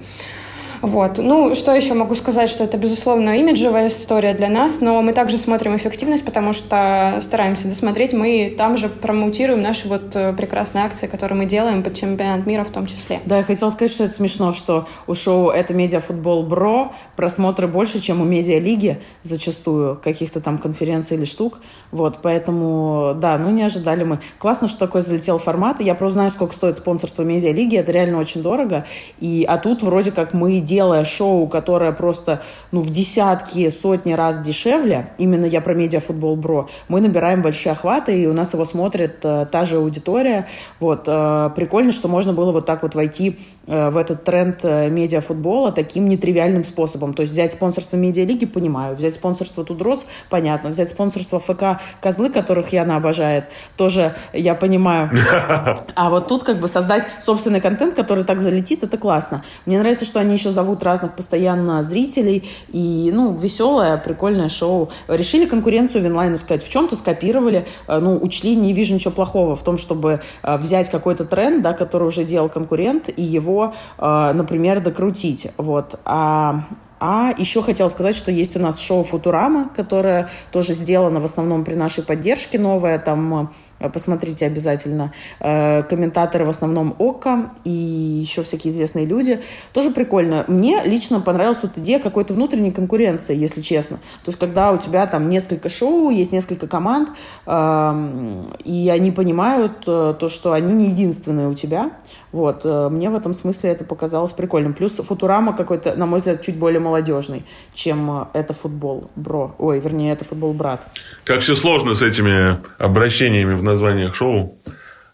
Вот. 0.83 1.17
Ну, 1.17 1.55
что 1.55 1.73
еще 1.73 1.93
могу 1.93 2.13
сказать, 2.13 2.49
что 2.49 2.65
это, 2.65 2.77
безусловно, 2.77 3.39
имиджевая 3.39 3.87
история 3.87 4.33
для 4.33 4.49
нас, 4.49 4.81
но 4.81 5.01
мы 5.01 5.13
также 5.13 5.37
смотрим 5.37 5.77
эффективность, 5.77 6.25
потому 6.25 6.51
что 6.51 7.19
стараемся 7.21 7.69
досмотреть. 7.69 8.11
Мы 8.11 8.53
там 8.57 8.75
же 8.75 8.89
промоутируем 8.89 9.61
наши 9.61 9.87
вот 9.87 10.13
э, 10.13 10.33
прекрасные 10.33 10.83
акции, 10.83 11.07
которые 11.07 11.37
мы 11.37 11.45
делаем 11.45 11.83
под 11.83 11.93
чемпионат 11.93 12.45
мира 12.45 12.65
в 12.65 12.69
том 12.71 12.85
числе. 12.85 13.21
Да, 13.25 13.37
я 13.37 13.43
хотела 13.43 13.69
сказать, 13.69 13.91
что 13.91 14.03
это 14.03 14.13
смешно, 14.13 14.51
что 14.51 14.85
у 15.07 15.13
шоу 15.13 15.51
«Это 15.51 15.73
медиафутбол 15.73 16.43
Бро» 16.43 16.91
просмотры 17.15 17.67
больше, 17.69 18.01
чем 18.01 18.19
у 18.19 18.25
медиалиги 18.25 18.99
зачастую, 19.21 19.97
каких-то 20.03 20.41
там 20.41 20.57
конференций 20.57 21.15
или 21.15 21.23
штук. 21.23 21.61
Вот, 21.91 22.19
поэтому, 22.21 23.13
да, 23.15 23.37
ну 23.37 23.51
не 23.51 23.63
ожидали 23.63 24.03
мы. 24.03 24.19
Классно, 24.37 24.67
что 24.67 24.79
такой 24.79 24.99
залетел 24.99 25.37
формат. 25.37 25.79
Я 25.79 25.95
просто 25.95 26.15
знаю, 26.15 26.29
сколько 26.29 26.53
стоит 26.53 26.75
спонсорство 26.75 27.23
медиалиги. 27.23 27.77
Это 27.77 27.93
реально 27.93 28.19
очень 28.19 28.43
дорого. 28.43 28.85
И, 29.21 29.45
а 29.47 29.57
тут 29.57 29.81
вроде 29.81 30.11
как 30.11 30.33
мы 30.33 30.59
делая 30.73 31.05
шоу, 31.05 31.47
которое 31.47 31.91
просто 31.91 32.41
ну, 32.71 32.79
в 32.81 32.89
десятки, 32.89 33.69
сотни 33.69 34.13
раз 34.13 34.39
дешевле, 34.39 35.11
именно 35.19 35.45
я 35.45 35.61
про 35.61 35.75
медиафутбол 35.75 36.35
бро, 36.35 36.67
мы 36.87 36.99
набираем 36.99 37.43
большие 37.43 37.73
охваты, 37.73 38.23
и 38.23 38.25
у 38.25 38.33
нас 38.33 38.53
его 38.53 38.65
смотрит 38.65 39.17
э, 39.23 39.45
та 39.51 39.65
же 39.65 39.75
аудитория. 39.77 40.47
Вот, 40.79 41.03
э, 41.07 41.49
прикольно, 41.55 41.91
что 41.91 42.07
можно 42.07 42.33
было 42.33 42.51
вот 42.51 42.65
так 42.65 42.81
вот 42.81 42.95
войти 42.95 43.37
э, 43.67 43.91
в 43.91 43.97
этот 43.97 44.23
тренд 44.23 44.61
э, 44.63 44.89
медиафутбола 44.89 45.71
таким 45.71 46.09
нетривиальным 46.09 46.65
способом. 46.65 47.13
То 47.13 47.21
есть 47.21 47.33
взять 47.33 47.53
спонсорство 47.53 47.95
медиалиги, 47.95 48.45
понимаю, 48.45 48.95
взять 48.95 49.13
спонсорство 49.13 49.63
Тудроц, 49.63 50.05
понятно, 50.31 50.71
взять 50.71 50.89
спонсорство 50.89 51.39
ФК 51.39 51.79
Козлы, 52.01 52.29
которых 52.31 52.73
Яна 52.73 52.97
обожает, 52.97 53.45
тоже 53.77 54.13
я 54.33 54.55
понимаю. 54.55 55.11
А 55.95 56.09
вот 56.09 56.27
тут 56.27 56.43
как 56.43 56.59
бы 56.59 56.67
создать 56.67 57.05
собственный 57.21 57.61
контент, 57.61 57.95
который 57.95 58.23
так 58.23 58.41
залетит, 58.41 58.83
это 58.83 58.97
классно. 58.97 59.43
Мне 59.65 59.77
нравится, 59.77 60.05
что 60.05 60.19
они 60.19 60.33
еще 60.33 60.49
за 60.49 60.62
зовут 60.63 60.83
разных 60.83 61.15
постоянно 61.15 61.83
зрителей. 61.83 62.49
И, 62.69 63.11
ну, 63.13 63.33
веселое, 63.33 63.97
прикольное 63.97 64.49
шоу. 64.49 64.89
Решили 65.07 65.45
конкуренцию 65.45 66.03
Винлайну 66.03 66.37
сказать. 66.37 66.63
В 66.63 66.69
чем-то 66.69 66.95
скопировали, 66.95 67.65
э, 67.87 67.99
ну, 67.99 68.17
учли, 68.17 68.55
не 68.55 68.71
вижу 68.73 68.93
ничего 68.93 69.13
плохого 69.13 69.55
в 69.55 69.63
том, 69.63 69.77
чтобы 69.77 70.21
э, 70.41 70.57
взять 70.57 70.89
какой-то 70.89 71.25
тренд, 71.25 71.61
да, 71.61 71.73
который 71.73 72.07
уже 72.07 72.23
делал 72.23 72.47
конкурент, 72.47 73.09
и 73.09 73.21
его, 73.21 73.73
э, 73.97 74.31
например, 74.33 74.79
докрутить. 74.79 75.49
Вот. 75.57 75.99
А 76.05 76.63
а 77.05 77.33
еще 77.37 77.61
хотела 77.61 77.89
сказать, 77.89 78.15
что 78.15 78.31
есть 78.31 78.55
у 78.55 78.59
нас 78.59 78.79
шоу 78.79 79.03
«Футурама», 79.03 79.69
которое 79.75 80.29
тоже 80.53 80.73
сделано 80.73 81.19
в 81.19 81.25
основном 81.25 81.65
при 81.65 81.73
нашей 81.73 82.01
поддержке, 82.01 82.57
новое. 82.57 82.97
Там 82.97 83.51
посмотрите 83.89 84.45
обязательно. 84.45 85.13
Э, 85.39 85.83
комментаторы 85.83 86.45
в 86.45 86.49
основном 86.49 86.95
ОККО 86.99 87.51
и 87.63 87.69
еще 87.69 88.43
всякие 88.43 88.71
известные 88.71 89.05
люди. 89.05 89.41
Тоже 89.73 89.91
прикольно. 89.91 90.45
Мне 90.47 90.83
лично 90.85 91.19
понравилась 91.19 91.57
тут 91.57 91.77
идея 91.77 91.99
какой-то 91.99 92.33
внутренней 92.33 92.71
конкуренции, 92.71 93.35
если 93.35 93.61
честно. 93.61 93.97
То 94.23 94.29
есть, 94.29 94.39
когда 94.39 94.71
у 94.71 94.77
тебя 94.77 95.05
там 95.07 95.29
несколько 95.29 95.69
шоу, 95.69 96.09
есть 96.09 96.31
несколько 96.31 96.67
команд, 96.67 97.09
эм, 97.45 98.53
и 98.63 98.89
они 98.89 99.11
понимают 99.11 99.83
э, 99.87 100.15
то, 100.19 100.29
что 100.29 100.53
они 100.53 100.73
не 100.73 100.89
единственные 100.89 101.47
у 101.47 101.53
тебя. 101.53 101.91
Вот. 102.31 102.65
Мне 102.65 103.11
в 103.11 103.15
этом 103.15 103.35
смысле 103.35 103.69
это 103.69 103.85
показалось 103.85 104.31
прикольным. 104.31 104.73
Плюс 104.73 104.93
Футурама 104.93 105.55
какой-то, 105.55 105.95
на 105.95 106.07
мой 106.07 106.17
взгляд, 106.17 106.41
чуть 106.41 106.57
более 106.57 106.79
молодежный, 106.79 107.43
чем 107.75 108.27
это 108.33 108.53
футбол 108.53 109.11
бро. 109.15 109.53
Ой, 109.59 109.79
вернее, 109.79 110.13
это 110.13 110.25
футбол 110.25 110.53
брат. 110.53 110.81
Как 111.25 111.41
все 111.41 111.55
сложно 111.55 111.93
с 111.93 112.01
этими 112.01 112.59
обращениями 112.79 113.53
в 113.53 113.63
названиях 113.73 114.15
шоу, 114.15 114.57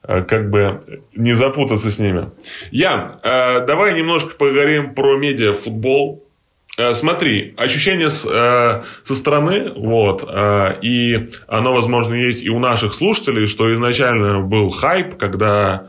э, 0.04 0.24
как 0.24 0.50
бы 0.50 1.02
не 1.16 1.34
запутаться 1.34 1.90
с 1.92 2.00
ними. 2.00 2.30
Ян, 2.72 3.20
э, 3.24 3.66
давай 3.66 3.94
немножко 3.94 4.36
поговорим 4.36 4.94
про 4.94 5.18
медиа-футбол. 5.18 6.24
Э, 6.78 6.94
смотри, 6.94 7.54
ощущение 7.58 8.10
с, 8.10 8.22
со 8.22 9.16
стороны, 9.16 9.72
вот, 9.76 10.24
и 10.82 11.30
оно, 11.48 11.74
возможно, 11.74 12.14
есть 12.14 12.44
и 12.44 12.50
у 12.50 12.60
наших 12.60 12.94
слушателей, 12.94 13.48
что 13.48 13.74
изначально 13.74 14.40
был 14.40 14.70
хайп, 14.70 15.18
когда 15.18 15.88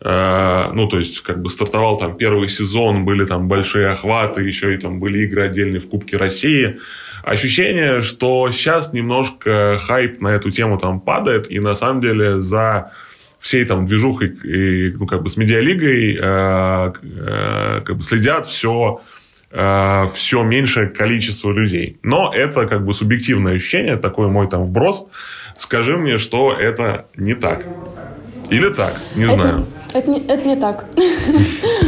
ну, 0.00 0.86
то 0.88 0.98
есть, 0.98 1.22
как 1.22 1.42
бы 1.42 1.50
стартовал 1.50 1.98
там 1.98 2.16
первый 2.16 2.46
сезон, 2.48 3.04
были 3.04 3.24
там 3.24 3.48
большие 3.48 3.90
охваты, 3.90 4.42
еще 4.42 4.72
и 4.72 4.78
там 4.78 5.00
были 5.00 5.24
игры 5.24 5.42
отдельные 5.42 5.80
в 5.80 5.88
Кубке 5.88 6.16
России. 6.16 6.78
Ощущение, 7.22 8.00
что 8.00 8.50
сейчас 8.50 8.92
немножко 8.92 9.78
хайп 9.78 10.20
на 10.20 10.28
эту 10.28 10.50
тему 10.50 10.78
там 10.78 11.00
падает, 11.00 11.50
и 11.50 11.60
на 11.60 11.74
самом 11.74 12.00
деле 12.00 12.40
за 12.40 12.92
всей 13.40 13.64
там 13.64 13.86
движухой 13.86 14.28
и, 14.44 14.90
ну, 14.98 15.06
как 15.06 15.22
бы 15.22 15.30
с 15.30 15.36
медиалигой 15.36 16.14
э, 16.14 16.92
э, 17.02 17.80
как 17.84 17.96
бы 17.96 18.02
следят 18.02 18.46
все, 18.46 19.00
э, 19.50 20.06
все 20.14 20.42
меньшее 20.42 20.88
количество 20.88 21.52
людей. 21.52 21.98
Но 22.02 22.32
это 22.34 22.66
как 22.66 22.84
бы 22.84 22.92
субъективное 22.92 23.56
ощущение, 23.56 23.96
такой 23.96 24.28
мой 24.28 24.48
там 24.48 24.64
вброс. 24.64 25.06
Скажи 25.56 25.96
мне, 25.96 26.18
что 26.18 26.52
это 26.52 27.06
не 27.16 27.34
так. 27.34 27.64
Или 28.50 28.70
так, 28.70 28.94
не 29.14 29.24
это, 29.24 29.34
знаю. 29.34 29.66
Это 29.92 30.10
не, 30.10 30.20
это 30.20 30.44
не 30.46 30.56
так. 30.56 30.84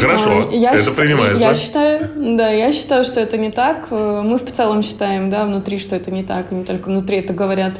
Хорошо, 0.00 0.48
а, 0.50 0.54
я 0.54 0.72
это 0.72 0.92
принимается. 0.92 1.38
Я 1.38 1.54
считаю, 1.54 2.10
да, 2.16 2.50
я 2.50 2.72
считаю, 2.72 3.04
что 3.04 3.20
это 3.20 3.36
не 3.36 3.50
так. 3.50 3.88
Э, 3.90 4.22
мы 4.24 4.38
в 4.38 4.52
целом 4.52 4.82
считаем, 4.82 5.30
да, 5.30 5.44
внутри, 5.44 5.78
что 5.78 5.96
это 5.96 6.10
не 6.10 6.22
так, 6.22 6.50
не 6.50 6.64
только 6.64 6.88
внутри 6.88 7.18
это 7.18 7.32
говорят 7.32 7.74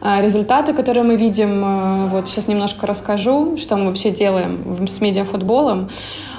а, 0.00 0.20
результаты, 0.20 0.74
которые 0.74 1.04
мы 1.04 1.16
видим. 1.16 1.64
Э, 1.64 2.06
вот 2.08 2.28
сейчас 2.28 2.48
немножко 2.48 2.86
расскажу, 2.86 3.56
что 3.56 3.76
мы 3.76 3.86
вообще 3.86 4.10
делаем 4.10 4.86
с 4.86 5.00
медиафутболом. 5.00 5.88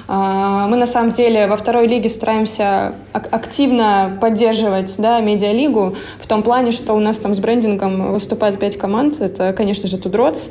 Мы 0.05 0.75
на 0.75 0.85
самом 0.85 1.11
деле 1.11 1.47
во 1.47 1.55
второй 1.55 1.87
лиге 1.87 2.09
стараемся 2.09 2.93
активно 3.13 4.17
поддерживать 4.19 4.95
да, 4.97 5.21
медиалигу 5.21 5.95
в 6.19 6.27
том 6.27 6.43
плане, 6.43 6.73
что 6.73 6.91
у 6.93 6.99
нас 6.99 7.19
там 7.19 7.33
с 7.33 7.39
брендингом 7.39 8.11
выступает 8.11 8.59
пять 8.59 8.77
команд. 8.77 9.21
Это, 9.21 9.53
конечно 9.53 9.87
же, 9.87 9.97
Тудроц, 9.97 10.49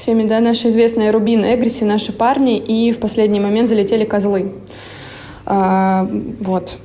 всеми, 0.00 0.24
да, 0.24 0.40
наши 0.40 0.68
известные 0.68 1.10
Рубин, 1.10 1.44
Эгриси, 1.44 1.84
наши 1.84 2.12
парни, 2.12 2.56
и 2.56 2.90
в 2.90 3.00
последний 3.00 3.38
момент 3.38 3.68
залетели 3.68 4.04
козлы. 4.04 4.54
А, 5.44 6.08
вот. 6.40 6.78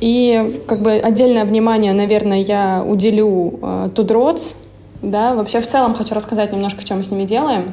И 0.00 0.60
как 0.66 0.82
бы 0.82 0.92
отдельное 0.92 1.46
внимание, 1.46 1.94
наверное, 1.94 2.42
я 2.42 2.84
уделю 2.86 3.58
а, 3.62 3.88
Тудроц, 3.88 4.52
да, 5.00 5.34
вообще 5.34 5.60
в 5.60 5.66
целом 5.66 5.94
хочу 5.94 6.14
рассказать 6.14 6.52
немножко, 6.52 6.82
что 6.82 6.94
мы 6.94 7.02
с 7.02 7.10
ними 7.10 7.24
делаем. 7.24 7.72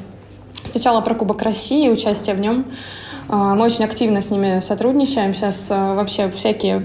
Сначала 0.63 1.01
про 1.01 1.13
Кубок 1.13 1.41
России, 1.41 1.89
участие 1.89 2.35
в 2.35 2.39
нем. 2.39 2.65
А, 3.29 3.53
мы 3.53 3.65
очень 3.65 3.85
активно 3.85 4.21
с 4.21 4.31
ними 4.31 4.59
сотрудничаем. 4.59 5.35
Сейчас 5.35 5.67
а, 5.69 5.93
вообще 5.93 6.31
всякие 6.31 6.81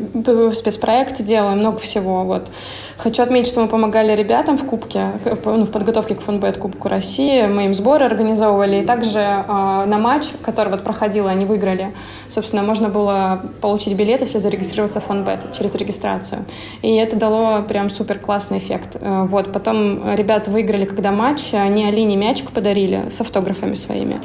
спецпроекты 0.52 1.22
делаем, 1.22 1.58
много 1.58 1.78
всего. 1.78 2.24
Вот. 2.24 2.50
Хочу 2.98 3.22
отметить, 3.22 3.48
что 3.48 3.62
мы 3.62 3.68
помогали 3.68 4.14
ребятам 4.14 4.58
в 4.58 4.66
Кубке, 4.66 5.06
ну, 5.44 5.64
в 5.64 5.70
подготовке 5.72 6.14
к 6.14 6.20
фонбет 6.20 6.58
Кубку 6.58 6.88
России. 6.88 7.46
Мы 7.46 7.64
им 7.64 7.74
сборы 7.74 8.04
организовывали. 8.04 8.82
И 8.82 8.84
также 8.84 9.18
э, 9.18 9.84
на 9.86 9.98
матч, 9.98 10.26
который 10.42 10.68
вот 10.68 10.84
проходил, 10.84 11.28
они 11.28 11.46
выиграли. 11.46 11.94
Собственно, 12.28 12.62
можно 12.62 12.90
было 12.90 13.40
получить 13.62 13.94
билет, 13.94 14.20
если 14.20 14.38
зарегистрироваться 14.38 15.00
в 15.00 15.04
фонбет 15.04 15.52
через 15.56 15.74
регистрацию. 15.74 16.44
И 16.82 16.94
это 16.94 17.16
дало 17.16 17.62
прям 17.62 17.88
супер 17.88 18.18
классный 18.18 18.58
эффект. 18.58 18.98
Э, 19.00 19.24
вот. 19.26 19.50
Потом 19.50 20.14
ребята 20.14 20.50
выиграли, 20.50 20.84
когда 20.84 21.10
матч, 21.10 21.54
они 21.54 21.86
Алине 21.86 22.16
мячик 22.16 22.50
подарили 22.50 23.08
с 23.08 23.18
автографами 23.22 23.74
своими. 23.74 24.20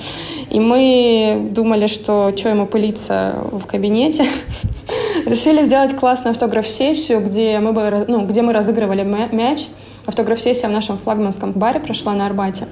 И 0.49 0.60
мы 0.60 1.47
думали, 1.51 1.88
что 1.88 2.09
что 2.10 2.50
ему 2.50 2.65
пылиться 2.65 3.36
в 3.52 3.67
кабинете. 3.67 4.26
Решили 5.26 5.62
сделать 5.62 5.95
классную 5.95 6.32
автограф-сессию, 6.32 7.24
где 7.24 7.60
мы, 7.60 7.72
бы, 7.72 8.06
ну, 8.08 8.26
где 8.26 8.41
мы 8.41 8.52
разыгрывали 8.52 9.04
мяч. 9.04 9.67
Автограф-сессия 10.08 10.67
в 10.67 10.72
нашем 10.72 10.98
флагманском 10.98 11.52
баре 11.52 11.80
прошла 11.80 12.13
на 12.13 12.26
Арбате. 12.26 12.67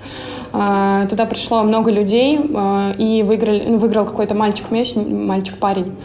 А, 0.54 1.06
туда 1.06 1.28
пришло 1.28 1.62
много 1.62 1.91
людей, 1.91 2.39
а, 2.56 2.93
и 2.97 3.21
выиграли, 3.21 3.63
ну, 3.67 3.78
выиграл 3.78 4.06
какой-то 4.06 4.34
мальчик-мяч, 4.34 4.95
мальчик-парень. 4.95 5.95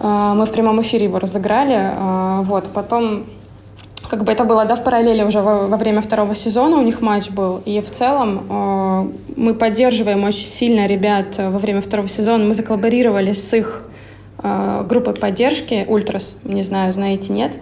А, 0.00 0.34
мы 0.34 0.44
в 0.44 0.50
прямом 0.50 0.82
эфире 0.82 1.04
его 1.04 1.20
разыграли. 1.20 2.42
Вот, 2.42 2.70
потом 2.74 3.26
как 4.08 4.24
бы 4.24 4.32
это 4.32 4.44
было, 4.44 4.64
да, 4.64 4.74
в 4.74 4.84
параллели 4.84 5.22
уже 5.22 5.40
во, 5.40 5.68
во 5.68 5.76
время 5.76 6.00
второго 6.00 6.34
сезона 6.34 6.76
у 6.76 6.82
них 6.82 7.00
матч 7.00 7.30
был. 7.30 7.60
И 7.64 7.80
в 7.80 7.90
целом 7.90 8.44
э, 8.48 9.12
мы 9.36 9.54
поддерживаем 9.54 10.24
очень 10.24 10.46
сильно 10.46 10.86
ребят 10.86 11.38
во 11.38 11.58
время 11.58 11.80
второго 11.80 12.08
сезона. 12.08 12.44
Мы 12.44 12.54
заколлаборировали 12.54 13.32
с 13.32 13.54
их 13.54 13.84
э, 14.42 14.84
группой 14.88 15.14
поддержки 15.14 15.84
Ультрас, 15.86 16.34
не 16.44 16.62
знаю, 16.62 16.92
знаете, 16.92 17.32
нет. 17.32 17.58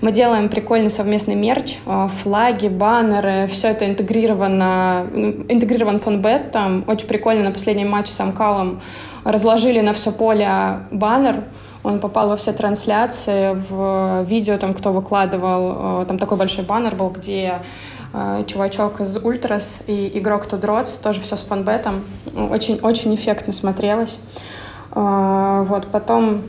Мы 0.00 0.12
делаем 0.12 0.48
прикольный 0.48 0.90
совместный 0.90 1.34
мерч, 1.34 1.78
э, 1.86 2.08
флаги, 2.22 2.68
баннеры, 2.68 3.48
все 3.50 3.68
это 3.68 3.88
интегрировано, 3.88 5.06
интегрирован 5.48 6.00
фонбет, 6.00 6.52
там 6.52 6.84
очень 6.86 7.08
прикольно 7.08 7.44
на 7.44 7.50
последнем 7.50 7.88
матче 7.88 8.12
с 8.12 8.20
Амкалом 8.20 8.80
разложили 9.24 9.80
на 9.80 9.92
все 9.94 10.12
поле 10.12 10.48
баннер, 10.90 11.44
он 11.82 12.00
попал 12.00 12.28
во 12.28 12.36
все 12.36 12.52
трансляции, 12.52 13.54
в 13.54 14.24
видео, 14.24 14.58
там, 14.58 14.74
кто 14.74 14.92
выкладывал, 14.92 16.02
э, 16.02 16.06
там 16.06 16.18
такой 16.18 16.36
большой 16.38 16.64
баннер 16.64 16.94
был, 16.94 17.10
где 17.10 17.54
э, 18.12 18.44
чувачок 18.46 19.00
из 19.00 19.16
Ультрас 19.16 19.82
и 19.86 20.18
игрок 20.18 20.46
Тудроц, 20.46 20.92
тоже 20.98 21.20
все 21.20 21.36
с 21.36 21.44
фанбетом, 21.44 22.04
очень-очень 22.34 23.14
эффектно 23.14 23.52
смотрелось. 23.52 24.18
Вот, 24.90 25.88
потом 25.92 26.42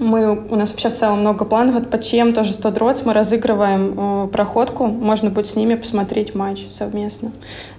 мы, 0.00 0.34
у 0.48 0.56
нас 0.56 0.70
вообще 0.70 0.88
в 0.88 0.94
целом 0.94 1.20
много 1.20 1.44
планов. 1.44 1.74
Вот 1.74 1.90
по 1.90 1.98
ЧМ 1.98 2.32
тоже 2.32 2.54
100 2.54 2.70
дротс 2.70 3.02
мы 3.04 3.12
разыгрываем 3.12 3.94
э, 3.96 4.28
проходку. 4.28 4.86
Можно 4.86 5.30
будет 5.30 5.46
с 5.46 5.56
ними 5.56 5.74
посмотреть 5.74 6.34
матч 6.34 6.66
совместно. 6.70 7.32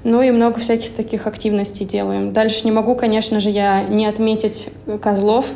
Ну 0.04 0.22
и 0.22 0.30
много 0.30 0.60
всяких 0.60 0.94
таких 0.94 1.26
активностей 1.26 1.86
делаем. 1.86 2.32
Дальше 2.32 2.66
не 2.66 2.72
могу, 2.72 2.96
конечно 2.96 3.40
же, 3.40 3.50
я 3.50 3.84
не 3.84 4.06
отметить 4.06 4.70
Козлов. 5.02 5.48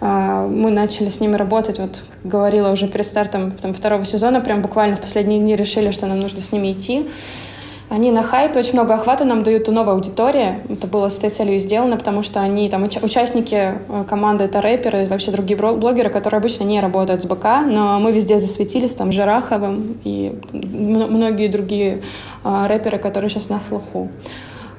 Э, 0.00 0.46
мы 0.48 0.70
начали 0.70 1.08
с 1.08 1.20
ними 1.20 1.36
работать, 1.36 1.78
вот, 1.78 2.04
как 2.22 2.30
говорила 2.30 2.70
уже 2.70 2.88
перед 2.88 3.06
стартом 3.06 3.50
там, 3.50 3.74
второго 3.74 4.04
сезона, 4.04 4.40
прям 4.40 4.62
буквально 4.62 4.96
в 4.96 5.00
последние 5.00 5.40
дни 5.40 5.56
решили, 5.56 5.90
что 5.90 6.06
нам 6.06 6.20
нужно 6.20 6.40
с 6.40 6.52
ними 6.52 6.72
идти. 6.72 7.08
Они 7.90 8.12
на 8.12 8.22
хайпе, 8.22 8.60
очень 8.60 8.74
много 8.74 8.94
охвата 8.94 9.24
нам 9.24 9.42
дают 9.42 9.68
у 9.68 9.72
новой 9.72 9.94
аудитории. 9.94 10.60
Это 10.68 10.86
было 10.86 11.08
с 11.08 11.18
этой 11.18 11.30
целью 11.30 11.58
сделано, 11.58 11.96
потому 11.96 12.22
что 12.22 12.40
они 12.40 12.68
там 12.68 12.84
уч- 12.84 13.04
участники 13.04 13.74
э, 13.88 14.04
команды, 14.08 14.44
это 14.44 14.60
рэперы, 14.60 15.06
вообще 15.06 15.32
другие 15.32 15.56
блогеры, 15.56 16.08
которые 16.08 16.38
обычно 16.38 16.62
не 16.62 16.80
работают 16.80 17.22
с 17.22 17.26
БК, 17.26 17.62
но 17.62 17.98
мы 17.98 18.12
везде 18.12 18.38
засветились, 18.38 18.94
там 18.94 19.10
Жараховым 19.10 19.98
и 20.04 20.38
многие 20.52 21.48
другие 21.48 22.02
э, 22.44 22.66
рэперы, 22.68 22.98
которые 22.98 23.28
сейчас 23.28 23.48
на 23.48 23.60
слуху. 23.60 24.08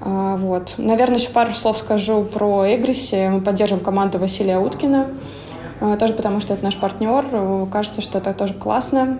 Э, 0.02 0.36
вот. 0.38 0.76
Наверное, 0.78 1.18
еще 1.18 1.30
пару 1.30 1.52
слов 1.54 1.78
скажу 1.78 2.24
про 2.24 2.76
Эгриси. 2.76 3.30
Мы 3.30 3.42
поддерживаем 3.42 3.84
команду 3.84 4.20
Василия 4.20 4.60
Уткина. 4.60 5.08
А, 5.80 5.98
тоже 5.98 6.14
потому, 6.14 6.40
что 6.40 6.54
это 6.54 6.64
наш 6.64 6.78
партнер. 6.78 7.26
Кажется, 7.72 8.02
что 8.02 8.20
это 8.20 8.34
тоже 8.34 8.54
классно. 8.54 9.18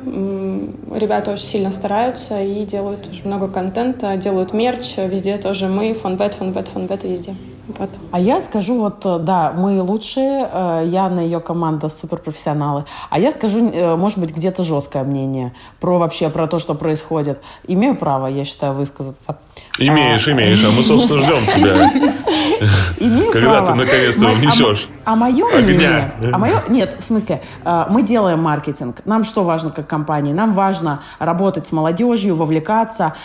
Ребята 0.94 1.32
очень 1.32 1.46
сильно 1.46 1.72
стараются 1.72 2.40
и 2.42 2.66
делают 2.66 3.08
очень 3.08 3.26
много 3.26 3.48
контента, 3.48 4.16
делают 4.16 4.54
мерч. 4.54 4.98
Везде 4.98 5.38
тоже 5.38 5.68
мы, 5.68 5.94
фонбет, 5.94 6.36
фонбет, 6.36 6.68
фонбет 6.68 7.04
везде. 7.04 7.36
Вот. 7.78 7.90
А 8.12 8.20
я 8.20 8.42
скажу, 8.42 8.80
вот, 8.80 9.06
э, 9.06 9.20
да, 9.20 9.54
мы 9.56 9.82
лучшие, 9.82 10.50
э, 10.52 10.84
Яна 10.86 11.22
и 11.22 11.26
ее 11.26 11.40
команда 11.40 11.90
суперпрофессионалы. 11.90 12.86
А 13.10 13.20
я 13.20 13.32
скажу, 13.32 13.70
э, 13.72 13.96
может 13.96 14.18
быть, 14.18 14.36
где-то 14.36 14.64
жесткое 14.64 15.04
мнение 15.04 15.54
про 15.80 15.98
вообще, 15.98 16.30
про 16.30 16.48
то, 16.48 16.60
что 16.60 16.74
происходит. 16.74 17.42
Имею 17.68 17.96
право, 17.96 18.28
я 18.28 18.44
считаю, 18.44 18.74
высказаться. 18.74 19.38
Имеешь, 19.78 20.28
а... 20.28 20.32
имеешь, 20.32 20.64
а 20.64 20.72
мы, 20.72 20.84
собственно, 20.84 21.22
ждем 21.22 21.46
тебя. 21.56 21.92
Имею 23.00 23.32
Когда 23.32 23.62
право. 23.62 23.72
ты 23.72 23.74
наконец-то 23.76 24.28
внесешь 24.28 24.88
а, 25.04 25.14
а 25.14 25.16
мое 25.16 25.46
мнение, 25.46 26.14
а 26.32 26.38
мое, 26.38 26.64
нет, 26.70 26.98
в 27.00 27.04
смысле, 27.04 27.42
мы 27.90 28.04
делаем 28.04 28.42
маркетинг. 28.44 28.98
Нам 29.06 29.24
что 29.24 29.44
важно 29.44 29.72
как 29.72 29.88
компании? 29.88 30.32
Нам 30.32 30.54
важно 30.54 31.02
работать 31.18 31.66
с 31.66 31.72
молодежью, 31.72 32.36
вовлекаться, 32.36 33.16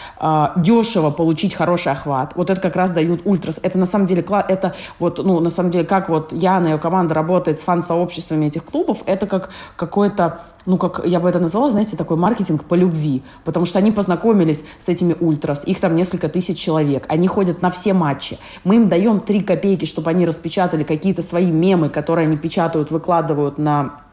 дешево 0.57 1.11
получить 1.11 1.55
хороший 1.55 1.93
охват. 1.93 2.33
Вот 2.35 2.49
это 2.49 2.61
как 2.61 2.77
раз 2.77 2.93
дают 2.93 3.21
ультрас. 3.25 3.61
Это 3.63 3.79
на 3.79 3.87
самом 3.87 4.07
деле 4.07 4.23
это 4.40 4.75
вот, 4.99 5.18
ну, 5.18 5.40
на 5.40 5.51
самом 5.51 5.70
деле, 5.70 5.85
как 5.85 6.09
вот 6.09 6.33
Яна 6.33 6.68
и 6.68 6.70
ее 6.72 6.79
команда 6.79 7.14
работает 7.14 7.59
с 7.59 7.62
фан-сообществами 7.62 8.46
этих 8.46 8.64
клубов, 8.64 9.03
это 9.07 9.27
как 9.27 9.51
какой-то 9.77 10.40
ну, 10.66 10.79
как 10.79 11.07
я 11.07 11.20
бы 11.20 11.29
это 11.29 11.38
назвала, 11.38 11.70
знаете, 11.70 11.96
такой 11.96 12.16
маркетинг 12.16 12.64
по 12.64 12.75
любви. 12.75 13.22
Потому 13.44 13.66
что 13.66 13.79
они 13.79 13.92
познакомились 13.92 14.64
с 14.79 14.88
этими 14.88 15.16
ультрас, 15.18 15.64
их 15.64 15.81
там 15.81 15.94
несколько 15.94 16.29
тысяч 16.29 16.59
человек, 16.59 17.05
они 17.09 17.29
ходят 17.29 17.62
на 17.62 17.70
все 17.70 17.92
матчи. 17.92 18.38
Мы 18.64 18.77
им 18.77 18.88
даем 18.88 19.20
три 19.20 19.42
копейки, 19.42 19.85
чтобы 19.85 20.11
они 20.11 20.27
распечатали 20.27 20.83
какие-то 20.83 21.22
свои 21.22 21.53
мемы, 21.53 21.88
которые 21.88 22.27
они 22.27 22.37
печатают, 22.37 22.90
выкладывают 22.90 23.59
на 23.59 24.06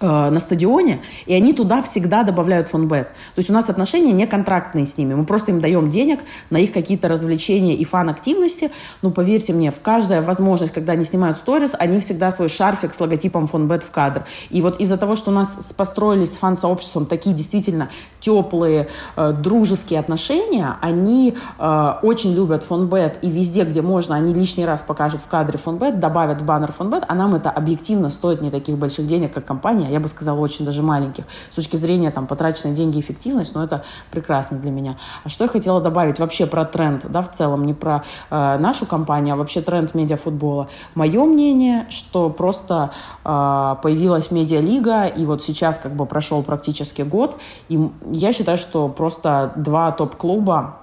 на 0.00 0.38
стадионе, 0.38 1.00
и 1.26 1.34
они 1.34 1.52
туда 1.52 1.82
всегда 1.82 2.22
добавляют 2.22 2.68
фонбет. 2.68 3.08
То 3.08 3.38
есть 3.38 3.50
у 3.50 3.52
нас 3.52 3.70
отношения 3.70 4.12
не 4.12 4.26
контрактные 4.26 4.86
с 4.86 4.98
ними. 4.98 5.14
Мы 5.14 5.24
просто 5.24 5.52
им 5.52 5.60
даем 5.60 5.88
денег 5.88 6.20
на 6.50 6.58
их 6.58 6.72
какие-то 6.72 7.08
развлечения 7.08 7.74
и 7.74 7.84
фан-активности. 7.84 8.70
Ну, 9.02 9.10
поверьте 9.10 9.52
мне, 9.52 9.70
в 9.70 9.80
каждая 9.80 10.22
возможность, 10.22 10.72
когда 10.72 10.92
они 10.94 11.04
снимают 11.04 11.38
сторис, 11.38 11.74
они 11.78 12.00
всегда 12.00 12.30
свой 12.30 12.48
шарфик 12.48 12.92
с 12.92 13.00
логотипом 13.00 13.46
фонбет 13.46 13.82
в 13.82 13.90
кадр. 13.90 14.26
И 14.50 14.62
вот 14.62 14.80
из-за 14.80 14.96
того, 14.96 15.14
что 15.14 15.30
у 15.30 15.34
нас 15.34 15.72
построились 15.76 16.34
с 16.34 16.38
фан-сообществом 16.38 17.06
такие 17.06 17.34
действительно 17.34 17.90
теплые, 18.20 18.88
э, 19.16 19.32
дружеские 19.32 20.00
отношения, 20.00 20.76
они 20.80 21.36
э, 21.58 21.92
очень 22.02 22.34
любят 22.34 22.64
фонбет, 22.64 23.18
и 23.22 23.30
везде, 23.30 23.64
где 23.64 23.82
можно, 23.82 24.16
они 24.16 24.34
лишний 24.34 24.66
раз 24.66 24.82
покажут 24.82 25.22
в 25.22 25.28
кадре 25.28 25.58
фонбет, 25.58 26.00
добавят 26.00 26.42
в 26.42 26.44
баннер 26.44 26.72
фонбет, 26.72 27.04
а 27.06 27.14
нам 27.14 27.34
это 27.34 27.50
объективно 27.50 28.10
стоит 28.10 28.42
не 28.42 28.50
таких 28.50 28.76
больших 28.76 29.06
денег, 29.06 29.32
как 29.32 29.44
компания, 29.44 29.85
я 29.90 30.00
бы 30.00 30.08
сказала, 30.08 30.38
очень 30.38 30.64
даже 30.64 30.82
маленьких. 30.82 31.24
С 31.50 31.56
точки 31.56 31.76
зрения 31.76 32.10
там, 32.10 32.26
потраченной 32.26 32.74
деньги 32.74 33.00
эффективность, 33.00 33.54
но 33.54 33.64
это 33.64 33.84
прекрасно 34.10 34.58
для 34.58 34.70
меня. 34.70 34.96
А 35.24 35.28
что 35.28 35.44
я 35.44 35.48
хотела 35.48 35.80
добавить 35.80 36.18
вообще 36.18 36.46
про 36.46 36.64
тренд, 36.64 37.04
да, 37.10 37.22
в 37.22 37.30
целом, 37.30 37.64
не 37.64 37.74
про 37.74 38.04
э, 38.30 38.58
нашу 38.58 38.86
компанию, 38.86 39.34
а 39.34 39.36
вообще 39.36 39.60
тренд 39.60 39.94
медиафутбола. 39.94 40.68
Мое 40.94 41.24
мнение, 41.24 41.86
что 41.90 42.30
просто 42.30 42.90
э, 43.24 43.76
появилась 43.82 44.30
медиалига, 44.30 45.06
и 45.06 45.24
вот 45.24 45.42
сейчас 45.42 45.78
как 45.78 45.94
бы 45.94 46.06
прошел 46.06 46.42
практически 46.42 47.02
год, 47.02 47.36
и 47.68 47.90
я 48.10 48.32
считаю, 48.32 48.58
что 48.58 48.88
просто 48.88 49.52
два 49.56 49.92
топ-клуба 49.92 50.76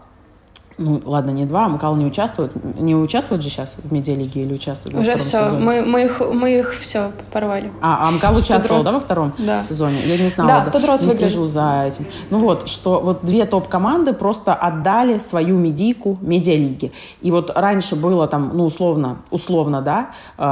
ну, 0.77 1.01
ладно, 1.05 1.31
не 1.31 1.45
два, 1.45 1.67
Мкал 1.67 1.95
не 1.95 2.05
участвует. 2.05 2.51
Не 2.79 2.95
участвует 2.95 3.41
же 3.41 3.49
сейчас 3.49 3.77
в 3.81 3.91
медиалиге 3.91 4.43
или 4.43 4.53
участвует 4.53 4.95
Уже 4.95 5.17
все, 5.17 5.49
мы, 5.49 5.81
мы, 5.81 6.05
их, 6.05 6.19
мы 6.19 6.59
их 6.59 6.73
все 6.73 7.11
порвали. 7.31 7.71
А, 7.81 8.07
а 8.07 8.11
Мкал 8.11 8.35
участвовал, 8.35 8.83
да, 8.83 8.91
во 8.91 8.99
втором 8.99 9.33
да. 9.37 9.63
сезоне? 9.63 9.97
Я 10.05 10.17
не 10.17 10.29
знала, 10.29 10.49
да, 10.49 10.65
да, 10.65 10.71
тот 10.71 10.81
не 10.81 10.87
выглядит. 10.87 11.17
слежу 11.17 11.45
за 11.45 11.85
этим. 11.87 12.05
Ну 12.29 12.39
вот, 12.39 12.67
что 12.67 12.99
вот 12.99 13.23
две 13.23 13.45
топ-команды 13.45 14.13
просто 14.13 14.53
отдали 14.53 15.17
свою 15.17 15.57
медийку 15.57 16.17
медиалиге. 16.21 16.91
И 17.21 17.31
вот 17.31 17.51
раньше 17.55 17.95
было 17.95 18.27
там, 18.27 18.51
ну, 18.53 18.65
условно, 18.65 19.19
условно, 19.31 19.81
да, 19.81 20.11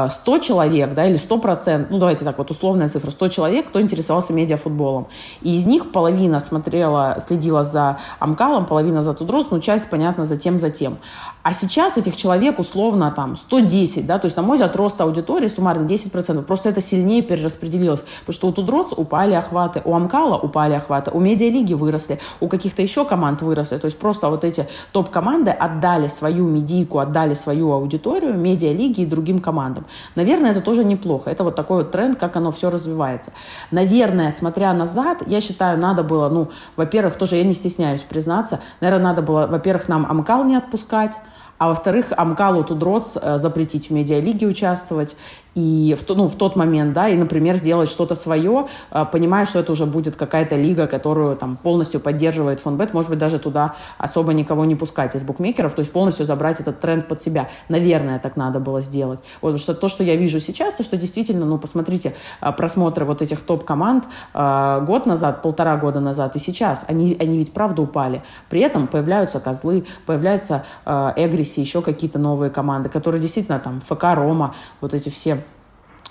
100 0.09 0.35
э, 0.35 0.39
человек, 0.39 0.93
да, 0.93 1.05
или 1.05 1.17
100%, 1.17 1.87
ну, 1.89 1.97
давайте 1.97 2.25
так 2.25 2.37
вот, 2.37 2.51
условная 2.51 2.87
цифра, 2.89 3.11
100 3.11 3.27
человек, 3.29 3.67
кто 3.67 3.81
интересовался 3.81 4.33
медиафутболом. 4.33 5.07
И 5.41 5.55
из 5.55 5.65
них 5.65 5.91
половина 5.91 6.39
смотрела, 6.39 7.17
следила 7.19 7.63
за 7.63 7.97
Амкалом, 8.19 8.65
половина 8.65 9.03
за 9.03 9.13
Тудрос, 9.13 9.47
ну, 9.51 9.59
часть, 9.59 9.89
понятно, 9.89 10.20
понятно, 10.21 10.25
затем, 10.25 10.59
затем. 10.59 10.97
А 11.43 11.53
сейчас 11.53 11.97
этих 11.97 12.15
человек 12.15 12.59
условно 12.59 13.11
там 13.11 13.35
110, 13.35 14.05
да, 14.05 14.19
то 14.19 14.27
есть, 14.27 14.37
на 14.37 14.43
мой 14.43 14.57
взгляд, 14.57 14.75
рост 14.75 15.01
аудитории 15.01 15.49
суммарно 15.49 15.85
10%. 15.85 16.43
Просто 16.45 16.69
это 16.69 16.81
сильнее 16.81 17.21
перераспределилось. 17.21 18.03
Потому 18.25 18.33
что 18.33 18.47
у 18.47 18.51
Тудроц 18.51 18.93
упали 18.95 19.35
охваты, 19.35 19.81
у 19.85 19.93
Амкала 19.93 20.37
упали 20.37 20.75
охваты, 20.75 21.11
у 21.11 21.19
Медиалиги 21.19 21.73
выросли, 21.73 22.19
у 22.41 22.47
каких-то 22.47 22.81
еще 22.81 23.05
команд 23.05 23.41
выросли. 23.41 23.77
То 23.77 23.85
есть 23.85 23.97
просто 23.97 24.29
вот 24.29 24.43
эти 24.43 24.67
топ-команды 24.91 25.51
отдали 25.51 26.07
свою 26.07 26.47
медийку, 26.47 26.99
отдали 26.99 27.35
свою 27.35 27.71
аудиторию 27.71 28.33
Медиалиги 28.33 29.01
и 29.01 29.05
другим 29.05 29.39
командам. 29.39 29.85
Наверное, 30.15 30.51
это 30.51 30.61
тоже 30.61 30.83
неплохо. 30.83 31.31
Это 31.31 31.43
вот 31.43 31.55
такой 31.55 31.77
вот 31.77 31.91
тренд, 31.91 32.19
как 32.19 32.35
оно 32.35 32.51
все 32.51 32.69
развивается. 32.69 33.31
Наверное, 33.71 34.31
смотря 34.31 34.73
назад, 34.73 35.23
я 35.27 35.41
считаю, 35.41 35.77
надо 35.79 36.03
было, 36.03 36.29
ну, 36.29 36.47
во-первых, 36.75 37.15
тоже 37.15 37.37
я 37.37 37.43
не 37.43 37.53
стесняюсь 37.53 38.01
признаться, 38.01 38.59
наверное, 38.81 39.03
надо 39.03 39.21
было, 39.21 39.47
во-первых, 39.47 39.89
нам 39.89 40.00
Амкал 40.05 40.43
не 40.43 40.55
отпускать, 40.55 41.19
а 41.57 41.67
во-вторых, 41.67 42.07
Амкалу 42.17 42.63
Тудроц 42.63 43.17
э, 43.21 43.37
запретить 43.37 43.89
в 43.89 43.93
медиалиге 43.93 44.47
участвовать, 44.47 45.15
и 45.53 45.97
в, 45.99 46.09
ну, 46.15 46.27
в 46.27 46.35
тот 46.35 46.55
момент, 46.55 46.93
да, 46.93 47.09
и, 47.09 47.17
например, 47.17 47.55
сделать 47.57 47.89
что-то 47.89 48.15
свое, 48.15 48.67
э, 48.91 49.05
понимая, 49.11 49.45
что 49.45 49.59
это 49.59 49.73
уже 49.73 49.85
будет 49.85 50.15
какая-то 50.15 50.55
лига, 50.55 50.87
которую 50.87 51.35
там 51.35 51.57
полностью 51.57 51.99
поддерживает 51.99 52.61
фонбет, 52.61 52.93
может 52.93 53.09
быть, 53.09 53.19
даже 53.19 53.37
туда 53.37 53.75
особо 53.97 54.33
никого 54.33 54.63
не 54.63 54.75
пускать 54.75 55.15
из 55.15 55.23
букмекеров, 55.23 55.73
то 55.73 55.79
есть 55.79 55.91
полностью 55.91 56.25
забрать 56.25 56.61
этот 56.61 56.79
тренд 56.79 57.07
под 57.07 57.21
себя. 57.21 57.49
Наверное, 57.67 58.19
так 58.19 58.37
надо 58.37 58.59
было 58.59 58.81
сделать. 58.81 59.19
Вот, 59.41 59.51
потому 59.51 59.57
что 59.57 59.73
то, 59.73 59.87
что 59.89 60.03
я 60.03 60.15
вижу 60.15 60.39
сейчас, 60.39 60.75
то, 60.75 60.83
что 60.83 60.95
действительно, 60.95 61.45
ну, 61.45 61.57
посмотрите, 61.57 62.13
э, 62.41 62.51
просмотры 62.53 63.05
вот 63.05 63.21
этих 63.21 63.41
топ-команд 63.41 64.05
э, 64.33 64.83
год 64.87 65.05
назад, 65.05 65.41
полтора 65.41 65.75
года 65.75 65.99
назад 65.99 66.35
и 66.37 66.39
сейчас, 66.39 66.85
они, 66.87 67.17
они 67.19 67.37
ведь 67.37 67.51
правда 67.51 67.81
упали. 67.81 68.23
При 68.49 68.61
этом 68.61 68.87
появляются 68.87 69.41
козлы, 69.41 69.85
появляются 70.05 70.63
э, 70.85 71.11
Эгриси, 71.17 71.59
еще 71.59 71.81
какие-то 71.81 72.19
новые 72.19 72.51
команды, 72.51 72.87
которые 72.87 73.21
действительно 73.21 73.59
там 73.59 73.81
ФК, 73.81 74.03
Рома, 74.15 74.55
вот 74.79 74.93
эти 74.93 75.09
все 75.09 75.40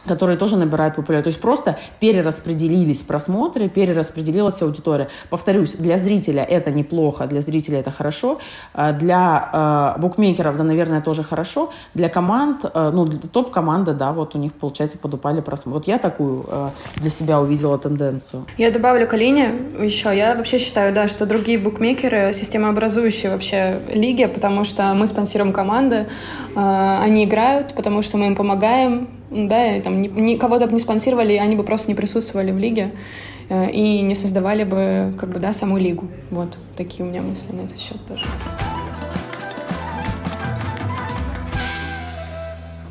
которые 0.06 0.36
тоже 0.36 0.56
набирают 0.56 0.96
популярность. 0.96 1.24
То 1.24 1.28
есть 1.28 1.40
просто 1.40 1.78
перераспределились 2.00 3.02
просмотры, 3.02 3.68
перераспределилась 3.68 4.62
аудитория. 4.62 5.08
Повторюсь, 5.28 5.74
для 5.74 5.98
зрителя 5.98 6.42
это 6.42 6.70
неплохо, 6.70 7.26
для 7.26 7.40
зрителя 7.40 7.80
это 7.80 7.90
хорошо, 7.90 8.38
а 8.74 8.92
для 8.92 9.96
э, 9.96 10.00
букмекеров, 10.00 10.56
да, 10.56 10.64
наверное, 10.64 11.00
тоже 11.00 11.22
хорошо, 11.22 11.70
для 11.94 12.08
команд, 12.08 12.64
э, 12.64 12.90
ну, 12.92 13.06
топ-команды, 13.06 13.92
да, 13.92 14.12
вот 14.12 14.34
у 14.34 14.38
них, 14.38 14.52
получается, 14.54 14.98
подупали 14.98 15.40
просмотры. 15.40 15.78
Вот 15.80 15.88
я 15.88 15.98
такую 15.98 16.44
э, 16.48 16.70
для 16.96 17.10
себя 17.10 17.40
увидела 17.40 17.78
тенденцию. 17.78 18.46
Я 18.58 18.70
добавлю 18.70 19.06
к 19.06 19.14
Алине 19.14 19.52
еще. 19.80 20.16
Я 20.16 20.34
вообще 20.34 20.58
считаю, 20.58 20.94
да, 20.94 21.08
что 21.08 21.26
другие 21.26 21.58
букмекеры 21.58 22.32
системообразующие 22.32 23.32
вообще 23.32 23.80
лиги, 23.92 24.26
потому 24.26 24.64
что 24.64 24.94
мы 24.94 25.06
спонсируем 25.06 25.52
команды, 25.52 26.06
э, 26.56 26.98
они 27.00 27.24
играют, 27.24 27.74
потому 27.74 28.02
что 28.02 28.16
мы 28.16 28.26
им 28.26 28.36
помогаем, 28.36 29.08
да, 29.30 29.76
и 29.76 29.80
там 29.80 30.00
ни, 30.02 30.36
кого-то 30.36 30.66
бы 30.66 30.72
не 30.72 30.80
спонсировали, 30.80 31.34
они 31.34 31.56
бы 31.56 31.62
просто 31.62 31.88
не 31.88 31.94
присутствовали 31.94 32.50
в 32.50 32.58
лиге 32.58 32.90
э, 33.48 33.70
и 33.70 34.02
не 34.02 34.14
создавали 34.14 34.64
бы, 34.64 35.14
как 35.18 35.30
бы, 35.30 35.38
да, 35.38 35.52
саму 35.52 35.78
лигу. 35.78 36.08
Вот 36.30 36.58
такие 36.76 37.04
у 37.04 37.10
меня 37.10 37.22
мысли 37.22 37.52
на 37.52 37.62
этот 37.62 37.78
счет 37.78 37.98
тоже. 38.06 38.24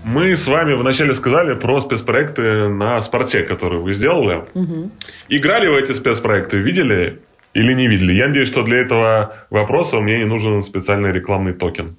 Мы 0.06 0.36
с 0.36 0.48
вами 0.48 0.74
вначале 0.74 1.14
сказали 1.14 1.54
про 1.54 1.80
спецпроекты 1.82 2.68
на 2.68 3.00
спорте, 3.02 3.44
которые 3.44 3.82
вы 3.82 3.94
сделали. 3.94 4.46
Угу. 4.56 4.92
Играли 5.30 5.68
в 5.68 5.76
эти 5.76 5.92
спецпроекты, 5.92 6.58
видели 6.58 7.20
или 7.54 7.74
не 7.74 7.88
видели? 7.88 8.14
Я 8.14 8.28
надеюсь, 8.28 8.48
что 8.48 8.64
для 8.64 8.80
этого 8.80 9.36
вопроса 9.50 10.00
мне 10.00 10.20
не 10.20 10.26
нужен 10.26 10.64
специальный 10.64 11.12
рекламный 11.12 11.54
токен 11.54 11.96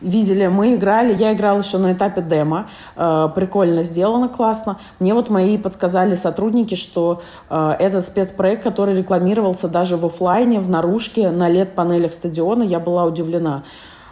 видели, 0.00 0.46
мы 0.46 0.74
играли, 0.74 1.14
я 1.14 1.32
играла 1.32 1.58
еще 1.58 1.78
на 1.78 1.92
этапе 1.92 2.22
демо, 2.22 2.68
э, 2.96 3.28
прикольно 3.34 3.82
сделано, 3.82 4.28
классно. 4.28 4.78
Мне 5.00 5.14
вот 5.14 5.30
мои 5.30 5.58
подсказали 5.58 6.14
сотрудники, 6.14 6.74
что 6.74 7.22
э, 7.50 7.76
этот 7.78 8.04
спецпроект, 8.04 8.62
который 8.62 8.96
рекламировался 8.96 9.68
даже 9.68 9.96
в 9.96 10.06
офлайне, 10.06 10.60
в 10.60 10.68
наружке, 10.68 11.30
на 11.30 11.50
LED-панелях 11.50 12.12
стадиона, 12.12 12.62
я 12.62 12.80
была 12.80 13.04
удивлена. 13.04 13.64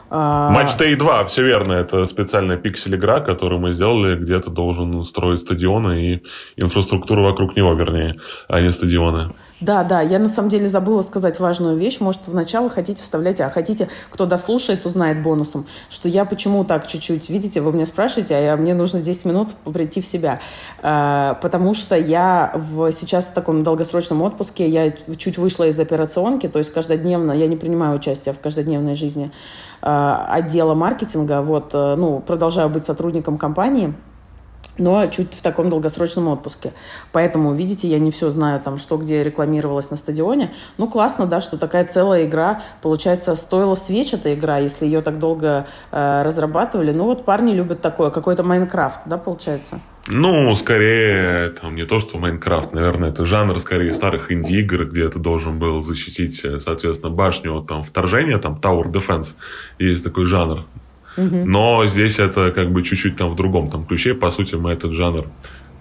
Матч 0.08 0.76
Day 0.78 0.94
2, 0.94 1.24
все 1.24 1.42
верно, 1.42 1.72
это 1.72 2.06
специальная 2.06 2.56
пиксель-игра, 2.56 3.20
которую 3.20 3.60
мы 3.60 3.72
сделали, 3.72 4.16
где-то 4.16 4.50
должен 4.50 5.02
строить 5.04 5.40
стадионы 5.40 6.00
и 6.00 6.22
инфраструктуру 6.56 7.24
вокруг 7.24 7.56
него, 7.56 7.72
вернее, 7.72 8.16
а 8.48 8.60
не 8.60 8.70
стадионы. 8.70 9.30
Да, 9.60 9.84
да, 9.84 10.02
я 10.02 10.18
на 10.18 10.28
самом 10.28 10.50
деле 10.50 10.68
забыла 10.68 11.00
сказать 11.00 11.40
важную 11.40 11.76
вещь. 11.76 11.98
Может, 12.00 12.22
вначале 12.26 12.68
хотите 12.68 13.02
вставлять, 13.02 13.40
а 13.40 13.48
хотите, 13.48 13.88
кто 14.10 14.26
дослушает, 14.26 14.84
узнает 14.84 15.22
бонусом, 15.22 15.66
что 15.88 16.08
я 16.08 16.26
почему 16.26 16.62
так 16.64 16.86
чуть-чуть, 16.86 17.30
видите, 17.30 17.62
вы 17.62 17.72
меня 17.72 17.86
спрашиваете, 17.86 18.36
а 18.36 18.40
я, 18.40 18.56
мне 18.56 18.74
нужно 18.74 19.00
10 19.00 19.24
минут 19.24 19.54
прийти 19.64 20.02
в 20.02 20.06
себя. 20.06 20.40
А, 20.82 21.34
потому 21.40 21.72
что 21.72 21.96
я 21.96 22.52
в, 22.54 22.92
сейчас 22.92 23.28
в 23.28 23.32
таком 23.32 23.62
долгосрочном 23.62 24.20
отпуске, 24.20 24.68
я 24.68 24.90
чуть 25.16 25.38
вышла 25.38 25.64
из 25.64 25.80
операционки, 25.80 26.48
то 26.48 26.58
есть 26.58 26.72
каждодневно, 26.72 27.32
я 27.32 27.46
не 27.46 27.56
принимаю 27.56 27.96
участие 27.96 28.34
в 28.34 28.40
каждодневной 28.40 28.94
жизни 28.94 29.32
а, 29.80 30.26
отдела 30.28 30.74
маркетинга, 30.74 31.40
вот, 31.40 31.70
э, 31.72 31.94
ну, 31.96 32.20
продолжаю 32.20 32.68
быть 32.68 32.84
сотрудником 32.84 33.38
компании, 33.38 33.94
но 34.78 35.06
чуть 35.06 35.34
в 35.34 35.42
таком 35.42 35.70
долгосрочном 35.70 36.28
отпуске. 36.28 36.72
Поэтому, 37.12 37.54
видите, 37.54 37.88
я 37.88 37.98
не 37.98 38.10
все 38.10 38.30
знаю, 38.30 38.60
там, 38.60 38.78
что 38.78 38.96
где 38.96 39.22
рекламировалось 39.22 39.90
на 39.90 39.96
стадионе. 39.96 40.52
Ну, 40.78 40.88
классно, 40.88 41.26
да, 41.26 41.40
что 41.40 41.56
такая 41.56 41.84
целая 41.84 42.26
игра, 42.26 42.62
получается, 42.82 43.34
стоила 43.34 43.74
свеч 43.74 44.14
эта 44.14 44.34
игра, 44.34 44.58
если 44.58 44.86
ее 44.86 45.00
так 45.00 45.18
долго 45.18 45.66
э, 45.90 46.22
разрабатывали. 46.22 46.92
Ну, 46.92 47.04
вот 47.04 47.24
парни 47.24 47.52
любят 47.52 47.80
такое, 47.80 48.10
какой-то 48.10 48.42
Майнкрафт, 48.42 49.00
да, 49.06 49.18
получается? 49.18 49.80
Ну, 50.08 50.54
скорее, 50.54 51.50
там 51.50 51.74
не 51.74 51.84
то, 51.84 51.98
что 51.98 52.18
Майнкрафт, 52.18 52.72
наверное, 52.72 53.10
это 53.10 53.26
жанр 53.26 53.58
скорее 53.58 53.92
старых 53.92 54.30
инди-игр, 54.30 54.86
где 54.86 55.08
ты 55.08 55.18
должен 55.18 55.58
был 55.58 55.82
защитить, 55.82 56.44
э, 56.44 56.60
соответственно, 56.60 57.10
башню 57.10 57.58
от 57.58 57.66
там, 57.66 57.82
вторжения, 57.82 58.38
там 58.38 58.58
Tower 58.62 58.84
Defense, 58.84 59.34
есть 59.78 60.04
такой 60.04 60.26
жанр. 60.26 60.64
Но 61.16 61.86
здесь 61.86 62.18
это 62.18 62.50
как 62.50 62.70
бы 62.70 62.82
чуть-чуть 62.82 63.16
там 63.16 63.30
в 63.30 63.36
другом 63.36 63.70
там 63.70 63.84
ключе. 63.86 64.14
По 64.14 64.30
сути, 64.30 64.54
мы 64.54 64.72
этот 64.72 64.92
жанр 64.92 65.26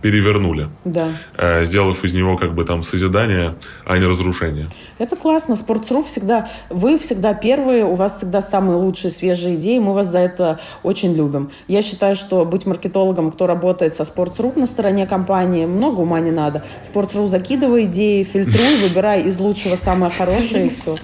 перевернули, 0.06 0.70
да. 0.84 1.18
Э, 1.36 1.66
сделав 1.66 2.04
из 2.04 2.14
него 2.14 2.38
как 2.38 2.54
бы 2.54 2.64
там 2.64 2.84
созидание, 2.84 3.56
а 3.86 3.98
не 3.98 4.06
разрушение. 4.06 4.68
Это 5.00 5.16
классно. 5.16 5.56
Спортсру 5.56 6.04
всегда, 6.04 6.48
вы 6.70 7.00
всегда 7.00 7.34
первые, 7.34 7.86
у 7.86 7.96
вас 7.96 8.18
всегда 8.18 8.42
самые 8.42 8.78
лучшие 8.78 9.10
свежие 9.10 9.56
идеи, 9.56 9.80
мы 9.80 9.96
вас 9.96 10.12
за 10.12 10.20
это 10.20 10.60
очень 10.84 11.16
любим. 11.16 11.50
Я 11.68 11.82
считаю, 11.82 12.16
что 12.16 12.46
быть 12.46 12.68
маркетологом, 12.68 13.32
кто 13.32 13.48
работает 13.48 13.96
со 13.96 14.06
Спортсру 14.06 14.54
на 14.56 14.68
стороне 14.68 15.08
компании, 15.08 15.66
много 15.66 16.02
ума 16.02 16.20
не 16.20 16.32
надо. 16.32 16.64
Спортсру 16.84 17.26
закидывай 17.26 17.86
идеи, 17.86 18.22
фильтруй, 18.22 18.76
выбирай 18.88 19.24
из 19.24 19.40
лучшего 19.40 19.76
самое 19.76 20.12
хорошее 20.12 20.68
и 20.68 20.70
все. 20.70 20.98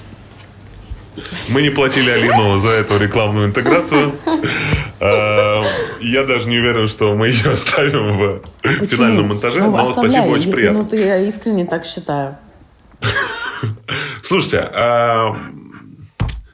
Мы 1.49 1.61
не 1.61 1.69
платили 1.69 2.09
Алину 2.09 2.59
за 2.59 2.69
эту 2.69 2.97
рекламную 2.97 3.47
интеграцию. 3.47 4.13
А, 5.03 5.63
я 5.99 6.23
даже 6.25 6.47
не 6.47 6.59
уверен, 6.59 6.87
что 6.87 7.15
мы 7.15 7.29
ее 7.29 7.51
оставим 7.51 8.41
в 8.63 8.85
финальном 8.85 9.29
монтаже. 9.29 9.59
Ну, 9.59 9.75
но 9.75 9.85
спасибо, 9.85 10.23
очень 10.25 10.51
приятно. 10.51 10.87
Ну, 10.89 10.97
я 10.97 11.17
искренне 11.17 11.65
так 11.65 11.85
считаю. 11.85 12.37
Слушайте, 14.21 14.59
а, 14.59 15.35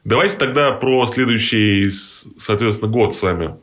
давайте 0.06 0.38
тогда 0.38 0.72
про 0.72 1.06
следующий, 1.08 1.91
соответственно, 2.38 2.89
год 2.89 3.15
с 3.15 3.22
вами 3.22 3.56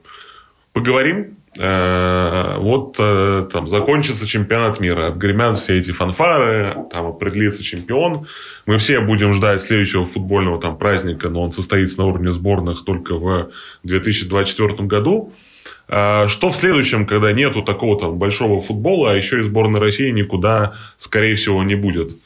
поговорим. 0.74 1.38
Э, 1.56 2.56
вот 2.58 2.96
э, 2.98 3.48
там 3.52 3.68
закончится 3.68 4.26
чемпионат 4.26 4.80
мира, 4.80 5.08
отгремят 5.08 5.58
все 5.58 5.78
эти 5.78 5.92
фанфары, 5.92 6.74
там 6.90 7.06
определится 7.06 7.62
чемпион. 7.62 8.26
Мы 8.66 8.78
все 8.78 9.00
будем 9.00 9.34
ждать 9.34 9.62
следующего 9.62 10.04
футбольного 10.04 10.60
там 10.60 10.76
праздника, 10.76 11.28
но 11.28 11.42
он 11.42 11.52
состоится 11.52 11.98
на 12.00 12.06
уровне 12.06 12.32
сборных 12.32 12.84
только 12.84 13.14
в 13.14 13.50
2024 13.84 14.88
году. 14.88 15.32
Э, 15.88 16.26
что 16.26 16.50
в 16.50 16.56
следующем, 16.56 17.06
когда 17.06 17.32
нету 17.32 17.62
такого 17.62 17.98
там 17.98 18.18
большого 18.18 18.60
футбола, 18.60 19.12
а 19.12 19.14
еще 19.14 19.38
и 19.38 19.42
сборная 19.42 19.80
России 19.80 20.10
никуда, 20.10 20.74
скорее 20.96 21.36
всего, 21.36 21.62
не 21.62 21.76
будет? 21.76 22.16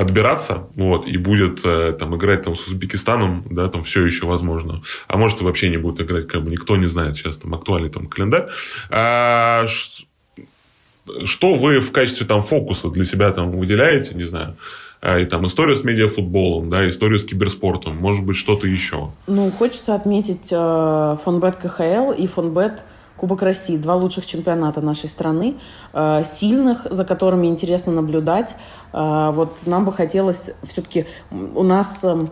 Отбираться, 0.00 0.68
вот, 0.74 1.06
и 1.06 1.16
будет 1.16 1.60
э, 1.64 1.92
там 1.98 2.16
играть 2.16 2.42
там 2.42 2.56
с 2.56 2.66
Узбекистаном, 2.66 3.44
да, 3.50 3.68
там 3.68 3.84
все 3.84 4.04
еще 4.04 4.26
возможно. 4.26 4.82
А 5.06 5.16
может 5.16 5.40
и 5.40 5.44
вообще 5.44 5.68
не 5.68 5.76
будет 5.76 6.00
играть, 6.00 6.26
как 6.28 6.42
бы 6.42 6.50
никто 6.50 6.76
не 6.76 6.86
знает 6.86 7.16
сейчас 7.16 7.36
там 7.36 7.54
актуальный 7.54 7.90
там 7.90 8.06
календарь. 8.06 8.48
А, 8.88 9.66
что 9.66 11.54
вы 11.54 11.80
в 11.80 11.92
качестве 11.92 12.26
там 12.26 12.42
фокуса 12.42 12.88
для 12.88 13.04
себя 13.04 13.30
там 13.32 13.50
выделяете, 13.50 14.14
не 14.14 14.24
знаю, 14.24 14.56
а, 15.02 15.18
и 15.18 15.26
там 15.26 15.46
историю 15.46 15.76
с 15.76 15.84
медиафутболом, 15.84 16.70
да, 16.70 16.88
историю 16.88 17.18
с 17.18 17.24
киберспортом, 17.24 17.96
может 17.96 18.24
быть, 18.24 18.36
что-то 18.36 18.66
еще? 18.66 19.10
Ну, 19.26 19.50
хочется 19.50 19.94
отметить 19.94 20.50
э, 20.50 21.16
фонбет 21.22 21.56
КХЛ 21.56 22.12
и 22.12 22.26
фонбет 22.26 22.84
Кубок 23.20 23.42
России, 23.42 23.76
два 23.76 23.96
лучших 23.96 24.24
чемпионата 24.24 24.80
нашей 24.80 25.10
страны, 25.10 25.56
э, 25.92 26.22
сильных, 26.24 26.86
за 26.90 27.04
которыми 27.04 27.48
интересно 27.48 27.92
наблюдать. 27.92 28.56
Э, 28.94 29.30
вот 29.30 29.58
нам 29.66 29.84
бы 29.84 29.92
хотелось 29.92 30.52
все-таки 30.62 31.06
у 31.30 31.62
нас 31.62 32.00
э, 32.02 32.26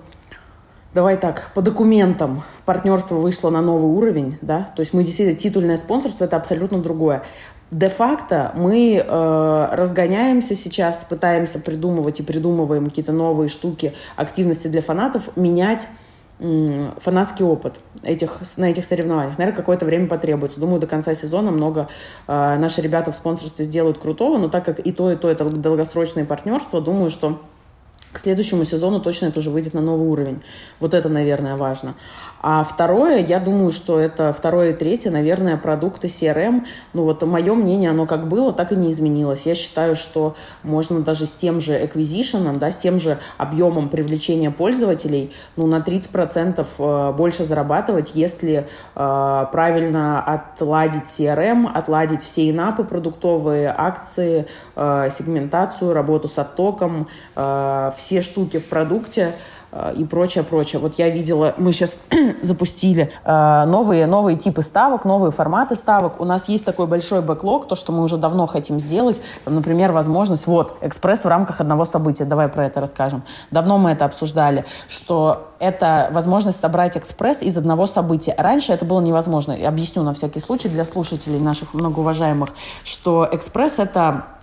Давай 0.94 1.18
так, 1.18 1.50
по 1.54 1.60
документам 1.60 2.42
партнерство 2.64 3.16
вышло 3.16 3.50
на 3.50 3.60
новый 3.60 3.92
уровень, 3.92 4.38
да, 4.40 4.70
то 4.74 4.80
есть 4.80 4.94
мы 4.94 5.04
действительно 5.04 5.38
титульное 5.38 5.76
спонсорство 5.76 6.24
это 6.24 6.38
абсолютно 6.38 6.78
другое. 6.78 7.22
Де-факто 7.70 8.52
мы 8.56 9.04
э, 9.06 9.68
разгоняемся 9.72 10.54
сейчас, 10.54 11.04
пытаемся 11.04 11.60
придумывать 11.60 12.20
и 12.20 12.22
придумываем 12.22 12.86
какие-то 12.86 13.12
новые 13.12 13.50
штуки, 13.50 13.92
активности 14.16 14.68
для 14.68 14.80
фанатов, 14.80 15.36
менять 15.36 15.88
фанатский 16.38 17.44
опыт 17.44 17.80
этих, 18.02 18.40
на 18.56 18.70
этих 18.70 18.84
соревнованиях. 18.84 19.38
Наверное, 19.38 19.56
какое-то 19.56 19.84
время 19.84 20.06
потребуется. 20.06 20.60
Думаю, 20.60 20.80
до 20.80 20.86
конца 20.86 21.14
сезона 21.14 21.50
много 21.50 21.88
э, 22.28 22.56
наши 22.58 22.80
ребята 22.80 23.10
в 23.10 23.16
спонсорстве 23.16 23.64
сделают 23.64 23.98
крутого, 23.98 24.38
но 24.38 24.48
так 24.48 24.64
как 24.64 24.78
и 24.78 24.92
то, 24.92 25.10
и 25.10 25.16
то 25.16 25.28
это 25.28 25.44
долгосрочное 25.44 26.24
партнерство, 26.24 26.80
думаю, 26.80 27.10
что 27.10 27.40
к 28.12 28.18
следующему 28.18 28.64
сезону 28.64 29.00
точно 29.00 29.26
это 29.26 29.40
уже 29.40 29.50
выйдет 29.50 29.74
на 29.74 29.80
новый 29.80 30.08
уровень. 30.08 30.42
Вот 30.80 30.94
это, 30.94 31.08
наверное, 31.08 31.56
важно. 31.56 31.94
А 32.40 32.62
второе, 32.62 33.18
я 33.18 33.40
думаю, 33.40 33.72
что 33.72 33.98
это 33.98 34.32
второе 34.32 34.70
и 34.70 34.74
третье, 34.74 35.10
наверное, 35.10 35.56
продукты 35.56 36.06
CRM. 36.06 36.64
Ну 36.92 37.02
вот 37.02 37.22
мое 37.22 37.54
мнение, 37.54 37.90
оно 37.90 38.06
как 38.06 38.28
было, 38.28 38.52
так 38.52 38.70
и 38.72 38.76
не 38.76 38.90
изменилось. 38.90 39.46
Я 39.46 39.54
считаю, 39.54 39.96
что 39.96 40.36
можно 40.62 41.00
даже 41.00 41.26
с 41.26 41.32
тем 41.34 41.60
же 41.60 41.72
acquisition, 41.72 42.56
да, 42.58 42.70
с 42.70 42.78
тем 42.78 43.00
же 43.00 43.18
объемом 43.38 43.88
привлечения 43.88 44.50
пользователей, 44.50 45.32
ну 45.56 45.66
на 45.66 45.78
30% 45.78 46.66
э, 46.78 47.12
больше 47.12 47.44
зарабатывать, 47.44 48.12
если 48.14 48.68
э, 48.94 49.46
правильно 49.52 50.22
отладить 50.22 51.04
CRM, 51.04 51.70
отладить 51.72 52.22
все 52.22 52.50
инапы 52.50 52.84
продуктовые, 52.84 53.74
акции, 53.76 54.46
э, 54.76 55.08
сегментацию, 55.10 55.92
работу 55.92 56.28
с 56.28 56.38
оттоком, 56.38 57.08
э, 57.34 57.90
все 57.96 58.22
штуки 58.22 58.58
в 58.58 58.66
продукте, 58.66 59.32
и 59.96 60.04
прочее, 60.04 60.44
прочее. 60.44 60.80
Вот 60.80 60.94
я 60.98 61.10
видела, 61.10 61.54
мы 61.58 61.72
сейчас 61.72 61.98
запустили 62.42 63.12
э, 63.24 63.64
новые, 63.66 64.06
новые 64.06 64.36
типы 64.36 64.62
ставок, 64.62 65.04
новые 65.04 65.30
форматы 65.30 65.76
ставок. 65.76 66.20
У 66.20 66.24
нас 66.24 66.48
есть 66.48 66.64
такой 66.64 66.86
большой 66.86 67.22
бэклог, 67.22 67.68
то, 67.68 67.74
что 67.74 67.92
мы 67.92 68.02
уже 68.02 68.16
давно 68.16 68.46
хотим 68.46 68.80
сделать. 68.80 69.20
Например, 69.44 69.92
возможность, 69.92 70.46
вот, 70.46 70.76
экспресс 70.80 71.24
в 71.24 71.28
рамках 71.28 71.60
одного 71.60 71.84
события. 71.84 72.24
Давай 72.24 72.48
про 72.48 72.66
это 72.66 72.80
расскажем. 72.80 73.22
Давно 73.50 73.78
мы 73.78 73.90
это 73.90 74.04
обсуждали, 74.04 74.64
что 74.88 75.48
это 75.58 76.08
возможность 76.12 76.60
собрать 76.60 76.96
экспресс 76.96 77.42
из 77.42 77.58
одного 77.58 77.86
события. 77.86 78.34
Раньше 78.38 78.72
это 78.72 78.84
было 78.84 79.00
невозможно. 79.00 79.52
Я 79.52 79.68
объясню 79.68 80.02
на 80.02 80.14
всякий 80.14 80.40
случай 80.40 80.68
для 80.68 80.84
слушателей 80.84 81.38
наших 81.38 81.74
многоуважаемых, 81.74 82.50
что 82.84 83.28
экспресс— 83.30 83.78
это 83.78 84.37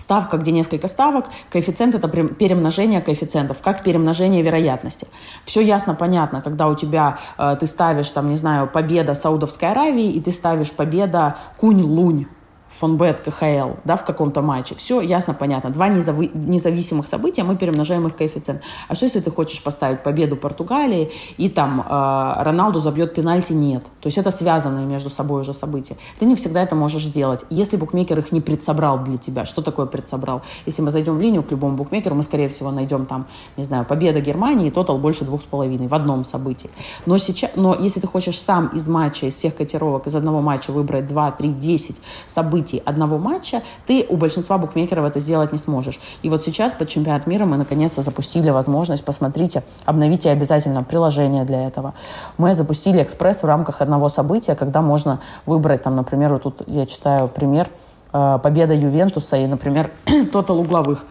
ставка, 0.00 0.36
где 0.36 0.50
несколько 0.50 0.88
ставок, 0.88 1.26
коэффициент– 1.50 1.94
это 1.94 2.08
перемножение 2.08 3.00
коэффициентов, 3.00 3.62
как 3.62 3.82
перемножение 3.84 4.42
вероятности. 4.42 5.06
Все 5.44 5.60
ясно, 5.60 5.94
понятно, 5.94 6.40
когда 6.40 6.66
у 6.66 6.74
тебя, 6.74 7.18
э, 7.38 7.56
ты 7.60 7.66
ставишь, 7.66 8.10
там, 8.10 8.28
не 8.28 8.36
знаю, 8.36 8.66
победа 8.66 9.14
Саудовской 9.14 9.70
Аравии, 9.70 10.10
и 10.10 10.20
ты 10.20 10.32
ставишь 10.32 10.72
победа 10.72 11.36
Кунь-Лунь, 11.58 12.26
фонбет 12.70 13.20
КХЛ, 13.20 13.72
да, 13.84 13.96
в 13.96 14.04
каком-то 14.04 14.42
матче. 14.42 14.74
Все 14.76 15.00
ясно, 15.00 15.34
понятно. 15.34 15.70
Два 15.70 15.88
незави- 15.88 16.30
независимых 16.32 17.08
события, 17.08 17.42
мы 17.42 17.56
перемножаем 17.56 18.06
их 18.06 18.16
коэффициент. 18.16 18.62
А 18.88 18.94
что, 18.94 19.06
если 19.06 19.20
ты 19.20 19.30
хочешь 19.30 19.60
поставить 19.62 20.02
победу 20.04 20.36
Португалии, 20.36 21.10
и 21.36 21.48
там 21.48 21.80
э, 21.80 22.42
Роналду 22.42 22.78
забьет 22.78 23.12
пенальти? 23.12 23.52
Нет. 23.52 23.84
То 24.00 24.06
есть 24.06 24.18
это 24.18 24.30
связанные 24.30 24.86
между 24.86 25.10
собой 25.10 25.40
уже 25.40 25.52
события. 25.52 25.96
Ты 26.20 26.26
не 26.26 26.36
всегда 26.36 26.62
это 26.62 26.76
можешь 26.76 27.04
сделать. 27.04 27.40
Если 27.50 27.76
букмекер 27.76 28.18
их 28.20 28.30
не 28.30 28.40
предсобрал 28.40 29.02
для 29.02 29.16
тебя, 29.16 29.44
что 29.44 29.62
такое 29.62 29.86
предсобрал? 29.86 30.42
Если 30.64 30.80
мы 30.80 30.92
зайдем 30.92 31.16
в 31.18 31.20
линию 31.20 31.42
к 31.42 31.50
любому 31.50 31.76
букмекеру, 31.76 32.14
мы, 32.14 32.22
скорее 32.22 32.48
всего, 32.48 32.70
найдем 32.70 33.06
там, 33.06 33.26
не 33.56 33.64
знаю, 33.64 33.84
победа 33.84 34.20
Германии, 34.20 34.68
и 34.68 34.70
тотал 34.70 34.98
больше 34.98 35.24
двух 35.24 35.42
с 35.42 35.44
половиной 35.44 35.88
в 35.88 35.94
одном 35.94 36.22
событии. 36.22 36.70
Но, 37.04 37.18
сейчас, 37.18 37.50
но 37.56 37.74
если 37.74 37.98
ты 37.98 38.06
хочешь 38.06 38.40
сам 38.40 38.68
из 38.68 38.88
матча, 38.88 39.26
из 39.26 39.34
всех 39.34 39.56
котировок, 39.56 40.06
из 40.06 40.14
одного 40.14 40.40
матча 40.40 40.70
выбрать 40.70 41.06
2, 41.06 41.32
3, 41.32 41.48
10 41.48 41.96
событий, 42.28 42.59
событий 42.60 42.82
одного 42.84 43.18
матча, 43.18 43.62
ты 43.86 44.06
у 44.08 44.16
большинства 44.16 44.58
букмекеров 44.58 45.04
это 45.04 45.20
сделать 45.20 45.52
не 45.52 45.58
сможешь. 45.58 46.00
И 46.22 46.30
вот 46.30 46.42
сейчас 46.42 46.74
под 46.74 46.88
чемпионат 46.88 47.26
мира 47.26 47.46
мы 47.46 47.56
наконец-то 47.56 48.02
запустили 48.02 48.50
возможность, 48.50 49.04
посмотрите, 49.04 49.62
обновите 49.86 50.30
обязательно 50.30 50.82
приложение 50.82 51.44
для 51.44 51.66
этого. 51.66 51.94
Мы 52.38 52.54
запустили 52.54 53.02
экспресс 53.02 53.42
в 53.42 53.46
рамках 53.46 53.80
одного 53.80 54.08
события, 54.08 54.54
когда 54.54 54.82
можно 54.82 55.20
выбрать, 55.46 55.82
там, 55.82 55.96
например, 55.96 56.32
вот 56.32 56.42
тут 56.42 56.62
я 56.66 56.86
читаю 56.86 57.28
пример, 57.28 57.68
э, 58.12 58.38
победа 58.42 58.74
Ювентуса 58.74 59.36
и, 59.36 59.46
например, 59.46 59.90
тотал 60.32 60.58
угловых 60.58 61.04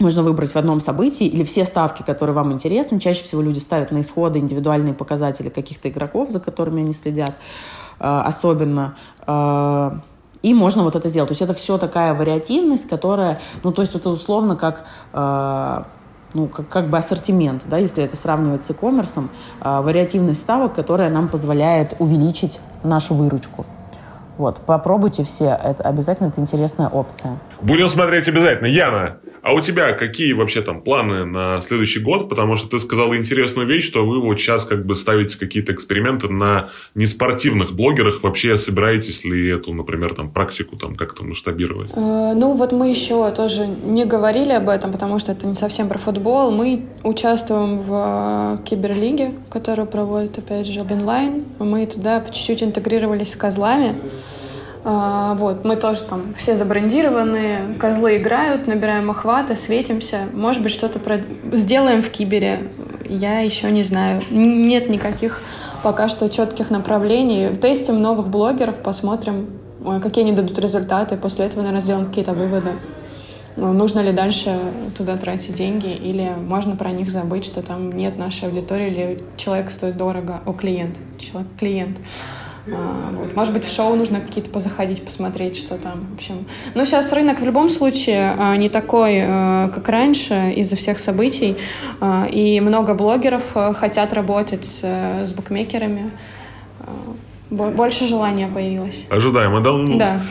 можно 0.00 0.22
выбрать 0.22 0.52
в 0.52 0.56
одном 0.56 0.80
событии 0.80 1.26
или 1.26 1.44
все 1.44 1.66
ставки, 1.66 2.02
которые 2.02 2.34
вам 2.34 2.52
интересны. 2.52 2.98
Чаще 2.98 3.22
всего 3.22 3.42
люди 3.42 3.58
ставят 3.58 3.90
на 3.90 4.00
исходы 4.00 4.38
индивидуальные 4.38 4.94
показатели 4.94 5.50
каких-то 5.50 5.90
игроков, 5.90 6.30
за 6.30 6.40
которыми 6.40 6.80
они 6.80 6.94
следят 6.94 7.34
э, 7.98 8.22
особенно. 8.26 8.94
И 10.42 10.54
можно 10.54 10.82
вот 10.82 10.96
это 10.96 11.08
сделать. 11.08 11.28
То 11.28 11.32
есть 11.32 11.42
это 11.42 11.52
все 11.52 11.78
такая 11.78 12.14
вариативность, 12.14 12.88
которая, 12.88 13.38
ну, 13.62 13.72
то 13.72 13.82
есть 13.82 13.94
это 13.94 14.10
условно 14.10 14.56
как... 14.56 14.84
Э, 15.12 15.84
ну, 16.32 16.46
как, 16.46 16.68
как 16.68 16.90
бы 16.90 16.96
ассортимент, 16.96 17.64
да, 17.66 17.78
если 17.78 18.04
это 18.04 18.16
сравнивать 18.16 18.62
с 18.62 18.70
e-commerce, 18.70 19.28
э, 19.60 19.80
вариативность 19.80 20.40
ставок, 20.40 20.74
которая 20.74 21.10
нам 21.10 21.26
позволяет 21.26 21.96
увеличить 21.98 22.60
нашу 22.84 23.14
выручку. 23.14 23.66
Вот, 24.38 24.60
попробуйте 24.60 25.24
все, 25.24 25.46
это 25.46 25.82
обязательно 25.82 26.28
это 26.28 26.40
интересная 26.40 26.88
опция. 26.88 27.38
Будем 27.60 27.88
смотреть 27.88 28.28
обязательно. 28.28 28.68
Яна, 28.68 29.18
а 29.42 29.54
у 29.54 29.60
тебя 29.60 29.92
какие 29.92 30.32
вообще 30.32 30.62
там 30.62 30.82
планы 30.82 31.24
на 31.24 31.60
следующий 31.62 32.00
год? 32.00 32.28
Потому 32.28 32.56
что 32.56 32.68
ты 32.68 32.80
сказала 32.80 33.16
интересную 33.16 33.66
вещь, 33.66 33.86
что 33.86 34.04
вы 34.04 34.20
вот 34.20 34.38
сейчас 34.38 34.64
как 34.64 34.84
бы 34.84 34.96
ставите 34.96 35.38
какие-то 35.38 35.72
эксперименты 35.72 36.28
на 36.28 36.70
неспортивных 36.94 37.72
блогерах. 37.72 38.22
Вообще 38.22 38.56
собираетесь 38.56 39.24
ли 39.24 39.48
эту, 39.48 39.72
например, 39.72 40.14
там 40.14 40.30
практику 40.30 40.76
там 40.76 40.94
как-то 40.94 41.24
масштабировать? 41.24 41.90
Э, 41.94 42.32
ну 42.34 42.54
вот 42.54 42.72
мы 42.72 42.90
еще 42.90 43.30
тоже 43.30 43.66
не 43.66 44.04
говорили 44.04 44.52
об 44.52 44.68
этом, 44.68 44.92
потому 44.92 45.18
что 45.18 45.32
это 45.32 45.46
не 45.46 45.54
совсем 45.54 45.88
про 45.88 45.98
футбол. 45.98 46.50
Мы 46.50 46.86
участвуем 47.02 47.78
в 47.78 48.58
э, 48.62 48.64
киберлиге, 48.64 49.32
которую 49.48 49.86
проводит, 49.86 50.38
опять 50.38 50.66
же, 50.66 50.80
Обинлайн. 50.80 51.44
Мы 51.58 51.86
туда 51.86 52.20
по 52.20 52.32
чуть-чуть 52.32 52.62
интегрировались 52.62 53.32
с 53.32 53.36
козлами. 53.36 53.96
А, 54.82 55.34
вот, 55.34 55.64
мы 55.64 55.76
тоже 55.76 56.02
там 56.04 56.32
все 56.34 56.56
забрендированные, 56.56 57.74
козлы 57.78 58.16
играют, 58.16 58.66
набираем 58.66 59.10
охваты, 59.10 59.56
светимся. 59.56 60.20
Может 60.32 60.62
быть, 60.62 60.72
что-то 60.72 60.98
про... 60.98 61.20
сделаем 61.52 62.02
в 62.02 62.10
кибере. 62.10 62.70
Я 63.08 63.40
еще 63.40 63.70
не 63.70 63.82
знаю. 63.82 64.22
Нет 64.30 64.88
никаких 64.88 65.42
пока 65.82 66.08
что 66.08 66.30
четких 66.30 66.70
направлений. 66.70 67.54
Тестим 67.56 68.00
новых 68.00 68.28
блогеров, 68.28 68.82
посмотрим, 68.82 69.50
какие 70.02 70.24
они 70.24 70.32
дадут 70.32 70.58
результаты. 70.58 71.16
После 71.16 71.44
этого, 71.46 71.62
наверное, 71.62 71.82
сделаем 71.82 72.06
какие-то 72.06 72.32
выводы. 72.32 72.70
Нужно 73.56 74.00
ли 74.00 74.12
дальше 74.12 74.58
туда 74.96 75.16
тратить 75.16 75.54
деньги, 75.54 75.92
или 75.92 76.32
можно 76.38 76.76
про 76.76 76.92
них 76.92 77.10
забыть, 77.10 77.44
что 77.44 77.62
там 77.62 77.92
нет 77.92 78.16
нашей 78.16 78.48
аудитории, 78.48 78.86
или 78.86 79.18
человек 79.36 79.70
стоит 79.70 79.96
дорого, 79.96 80.40
о, 80.46 80.52
клиент, 80.52 80.98
человек, 81.18 81.50
клиент. 81.58 81.98
А, 82.72 83.10
вот. 83.12 83.34
Может 83.34 83.54
быть, 83.54 83.64
в 83.64 83.74
шоу 83.74 83.96
нужно 83.96 84.20
какие-то 84.20 84.50
позаходить, 84.50 85.04
посмотреть, 85.04 85.56
что 85.56 85.76
там. 85.76 86.06
В 86.12 86.14
общем. 86.14 86.46
Но 86.74 86.84
сейчас 86.84 87.12
рынок 87.12 87.40
в 87.40 87.44
любом 87.44 87.68
случае 87.68 88.34
а, 88.38 88.56
не 88.56 88.68
такой, 88.68 89.20
а, 89.22 89.68
как 89.68 89.88
раньше, 89.88 90.52
из-за 90.56 90.76
всех 90.76 90.98
событий. 90.98 91.56
И 92.30 92.60
много 92.60 92.94
блогеров 92.94 93.52
хотят 93.74 94.12
работать 94.12 94.64
с, 94.64 94.82
с 94.82 95.32
букмекерами. 95.32 96.10
Больше 97.50 98.06
желания 98.06 98.48
появилось. 98.48 99.06
Ожидаемо, 99.10 99.60
да? 99.60 99.96
Да. 99.96 100.22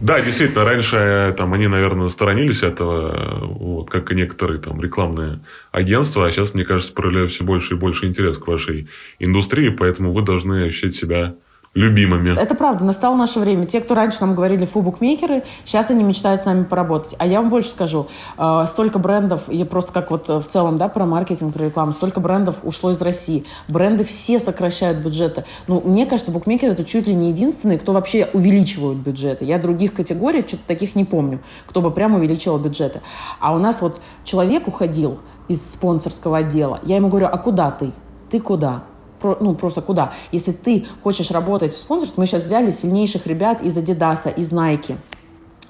Да, 0.00 0.20
действительно, 0.20 0.64
раньше 0.64 1.34
там 1.38 1.54
они, 1.54 1.68
наверное, 1.68 2.08
сторонились 2.08 2.62
этого, 2.62 3.46
вот, 3.46 3.90
как 3.90 4.10
и 4.10 4.14
некоторые 4.14 4.60
там 4.60 4.80
рекламные 4.82 5.40
агентства, 5.70 6.26
а 6.26 6.30
сейчас, 6.30 6.52
мне 6.52 6.64
кажется, 6.64 6.92
проявляют 6.92 7.32
все 7.32 7.44
больше 7.44 7.74
и 7.74 7.76
больше 7.78 8.06
интерес 8.06 8.36
к 8.38 8.46
вашей 8.46 8.88
индустрии, 9.18 9.70
поэтому 9.70 10.12
вы 10.12 10.22
должны 10.22 10.64
ощущать 10.64 10.94
себя 10.94 11.36
любимыми. 11.74 12.40
Это 12.40 12.54
правда, 12.54 12.84
настало 12.84 13.16
наше 13.16 13.40
время. 13.40 13.66
Те, 13.66 13.80
кто 13.80 13.94
раньше 13.94 14.18
нам 14.20 14.34
говорили 14.34 14.64
фу, 14.64 14.80
букмекеры, 14.80 15.42
сейчас 15.64 15.90
они 15.90 16.04
мечтают 16.04 16.40
с 16.40 16.44
нами 16.44 16.62
поработать. 16.62 17.16
А 17.18 17.26
я 17.26 17.40
вам 17.40 17.50
больше 17.50 17.70
скажу, 17.70 18.06
э, 18.38 18.64
столько 18.68 18.98
брендов, 18.98 19.48
я 19.48 19.66
просто 19.66 19.92
как 19.92 20.10
вот 20.10 20.28
в 20.28 20.44
целом, 20.44 20.78
да, 20.78 20.88
про 20.88 21.04
маркетинг, 21.04 21.52
про 21.52 21.64
рекламу, 21.64 21.92
столько 21.92 22.20
брендов 22.20 22.60
ушло 22.62 22.92
из 22.92 23.00
России. 23.02 23.44
Бренды 23.68 24.04
все 24.04 24.38
сокращают 24.38 24.98
бюджеты. 24.98 25.44
Ну, 25.66 25.82
мне 25.84 26.06
кажется, 26.06 26.30
букмекеры 26.30 26.72
это 26.72 26.84
чуть 26.84 27.08
ли 27.08 27.14
не 27.14 27.30
единственные, 27.30 27.78
кто 27.78 27.92
вообще 27.92 28.28
увеличивают 28.32 28.98
бюджеты. 28.98 29.44
Я 29.44 29.58
других 29.58 29.94
категорий, 29.94 30.44
что-то 30.46 30.62
таких 30.66 30.94
не 30.94 31.04
помню, 31.04 31.40
кто 31.66 31.82
бы 31.82 31.90
прямо 31.90 32.18
увеличивал 32.18 32.58
бюджеты. 32.58 33.00
А 33.40 33.52
у 33.52 33.58
нас 33.58 33.82
вот 33.82 34.00
человек 34.22 34.68
уходил 34.68 35.18
из 35.48 35.72
спонсорского 35.72 36.38
отдела. 36.38 36.78
Я 36.84 36.96
ему 36.96 37.08
говорю, 37.08 37.26
а 37.26 37.36
куда 37.36 37.70
ты? 37.72 37.92
Ты 38.30 38.40
куда? 38.40 38.84
Ну, 39.24 39.54
просто 39.54 39.82
куда? 39.82 40.12
Если 40.32 40.52
ты 40.52 40.86
хочешь 41.02 41.30
работать 41.30 41.72
в 41.72 41.76
спонсорстве, 41.76 42.20
мы 42.20 42.26
сейчас 42.26 42.44
взяли 42.44 42.70
сильнейших 42.70 43.26
ребят 43.26 43.62
из 43.62 43.76
Adidas, 43.76 44.32
из 44.36 44.52
Nike, 44.52 44.96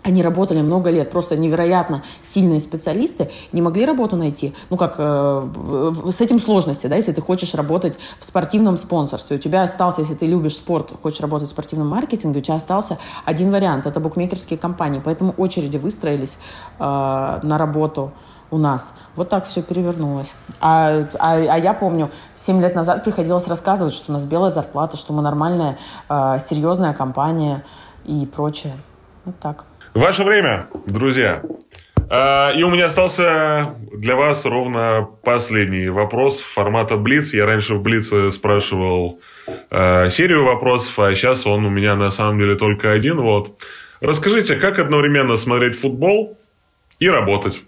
они 0.04 0.22
работали 0.22 0.60
много 0.60 0.90
лет, 0.90 1.10
просто 1.10 1.34
невероятно 1.34 2.02
сильные 2.22 2.60
специалисты, 2.60 3.30
не 3.52 3.62
могли 3.62 3.86
работу 3.86 4.16
найти. 4.16 4.52
Ну, 4.68 4.76
как 4.76 4.96
э, 4.98 5.92
с 6.10 6.20
этим 6.20 6.38
сложности, 6.40 6.86
да, 6.88 6.96
если 6.96 7.12
ты 7.12 7.22
хочешь 7.22 7.54
работать 7.54 7.98
в 8.20 8.24
спортивном 8.24 8.76
спонсорстве. 8.76 9.38
У 9.38 9.40
тебя 9.40 9.62
остался, 9.62 10.02
если 10.02 10.14
ты 10.14 10.26
любишь 10.26 10.56
спорт, 10.56 10.92
хочешь 11.02 11.20
работать 11.20 11.48
в 11.48 11.52
спортивном 11.52 11.88
маркетинге, 11.88 12.40
у 12.40 12.42
тебя 12.42 12.56
остался 12.56 12.98
один 13.24 13.50
вариант, 13.50 13.86
это 13.86 13.98
букмекерские 13.98 14.58
компании. 14.58 15.00
Поэтому 15.02 15.34
очереди 15.38 15.78
выстроились 15.78 16.38
э, 16.78 16.82
на 16.82 17.56
работу 17.56 18.12
у 18.54 18.58
нас. 18.58 18.94
Вот 19.16 19.28
так 19.28 19.44
все 19.44 19.62
перевернулось. 19.62 20.36
А, 20.60 21.04
а, 21.18 21.34
а 21.34 21.58
я 21.58 21.74
помню, 21.74 22.10
7 22.36 22.62
лет 22.62 22.74
назад 22.74 23.02
приходилось 23.02 23.48
рассказывать, 23.48 23.92
что 23.92 24.12
у 24.12 24.14
нас 24.14 24.24
белая 24.24 24.50
зарплата, 24.50 24.96
что 24.96 25.12
мы 25.12 25.22
нормальная, 25.22 25.76
э, 26.08 26.38
серьезная 26.38 26.94
компания 26.94 27.64
и 28.04 28.26
прочее. 28.26 28.74
Вот 29.24 29.38
так. 29.40 29.64
Ваше 29.94 30.22
время, 30.22 30.68
друзья. 30.86 31.42
А, 32.10 32.52
и 32.54 32.62
у 32.62 32.70
меня 32.70 32.86
остался 32.86 33.74
для 33.92 34.14
вас 34.14 34.44
ровно 34.44 35.08
последний 35.24 35.88
вопрос 35.88 36.38
формата 36.40 36.96
Блиц. 36.96 37.34
Я 37.34 37.46
раньше 37.46 37.74
в 37.74 37.82
Блице 37.82 38.30
спрашивал 38.30 39.20
э, 39.70 40.10
серию 40.10 40.44
вопросов, 40.44 40.96
а 40.98 41.14
сейчас 41.14 41.46
он 41.46 41.64
у 41.66 41.70
меня 41.70 41.96
на 41.96 42.10
самом 42.10 42.38
деле 42.38 42.54
только 42.54 42.92
один. 42.92 43.20
Вот. 43.20 43.60
Расскажите, 44.00 44.56
как 44.56 44.78
одновременно 44.78 45.36
смотреть 45.36 45.76
футбол 45.76 46.38
и 47.00 47.08
работать? 47.08 47.62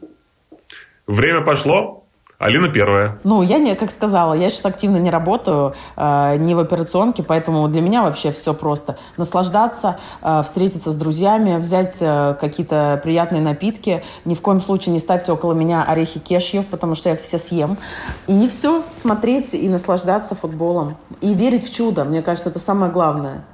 Время 1.06 1.42
пошло. 1.42 2.02
Алина 2.38 2.68
первая. 2.68 3.18
Ну, 3.24 3.40
я 3.40 3.56
не, 3.58 3.74
как 3.74 3.90
сказала, 3.90 4.34
я 4.34 4.50
сейчас 4.50 4.66
активно 4.66 4.98
не 4.98 5.08
работаю, 5.08 5.72
э, 5.96 6.36
не 6.36 6.54
в 6.54 6.58
операционке, 6.58 7.22
поэтому 7.26 7.66
для 7.68 7.80
меня 7.80 8.02
вообще 8.02 8.30
все 8.30 8.52
просто. 8.52 8.98
Наслаждаться, 9.16 9.98
э, 10.20 10.42
встретиться 10.42 10.92
с 10.92 10.96
друзьями, 10.96 11.56
взять 11.56 11.96
э, 12.00 12.36
какие-то 12.38 13.00
приятные 13.02 13.40
напитки. 13.40 14.04
Ни 14.26 14.34
в 14.34 14.42
коем 14.42 14.60
случае 14.60 14.92
не 14.92 14.98
ставьте 14.98 15.32
около 15.32 15.54
меня 15.54 15.82
орехи 15.84 16.20
кешью, 16.20 16.62
потому 16.70 16.94
что 16.94 17.08
я 17.08 17.14
их 17.14 17.22
все 17.22 17.38
съем. 17.38 17.78
И 18.26 18.46
все, 18.48 18.82
смотреть 18.92 19.54
и 19.54 19.66
наслаждаться 19.70 20.34
футболом. 20.34 20.90
И 21.22 21.32
верить 21.32 21.66
в 21.66 21.74
чудо, 21.74 22.04
мне 22.04 22.20
кажется, 22.20 22.50
это 22.50 22.58
самое 22.58 22.92
главное. 22.92 23.46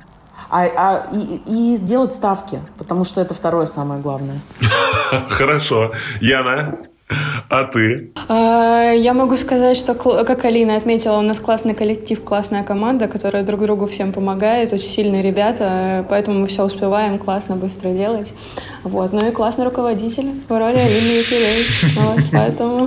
А, 0.50 0.64
а, 0.64 1.07
и, 1.12 1.74
и 1.74 1.78
делать 1.78 2.12
ставки, 2.12 2.61
потому 2.78 3.05
что 3.05 3.20
это 3.20 3.32
второе 3.32 3.66
самое 3.66 4.03
главное. 4.03 4.40
Хорошо. 5.30 5.92
Яна? 6.20 6.78
А 7.48 7.64
ты? 7.64 8.12
А, 8.28 8.92
я 8.92 9.12
могу 9.12 9.36
сказать, 9.36 9.76
что, 9.76 9.94
как 9.94 10.44
Алина 10.44 10.76
отметила, 10.76 11.18
у 11.18 11.22
нас 11.22 11.38
классный 11.38 11.74
коллектив, 11.74 12.22
классная 12.22 12.62
команда, 12.62 13.08
которая 13.08 13.42
друг 13.42 13.60
другу 13.62 13.86
всем 13.86 14.12
помогает, 14.12 14.72
очень 14.72 14.88
сильные 14.88 15.22
ребята, 15.22 16.04
поэтому 16.08 16.38
мы 16.38 16.46
все 16.46 16.64
успеваем 16.64 17.18
классно, 17.18 17.56
быстро 17.56 17.90
делать. 17.90 18.32
Вот. 18.84 19.12
Ну 19.12 19.26
и 19.28 19.30
классный 19.30 19.64
руководитель 19.64 20.32
в 20.48 20.52
роли 20.52 20.78
Алины 20.78 21.18
Якиревич. 21.18 21.96
Вот, 21.96 22.20
поэтому 22.32 22.86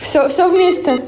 все, 0.00 0.28
все 0.28 0.48
вместе. 0.48 1.00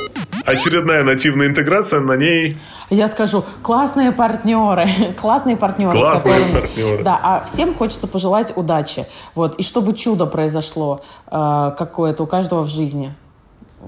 Очередная 0.47 1.03
нативная 1.03 1.49
интеграция, 1.49 2.01
на 2.01 2.17
ней 2.17 2.57
я 2.89 3.09
скажу, 3.09 3.45
классные 3.63 4.13
партнеры, 4.13 4.89
классные 5.21 5.57
партнеры. 5.57 5.99
Классные 5.99 6.35
которыми, 6.35 6.61
партнеры. 6.61 7.05
Да, 7.05 7.21
а 7.21 7.45
всем 7.45 7.75
хочется 7.75 8.07
пожелать 8.07 8.53
удачи. 8.57 9.07
Вот, 9.35 9.57
и 9.57 9.63
чтобы 9.63 9.95
чудо 9.95 10.27
произошло 10.27 11.03
э, 11.27 11.73
какое-то 11.77 12.23
у 12.23 12.27
каждого 12.27 12.63
в 12.63 12.69
жизни 12.69 13.13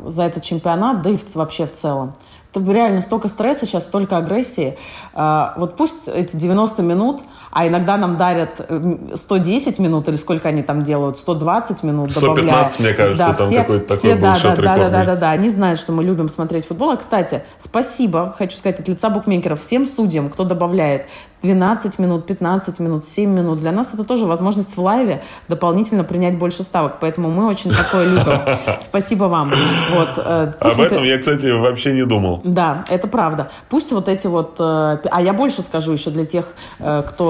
за 0.04 0.24
этот 0.24 0.42
чемпионат, 0.42 1.02
да 1.02 1.10
и 1.10 1.16
в, 1.16 1.36
вообще 1.36 1.66
в 1.66 1.72
целом. 1.72 2.12
Это 2.54 2.72
реально 2.72 3.02
столько 3.02 3.28
стресса 3.28 3.66
сейчас, 3.66 3.84
столько 3.84 4.16
агрессии. 4.16 4.78
А, 5.12 5.52
вот 5.56 5.76
пусть 5.76 6.08
эти 6.08 6.36
90 6.36 6.82
минут, 6.82 7.20
а 7.50 7.66
иногда 7.66 7.96
нам 7.96 8.16
дарят 8.16 8.70
110 9.14 9.78
минут, 9.78 10.08
или 10.08 10.16
сколько 10.16 10.48
они 10.48 10.62
там 10.62 10.82
делают, 10.82 11.18
120 11.18 11.82
минут 11.82 12.12
115, 12.12 12.44
добавляют. 12.46 12.78
мне 12.80 12.92
кажется, 12.94 13.26
да, 13.26 13.34
там 13.34 13.46
все, 13.46 13.58
какой-то 13.58 13.96
все, 13.96 14.16
такой 14.16 14.22
да, 14.22 14.38
да, 14.42 14.56
да, 14.56 14.90
да, 14.90 15.04
да, 15.04 15.16
да, 15.16 15.30
они 15.30 15.48
знают, 15.50 15.78
что 15.78 15.92
мы 15.92 16.02
любим 16.02 16.28
смотреть 16.28 16.64
футбол. 16.64 16.90
А, 16.90 16.96
кстати, 16.96 17.42
спасибо, 17.58 18.34
хочу 18.36 18.56
сказать 18.56 18.80
от 18.80 18.88
лица 18.88 19.10
букмекеров, 19.10 19.60
всем 19.60 19.84
судьям, 19.84 20.30
кто 20.30 20.44
добавляет 20.44 21.06
12 21.42 21.98
минут, 21.98 22.26
15 22.26 22.80
минут, 22.80 23.06
7 23.06 23.30
минут. 23.30 23.60
Для 23.60 23.72
нас 23.72 23.94
это 23.94 24.04
тоже 24.04 24.26
возможность 24.26 24.76
в 24.76 24.80
лайве 24.80 25.22
дополнительно 25.48 26.04
принять 26.04 26.36
больше 26.38 26.62
ставок. 26.62 26.98
Поэтому 27.00 27.30
мы 27.30 27.46
очень 27.46 27.70
такое 27.70 28.06
любим. 28.06 28.40
Спасибо 28.80 29.24
вам. 29.24 29.52
Вот, 29.92 30.10
э, 30.16 30.52
Об 30.60 30.80
этом 30.80 31.04
я, 31.04 31.18
кстати, 31.18 31.46
вообще 31.46 31.92
не 31.92 32.04
думал. 32.04 32.40
Да, 32.44 32.84
это 32.88 33.08
правда. 33.08 33.50
Пусть 33.68 33.92
вот 33.92 34.08
эти 34.08 34.26
вот... 34.26 34.56
Э, 34.58 34.98
а 35.10 35.22
я 35.22 35.32
больше 35.32 35.62
скажу 35.62 35.92
еще 35.92 36.10
для 36.10 36.24
тех, 36.24 36.54
э, 36.80 37.02
кто 37.06 37.28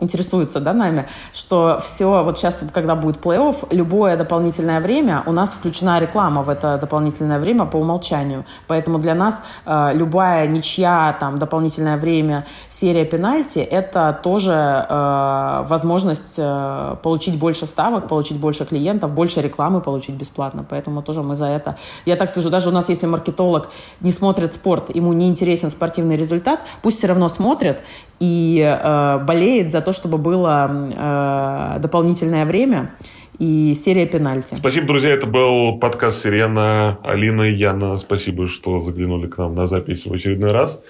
интересуется 0.00 0.60
да, 0.60 0.72
нами, 0.72 1.06
что 1.32 1.80
все, 1.82 2.22
вот 2.24 2.38
сейчас, 2.38 2.62
когда 2.72 2.94
будет 2.94 3.18
плей-офф, 3.18 3.68
любое 3.70 4.16
дополнительное 4.16 4.80
время, 4.80 5.22
у 5.26 5.32
нас 5.32 5.54
включена 5.54 6.00
реклама 6.00 6.42
в 6.42 6.48
это 6.48 6.78
дополнительное 6.78 7.38
время 7.38 7.64
по 7.64 7.76
умолчанию. 7.76 8.44
Поэтому 8.66 8.98
для 8.98 9.14
нас 9.14 9.42
любая 9.66 10.46
ничья, 10.46 11.16
там, 11.18 11.38
дополнительное 11.38 11.96
время 11.96 12.46
серия 12.78 13.04
пенальти– 13.04 13.58
это 13.70 14.18
тоже 14.22 14.52
э, 14.52 15.64
возможность 15.68 16.34
э, 16.38 16.96
получить 17.02 17.38
больше 17.38 17.66
ставок, 17.66 18.08
получить 18.08 18.38
больше 18.38 18.64
клиентов, 18.64 19.12
больше 19.12 19.40
рекламы 19.40 19.80
получить 19.80 20.14
бесплатно. 20.14 20.64
Поэтому 20.68 21.02
тоже 21.02 21.22
мы 21.22 21.36
за 21.36 21.46
это... 21.46 21.76
Я 22.06 22.16
так 22.16 22.30
скажу, 22.30 22.50
даже 22.50 22.68
у 22.70 22.72
нас, 22.72 22.88
если 22.88 23.06
маркетолог 23.06 23.70
не 24.00 24.12
смотрит 24.12 24.52
спорт, 24.52 24.94
ему 24.94 25.12
не 25.12 25.28
интересен 25.28 25.70
спортивный 25.70 26.16
результат, 26.16 26.60
пусть 26.82 26.98
все 26.98 27.08
равно 27.08 27.28
смотрит 27.28 27.82
и 28.20 28.60
э, 28.60 29.18
болеет 29.24 29.72
за 29.72 29.80
то, 29.80 29.92
чтобы 29.92 30.18
было 30.18 30.70
э, 30.70 31.78
дополнительное 31.80 32.46
время 32.46 32.94
и 33.38 33.74
серия 33.74 34.06
пенальти. 34.06 34.54
Спасибо, 34.54 34.86
друзья. 34.86 35.10
Это 35.10 35.26
был 35.26 35.78
подкаст 35.78 36.22
«Сирена». 36.22 36.98
Алина 37.02 37.42
и 37.42 37.54
Яна, 37.54 37.98
спасибо, 37.98 38.48
что 38.48 38.80
заглянули 38.80 39.28
к 39.28 39.38
нам 39.38 39.54
на 39.54 39.66
запись 39.66 40.06
в 40.06 40.12
очередной 40.12 40.52
раз. 40.52 40.82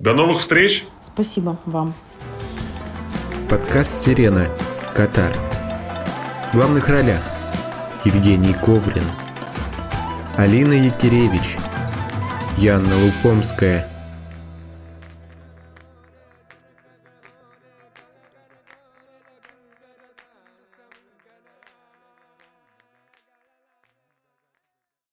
До 0.00 0.14
новых 0.14 0.40
встреч. 0.40 0.84
Спасибо 1.00 1.58
вам. 1.66 1.94
Подкаст 3.48 4.00
«Сирена. 4.00 4.48
Катар». 4.94 5.32
В 6.52 6.56
главных 6.56 6.88
ролях 6.88 7.22
Евгений 8.04 8.54
Коврин, 8.54 9.04
Алина 10.36 10.72
Якиревич, 10.72 11.56
Яна 12.56 12.96
Лукомская– 13.04 13.86